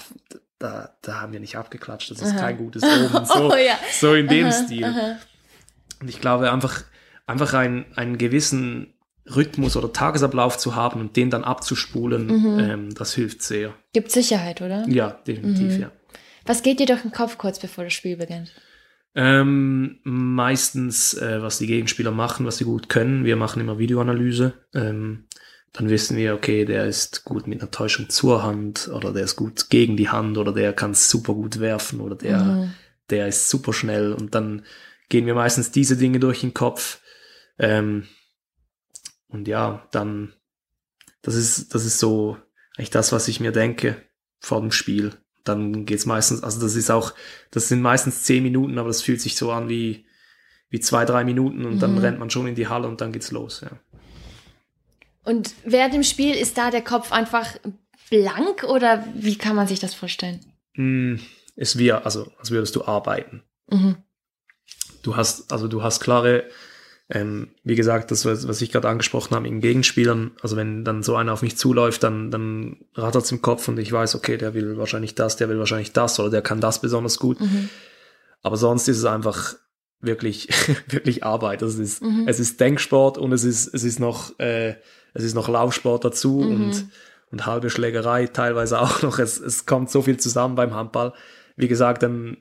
da, 0.57 0.95
da 1.01 1.21
haben 1.21 1.33
wir 1.33 1.39
nicht 1.39 1.57
abgeklatscht, 1.57 2.09
das 2.09 2.21
ist 2.21 2.31
aha. 2.31 2.39
kein 2.39 2.57
gutes 2.57 2.83
Omen. 2.83 3.25
So, 3.25 3.51
oh, 3.51 3.55
ja. 3.55 3.77
so 3.91 4.13
in 4.13 4.27
dem 4.27 4.47
aha, 4.47 4.51
Stil. 4.51 4.85
Aha. 4.85 5.17
Und 6.01 6.09
ich 6.09 6.21
glaube, 6.21 6.51
einfach, 6.51 6.83
einfach 7.27 7.53
ein, 7.53 7.85
einen 7.95 8.17
gewissen 8.17 8.93
Rhythmus 9.35 9.75
oder 9.75 9.93
Tagesablauf 9.93 10.57
zu 10.57 10.75
haben 10.75 11.01
und 11.01 11.15
den 11.15 11.29
dann 11.29 11.43
abzuspulen, 11.43 12.27
mhm. 12.27 12.59
ähm, 12.59 12.95
das 12.95 13.13
hilft 13.13 13.43
sehr. 13.43 13.73
Gibt 13.93 14.11
Sicherheit, 14.11 14.61
oder? 14.61 14.87
Ja, 14.87 15.11
definitiv, 15.27 15.75
mhm. 15.75 15.81
ja. 15.81 15.91
Was 16.45 16.63
geht 16.63 16.79
dir 16.79 16.85
durch 16.85 17.01
den 17.01 17.11
Kopf 17.11 17.37
kurz 17.37 17.59
bevor 17.59 17.83
das 17.83 17.93
Spiel 17.93 18.17
beginnt? 18.17 18.51
Ähm, 19.15 19.99
meistens, 20.03 21.15
äh, 21.15 21.41
was 21.41 21.57
die 21.57 21.67
Gegenspieler 21.67 22.11
machen, 22.11 22.45
was 22.45 22.57
sie 22.57 22.65
gut 22.65 22.89
können. 22.89 23.25
Wir 23.25 23.35
machen 23.35 23.59
immer 23.59 23.79
Videoanalyse. 23.79 24.53
Ähm, 24.73 25.25
dann 25.73 25.89
wissen 25.89 26.17
wir, 26.17 26.33
okay, 26.33 26.65
der 26.65 26.85
ist 26.85 27.25
gut 27.25 27.47
mit 27.47 27.61
einer 27.61 27.71
Täuschung 27.71 28.09
zur 28.09 28.43
Hand 28.43 28.89
oder 28.93 29.13
der 29.13 29.23
ist 29.23 29.35
gut 29.35 29.69
gegen 29.69 29.97
die 29.97 30.09
Hand 30.09 30.37
oder 30.37 30.51
der 30.51 30.73
kann 30.73 30.93
super 30.93 31.33
gut 31.33 31.59
werfen 31.59 32.01
oder 32.01 32.15
der, 32.15 32.39
mhm. 32.39 32.73
der 33.09 33.27
ist 33.27 33.49
super 33.49 33.73
schnell 33.73 34.13
und 34.13 34.33
dann 34.33 34.63
gehen 35.09 35.25
mir 35.25 35.35
meistens 35.35 35.71
diese 35.71 35.97
Dinge 35.97 36.19
durch 36.19 36.41
den 36.41 36.53
Kopf. 36.53 37.01
Ähm, 37.57 38.07
und 39.27 39.47
ja, 39.47 39.87
dann, 39.91 40.33
das 41.21 41.35
ist, 41.35 41.75
das 41.75 41.85
ist 41.85 41.99
so 41.99 42.37
eigentlich 42.77 42.89
das, 42.89 43.11
was 43.11 43.27
ich 43.27 43.39
mir 43.39 43.51
denke 43.51 44.01
vor 44.39 44.61
dem 44.61 44.71
Spiel. 44.71 45.13
Dann 45.43 45.85
geht's 45.85 46.05
meistens, 46.05 46.43
also 46.43 46.59
das 46.61 46.75
ist 46.75 46.91
auch, 46.91 47.13
das 47.51 47.67
sind 47.67 47.81
meistens 47.81 48.23
zehn 48.23 48.43
Minuten, 48.43 48.77
aber 48.77 48.89
das 48.89 49.01
fühlt 49.01 49.21
sich 49.21 49.35
so 49.35 49.51
an 49.51 49.69
wie, 49.69 50.05
wie 50.69 50.79
zwei, 50.79 51.05
drei 51.05 51.23
Minuten 51.23 51.65
und 51.65 51.75
mhm. 51.75 51.79
dann 51.79 51.97
rennt 51.97 52.19
man 52.19 52.29
schon 52.29 52.47
in 52.47 52.55
die 52.55 52.67
Halle 52.67 52.87
und 52.87 53.01
dann 53.01 53.11
geht's 53.11 53.31
los, 53.31 53.61
ja. 53.61 53.71
Und 55.23 55.53
während 55.63 55.93
dem 55.93 56.03
Spiel 56.03 56.33
ist 56.33 56.57
da 56.57 56.71
der 56.71 56.83
Kopf 56.83 57.11
einfach 57.11 57.55
blank 58.09 58.63
oder 58.63 59.05
wie 59.13 59.37
kann 59.37 59.55
man 59.55 59.67
sich 59.67 59.79
das 59.79 59.93
vorstellen? 59.93 60.39
Mm, 60.73 61.15
es 61.55 61.77
wie, 61.77 61.91
also 61.91 62.31
als 62.39 62.51
würdest 62.51 62.75
du 62.75 62.85
arbeiten. 62.85 63.43
Mhm 63.69 63.97
du 65.01 65.15
hast, 65.15 65.51
also 65.51 65.67
du 65.67 65.83
hast 65.83 65.99
klare, 65.99 66.45
ähm, 67.11 67.49
wie 67.63 67.75
gesagt, 67.75 68.11
das, 68.11 68.25
was 68.25 68.61
ich 68.61 68.71
gerade 68.71 68.87
angesprochen 68.87 69.35
habe, 69.35 69.47
in 69.47 69.61
Gegenspielern, 69.61 70.31
also 70.41 70.55
wenn 70.55 70.85
dann 70.85 71.01
so 71.01 71.15
einer 71.15 71.33
auf 71.33 71.41
mich 71.41 71.57
zuläuft, 71.57 72.03
dann, 72.03 72.29
dann 72.29 72.77
rattert 72.93 73.23
es 73.23 73.31
im 73.31 73.41
Kopf 73.41 73.67
und 73.67 73.79
ich 73.79 73.91
weiß, 73.91 74.13
okay, 74.13 74.37
der 74.37 74.53
will 74.53 74.77
wahrscheinlich 74.77 75.15
das, 75.15 75.35
der 75.35 75.49
will 75.49 75.57
wahrscheinlich 75.57 75.91
das 75.91 76.19
oder 76.19 76.29
der 76.29 76.41
kann 76.43 76.61
das 76.61 76.81
besonders 76.81 77.17
gut. 77.17 77.41
Mhm. 77.41 77.69
Aber 78.43 78.57
sonst 78.57 78.87
ist 78.87 78.99
es 78.99 79.05
einfach 79.05 79.55
wirklich, 80.01 80.49
wirklich 80.87 81.23
Arbeit. 81.23 81.63
Es 81.63 81.79
ist, 81.79 82.03
mhm. 82.03 82.25
es 82.27 82.39
ist 82.39 82.59
Denksport 82.59 83.17
und 83.17 83.31
es 83.31 83.43
ist, 83.43 83.73
es 83.73 83.83
ist 83.83 83.99
noch, 83.99 84.37
äh, 84.39 84.75
es 85.15 85.23
ist 85.23 85.33
noch 85.33 85.49
Laufsport 85.49 86.05
dazu 86.05 86.41
mhm. 86.41 86.51
und, 86.51 86.85
und 87.31 87.45
halbe 87.47 87.71
Schlägerei 87.71 88.27
teilweise 88.27 88.79
auch 88.81 89.01
noch. 89.01 89.17
Es, 89.17 89.39
es 89.39 89.65
kommt 89.65 89.89
so 89.89 90.03
viel 90.03 90.17
zusammen 90.17 90.53
beim 90.53 90.75
Handball. 90.75 91.13
Wie 91.55 91.67
gesagt, 91.67 92.03
dann 92.03 92.37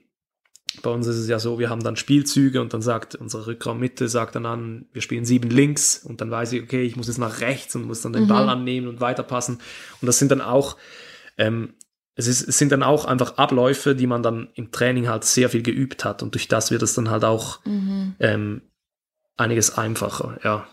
bei 0.83 0.91
uns 0.91 1.07
ist 1.07 1.17
es 1.17 1.29
ja 1.29 1.39
so, 1.39 1.59
wir 1.59 1.71
haben 1.71 1.83
dann 1.83 1.97
Spielzüge 1.97 2.61
und 2.61 2.73
dann 2.75 2.83
sagt 2.83 3.15
unsere 3.15 3.47
Rückraummitte, 3.47 4.09
sagt 4.09 4.35
dann 4.35 4.47
an, 4.47 4.87
wir 4.93 5.03
spielen 5.03 5.25
sieben 5.25 5.51
links 5.51 5.99
und 5.99 6.21
dann 6.21 6.31
weiß 6.31 6.53
ich, 6.53 6.63
okay, 6.63 6.83
ich 6.83 6.97
muss 6.97 7.09
jetzt 7.09 7.19
nach 7.19 7.41
rechts 7.41 7.75
und 7.77 7.87
muss 7.87 8.03
dann 8.03 8.13
den 8.13 8.25
mhm. 8.25 8.29
Ball 8.29 8.49
annehmen 8.49 8.89
und 8.89 9.01
weiterpassen. 9.01 9.59
Und 10.01 10.07
das 10.07 10.19
sind 10.19 10.31
dann 10.31 10.41
auch, 10.41 10.77
ähm, 11.37 11.75
es, 12.15 12.27
ist, 12.27 12.49
es 12.49 12.59
sind 12.59 12.73
dann 12.73 12.83
auch 12.83 13.05
einfach 13.05 13.37
Abläufe, 13.37 13.95
die 13.95 14.07
man 14.07 14.23
dann 14.23 14.49
im 14.55 14.71
Training 14.73 15.09
halt 15.09 15.25
sehr 15.25 15.49
viel 15.49 15.63
geübt 15.63 16.05
hat 16.05 16.23
und 16.23 16.35
durch 16.35 16.49
das 16.49 16.71
wird 16.71 16.83
es 16.83 16.95
dann 16.95 17.11
halt 17.11 17.25
auch 17.25 17.65
mhm. 17.65 18.15
ähm, 18.21 18.63
einiges 19.37 19.77
einfacher, 19.77 20.39
ja 20.43 20.67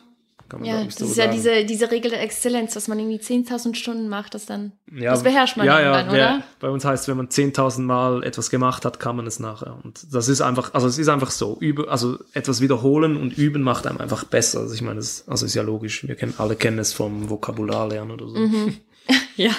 ja, 0.63 0.83
das 0.83 0.95
so 0.95 1.05
ist 1.05 1.15
sagen. 1.15 1.31
ja 1.31 1.35
diese, 1.35 1.65
diese 1.65 1.91
Regel 1.91 2.11
der 2.11 2.21
Exzellenz, 2.21 2.73
dass 2.73 2.87
man 2.87 2.99
irgendwie 2.99 3.17
10.000 3.17 3.75
Stunden 3.75 4.07
macht, 4.09 4.35
das 4.35 4.45
dann, 4.45 4.71
ja, 4.91 5.11
das 5.11 5.23
beherrscht 5.23 5.57
man 5.57 5.65
ja, 5.65 5.79
ja, 5.81 5.91
dann, 5.91 6.09
oder? 6.09 6.43
bei 6.59 6.69
uns 6.69 6.85
heißt, 6.85 7.07
wenn 7.07 7.17
man 7.17 7.27
10.000 7.27 7.81
Mal 7.81 8.23
etwas 8.23 8.49
gemacht 8.49 8.85
hat, 8.85 8.99
kann 8.99 9.15
man 9.15 9.27
es 9.27 9.39
nachher. 9.39 9.77
Und 9.83 10.13
das 10.13 10.29
ist 10.29 10.41
einfach, 10.41 10.73
also 10.73 10.87
es 10.87 10.97
ist 10.97 11.07
einfach 11.07 11.31
so, 11.31 11.57
übe, 11.59 11.89
also 11.89 12.17
etwas 12.33 12.61
wiederholen 12.61 13.17
und 13.17 13.37
üben 13.37 13.63
macht 13.63 13.87
einem 13.87 13.99
einfach 13.99 14.23
besser. 14.23 14.59
Also 14.61 14.73
ich 14.73 14.81
meine, 14.81 14.97
das, 14.97 15.27
also 15.27 15.45
ist 15.45 15.55
ja 15.55 15.63
logisch, 15.63 16.07
wir 16.07 16.15
kennen, 16.15 16.35
alle 16.37 16.55
kennen 16.55 16.79
es 16.79 16.93
vom 16.93 17.29
Vokabular 17.29 17.87
lernen 17.87 18.11
oder 18.11 18.27
so. 18.27 18.37
Mhm. 18.37 18.77
ja, 19.35 19.51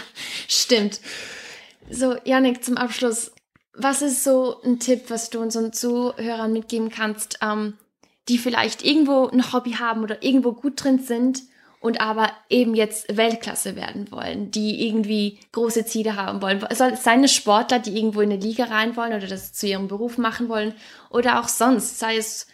stimmt. 0.49 1.01
So, 1.91 2.17
Janik, 2.25 2.65
zum 2.65 2.77
Abschluss, 2.77 3.33
was 3.75 4.03
ist 4.03 4.25
so 4.25 4.61
ein 4.63 4.81
Tipp, 4.81 5.05
was 5.09 5.31
du 5.31 5.41
unseren 5.41 5.73
Zuhörern 5.73 6.53
mitgeben 6.53 6.91
kannst, 6.91 7.39
ähm, 7.43 7.75
die 8.29 8.39
vielleicht 8.39 8.85
irgendwo 8.85 9.27
ein 9.27 9.53
Hobby 9.53 9.73
haben 9.73 10.03
oder 10.03 10.23
irgendwo 10.23 10.53
gut 10.53 10.83
drin 10.83 10.99
sind 10.99 11.43
und 11.81 12.01
aber 12.01 12.31
eben 12.49 12.75
jetzt 12.75 13.17
Weltklasse 13.17 13.77
werden 13.77 14.11
wollen, 14.11 14.51
die 14.51 14.87
irgendwie 14.89 15.39
große 15.53 15.87
Ziele 15.87 16.17
haben 16.17 16.43
wollen. 16.43 16.65
Soll 16.73 16.95
es 17.23 17.35
Sportler, 17.35 17.79
die 17.79 17.97
irgendwo 17.97 18.21
in 18.21 18.33
eine 18.33 18.43
Liga 18.43 18.65
rein 18.65 18.97
wollen 18.97 19.13
oder 19.13 19.27
das 19.27 19.53
zu 19.53 19.67
ihrem 19.67 19.89
Beruf 19.89 20.19
machen 20.19 20.49
wollen 20.49 20.75
oder 21.11 21.41
auch 21.41 21.49
sonst, 21.49 21.99
sei 21.99 22.17
es 22.17 22.49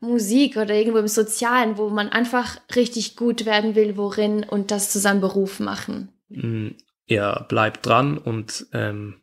Musik 0.00 0.56
oder 0.56 0.74
irgendwo 0.74 0.98
im 0.98 1.08
Sozialen, 1.08 1.76
wo 1.76 1.90
man 1.90 2.08
einfach 2.08 2.58
richtig 2.74 3.16
gut 3.16 3.44
werden 3.44 3.74
will, 3.74 3.98
worin 3.98 4.44
und 4.44 4.70
das 4.70 4.90
zu 4.90 4.98
seinem 4.98 5.20
Beruf 5.20 5.60
machen. 5.60 6.08
Mm, 6.30 6.68
ja, 7.06 7.42
bleibt 7.42 7.84
dran 7.84 8.16
und 8.16 8.66
ähm, 8.72 9.20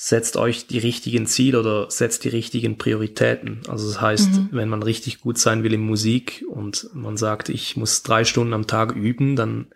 setzt 0.00 0.36
euch 0.36 0.68
die 0.68 0.78
richtigen 0.78 1.26
Ziele 1.26 1.58
oder 1.58 1.90
setzt 1.90 2.22
die 2.22 2.28
richtigen 2.28 2.78
Prioritäten. 2.78 3.62
Also 3.66 3.88
das 3.88 4.00
heißt, 4.00 4.30
mhm. 4.30 4.48
wenn 4.52 4.68
man 4.68 4.84
richtig 4.84 5.20
gut 5.20 5.38
sein 5.38 5.64
will 5.64 5.72
in 5.72 5.80
Musik 5.80 6.44
und 6.48 6.88
man 6.94 7.16
sagt, 7.16 7.48
ich 7.48 7.76
muss 7.76 8.04
drei 8.04 8.22
Stunden 8.22 8.52
am 8.54 8.68
Tag 8.68 8.94
üben, 8.94 9.34
dann 9.34 9.66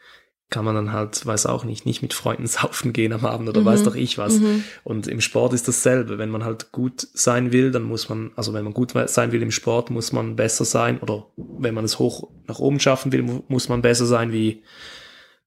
kann 0.49 0.65
man 0.65 0.77
dann 0.77 0.93
halt, 0.93 1.27
weiß 1.27 1.47
auch 1.47 1.65
nicht, 1.65 1.87
nicht 1.87 2.03
mit 2.03 2.15
Freunden 2.15 2.47
saufen 2.47 2.93
gehen 2.93 3.13
am 3.13 3.27
Abend 3.27 3.49
oder 3.49 3.63
mhm. 3.63 3.65
weiß 3.65 3.83
doch 3.83 3.97
ich 3.97 4.17
was. 4.17 4.39
Mhm. 4.39 4.63
Und 4.85 5.09
im 5.09 5.21
Sport 5.21 5.55
ist 5.55 5.67
dasselbe. 5.67 6.19
Wenn 6.19 6.31
man 6.31 6.45
halt 6.45 6.71
gut 6.71 7.09
sein 7.15 7.51
will, 7.51 7.73
dann 7.73 7.83
muss 7.83 8.09
man, 8.09 8.31
also 8.37 8.53
wenn 8.53 8.63
man 8.63 8.75
gut 8.75 8.93
sein 9.07 9.33
will 9.33 9.43
im 9.43 9.51
Sport, 9.51 9.91
muss 9.91 10.13
man 10.13 10.37
besser 10.37 10.65
sein 10.65 11.01
oder 11.01 11.27
wenn 11.37 11.75
man 11.75 11.85
es 11.85 11.99
hoch 11.99 12.31
nach 12.47 12.61
oben 12.61 12.79
schaffen 12.79 13.11
will, 13.11 13.43
muss 13.49 13.69
man 13.69 13.83
besser 13.83 14.07
sein 14.07 14.31
wie, 14.31 14.63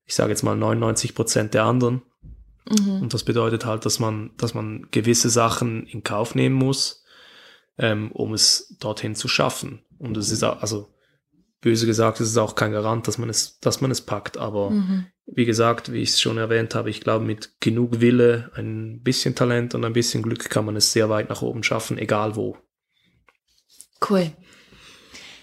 ich 0.03 0.15
sage 0.15 0.31
jetzt 0.31 0.43
mal 0.43 0.57
99 0.57 1.15
Prozent 1.15 1.53
der 1.53 1.63
anderen. 1.63 2.01
Mhm. 2.69 3.03
Und 3.03 3.13
das 3.13 3.23
bedeutet 3.23 3.65
halt, 3.65 3.85
dass 3.85 3.99
man, 3.99 4.31
dass 4.37 4.53
man 4.53 4.87
gewisse 4.91 5.29
Sachen 5.29 5.85
in 5.87 6.03
Kauf 6.03 6.35
nehmen 6.35 6.55
muss, 6.55 7.03
ähm, 7.77 8.11
um 8.11 8.33
es 8.33 8.75
dorthin 8.79 9.15
zu 9.15 9.27
schaffen. 9.27 9.83
Und 9.97 10.17
es 10.17 10.31
ist 10.31 10.43
auch, 10.43 10.61
also 10.61 10.93
böse 11.61 11.85
gesagt, 11.85 12.19
es 12.19 12.29
ist 12.29 12.37
auch 12.37 12.55
kein 12.55 12.71
Garant, 12.71 13.07
dass 13.07 13.17
man 13.17 13.29
es, 13.29 13.59
dass 13.59 13.81
man 13.81 13.91
es 13.91 14.01
packt. 14.01 14.37
Aber 14.37 14.69
mhm. 14.71 15.07
wie 15.25 15.45
gesagt, 15.45 15.91
wie 15.91 16.01
ich 16.01 16.09
es 16.09 16.21
schon 16.21 16.37
erwähnt 16.37 16.75
habe, 16.75 16.89
ich 16.89 17.01
glaube, 17.01 17.25
mit 17.25 17.59
genug 17.59 18.01
Wille, 18.01 18.51
ein 18.55 19.01
bisschen 19.01 19.35
Talent 19.35 19.75
und 19.75 19.83
ein 19.83 19.93
bisschen 19.93 20.23
Glück 20.23 20.49
kann 20.49 20.65
man 20.65 20.75
es 20.75 20.91
sehr 20.91 21.09
weit 21.09 21.29
nach 21.29 21.41
oben 21.41 21.63
schaffen, 21.63 21.97
egal 21.97 22.35
wo. 22.35 22.57
Cool. 24.07 24.31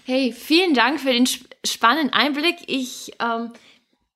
Hey, 0.05 0.33
vielen 0.33 0.73
Dank 0.73 0.99
für 0.99 1.11
den 1.11 1.27
spannenden 1.65 2.13
Einblick. 2.13 2.57
Ich 2.67 3.13
ähm, 3.19 3.51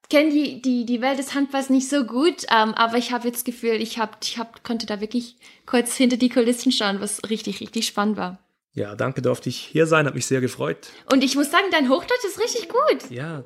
kenne 0.10 0.32
die, 0.32 0.62
die, 0.62 0.86
die 0.86 1.02
Welt 1.02 1.20
des 1.20 1.34
Handballs 1.34 1.70
nicht 1.70 1.90
so 1.90 2.06
gut, 2.06 2.46
ähm, 2.52 2.74
aber 2.74 2.98
ich 2.98 3.12
habe 3.12 3.28
jetzt 3.28 3.38
das 3.38 3.44
Gefühl, 3.44 3.82
ich, 3.82 4.00
hab, 4.00 4.18
ich 4.24 4.38
hab, 4.38 4.64
konnte 4.64 4.86
da 4.86 5.02
wirklich 5.02 5.36
kurz 5.66 5.96
hinter 5.96 6.16
die 6.18 6.30
Kulissen 6.30 6.72
schauen, 6.72 7.02
was 7.02 7.22
richtig, 7.30 7.60
richtig 7.60 7.88
spannend 7.88 8.18
war. 8.18 8.40
Ja, 8.74 8.96
danke, 8.96 9.24
durfte 9.24 9.50
ich 9.50 9.58
hier 9.58 9.88
sein, 9.88 10.06
hat 10.06 10.14
mich 10.14 10.28
sehr 10.28 10.40
gefreut. 10.40 10.90
Und 11.12 11.24
ich 11.24 11.36
muss 11.36 11.50
sagen, 11.50 11.66
dein 11.72 11.90
Hochdeutsch 11.90 12.26
ist 12.26 12.40
richtig 12.40 12.70
gut. 12.70 13.10
Ja, 13.10 13.44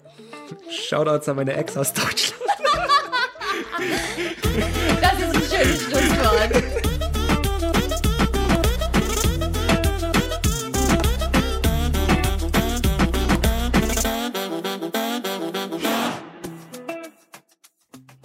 Shoutouts 0.70 1.30
an 1.30 1.38
meine 1.38 1.54
Ex 1.54 1.78
aus 1.78 1.94
Deutschland. 1.94 2.42
das 5.02 5.20
ist 5.20 5.36
ein 5.36 5.44
schönes 5.64 5.84
Schlusswort. 5.84 6.91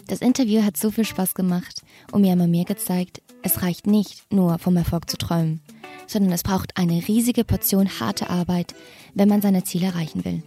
Das 0.08 0.20
Interview 0.20 0.62
hat 0.62 0.76
so 0.76 0.92
viel 0.92 1.04
Spaß 1.04 1.34
gemacht 1.34 1.82
und 2.12 2.20
mir 2.20 2.32
immer 2.32 2.46
mehr 2.46 2.64
gezeigt, 2.64 3.22
es 3.42 3.62
reicht 3.62 3.88
nicht 3.88 4.32
nur 4.32 4.58
vom 4.58 4.76
Erfolg 4.76 5.10
zu 5.10 5.16
träumen, 5.16 5.60
sondern 6.06 6.32
es 6.32 6.44
braucht 6.44 6.76
eine 6.76 7.06
riesige 7.08 7.44
Portion 7.44 7.88
harte 8.00 8.30
Arbeit, 8.30 8.74
wenn 9.14 9.28
man 9.28 9.42
seine 9.42 9.64
Ziele 9.64 9.86
erreichen 9.86 10.24
will. 10.24 10.42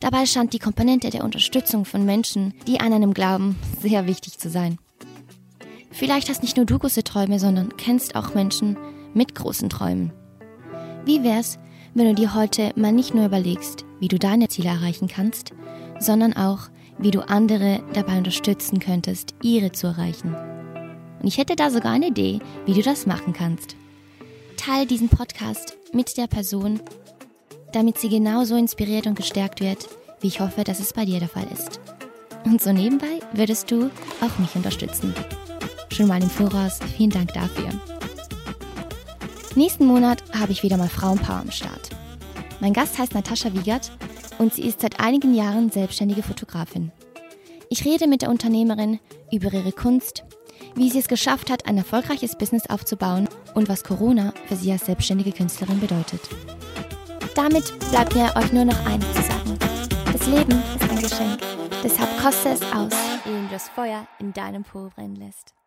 Dabei 0.00 0.26
scheint 0.26 0.52
die 0.52 0.58
Komponente 0.58 1.10
der 1.10 1.24
Unterstützung 1.24 1.84
von 1.84 2.04
Menschen, 2.04 2.54
die 2.66 2.80
an 2.80 2.92
einem 2.92 3.14
glauben, 3.14 3.56
sehr 3.80 4.06
wichtig 4.06 4.38
zu 4.38 4.50
sein. 4.50 4.78
Vielleicht 5.90 6.28
hast 6.28 6.42
nicht 6.42 6.56
nur 6.56 6.66
du 6.66 6.78
große 6.78 7.04
Träume, 7.04 7.38
sondern 7.38 7.76
kennst 7.76 8.16
auch 8.16 8.34
Menschen 8.34 8.76
mit 9.14 9.34
großen 9.34 9.68
Träumen. 9.68 10.12
Wie 11.04 11.22
wär's, 11.22 11.58
wenn 11.94 12.06
du 12.06 12.14
dir 12.14 12.34
heute 12.34 12.72
mal 12.76 12.92
nicht 12.92 13.14
nur 13.14 13.24
überlegst, 13.24 13.84
wie 13.98 14.08
du 14.08 14.18
deine 14.18 14.48
Ziele 14.48 14.68
erreichen 14.68 15.08
kannst, 15.08 15.52
sondern 15.98 16.34
auch, 16.34 16.68
wie 16.98 17.10
du 17.10 17.26
andere 17.28 17.80
dabei 17.92 18.18
unterstützen 18.18 18.80
könntest, 18.80 19.34
ihre 19.42 19.72
zu 19.72 19.86
erreichen. 19.86 20.34
Und 21.20 21.26
ich 21.26 21.38
hätte 21.38 21.56
da 21.56 21.70
sogar 21.70 21.92
eine 21.92 22.08
Idee, 22.08 22.40
wie 22.66 22.74
du 22.74 22.82
das 22.82 23.06
machen 23.06 23.32
kannst. 23.32 23.76
Teil 24.56 24.86
diesen 24.86 25.08
Podcast 25.08 25.76
mit 25.92 26.16
der 26.16 26.26
Person, 26.26 26.80
damit 27.72 27.98
sie 27.98 28.08
genauso 28.08 28.56
inspiriert 28.56 29.06
und 29.06 29.16
gestärkt 29.16 29.60
wird, 29.60 29.88
wie 30.20 30.28
ich 30.28 30.40
hoffe, 30.40 30.64
dass 30.64 30.80
es 30.80 30.92
bei 30.92 31.04
dir 31.04 31.20
der 31.20 31.28
Fall 31.28 31.46
ist. 31.52 31.80
Und 32.44 32.62
so 32.62 32.72
nebenbei 32.72 33.20
würdest 33.32 33.70
du 33.70 33.90
auch 34.20 34.38
mich 34.38 34.54
unterstützen. 34.54 35.14
Schon 35.92 36.08
mal 36.08 36.22
im 36.22 36.30
Voraus 36.30 36.78
vielen 36.96 37.10
Dank 37.10 37.32
dafür. 37.32 37.68
Nächsten 39.54 39.86
Monat 39.86 40.22
habe 40.38 40.52
ich 40.52 40.62
wieder 40.62 40.76
mal 40.76 40.88
Frauenpower 40.88 41.40
am 41.40 41.50
Start. 41.50 41.90
Mein 42.60 42.72
Gast 42.72 42.98
heißt 42.98 43.14
Natascha 43.14 43.52
Wiegert 43.52 43.90
und 44.38 44.54
sie 44.54 44.62
ist 44.62 44.80
seit 44.80 45.00
einigen 45.00 45.34
Jahren 45.34 45.70
selbstständige 45.70 46.22
Fotografin. 46.22 46.92
Ich 47.70 47.84
rede 47.84 48.06
mit 48.06 48.22
der 48.22 48.30
Unternehmerin 48.30 48.98
über 49.30 49.52
ihre 49.52 49.72
Kunst, 49.72 50.24
wie 50.74 50.90
sie 50.90 50.98
es 50.98 51.08
geschafft 51.08 51.50
hat, 51.50 51.66
ein 51.66 51.76
erfolgreiches 51.76 52.36
Business 52.36 52.68
aufzubauen 52.68 53.28
und 53.54 53.68
was 53.68 53.84
Corona 53.84 54.32
für 54.46 54.56
sie 54.56 54.72
als 54.72 54.86
selbstständige 54.86 55.32
Künstlerin 55.32 55.80
bedeutet. 55.80 56.20
Damit 57.34 57.72
bleibt 57.90 58.14
mir 58.14 58.34
euch 58.36 58.52
nur 58.52 58.64
noch 58.64 58.86
eines 58.86 59.12
zu 59.12 59.22
sagen. 59.22 59.58
Das 60.12 60.26
Leben 60.26 60.62
ist 60.74 60.90
ein 60.90 60.98
Geschenk. 60.98 61.40
Deshalb 61.84 62.18
koste 62.18 62.48
es 62.48 62.62
aus, 62.72 62.92
indem 63.24 63.46
du 63.46 63.52
das 63.52 63.68
Feuer 63.68 64.06
in 64.18 64.32
deinem 64.32 64.64
Po 64.64 64.90
brennen 64.94 65.16
lässt. 65.16 65.57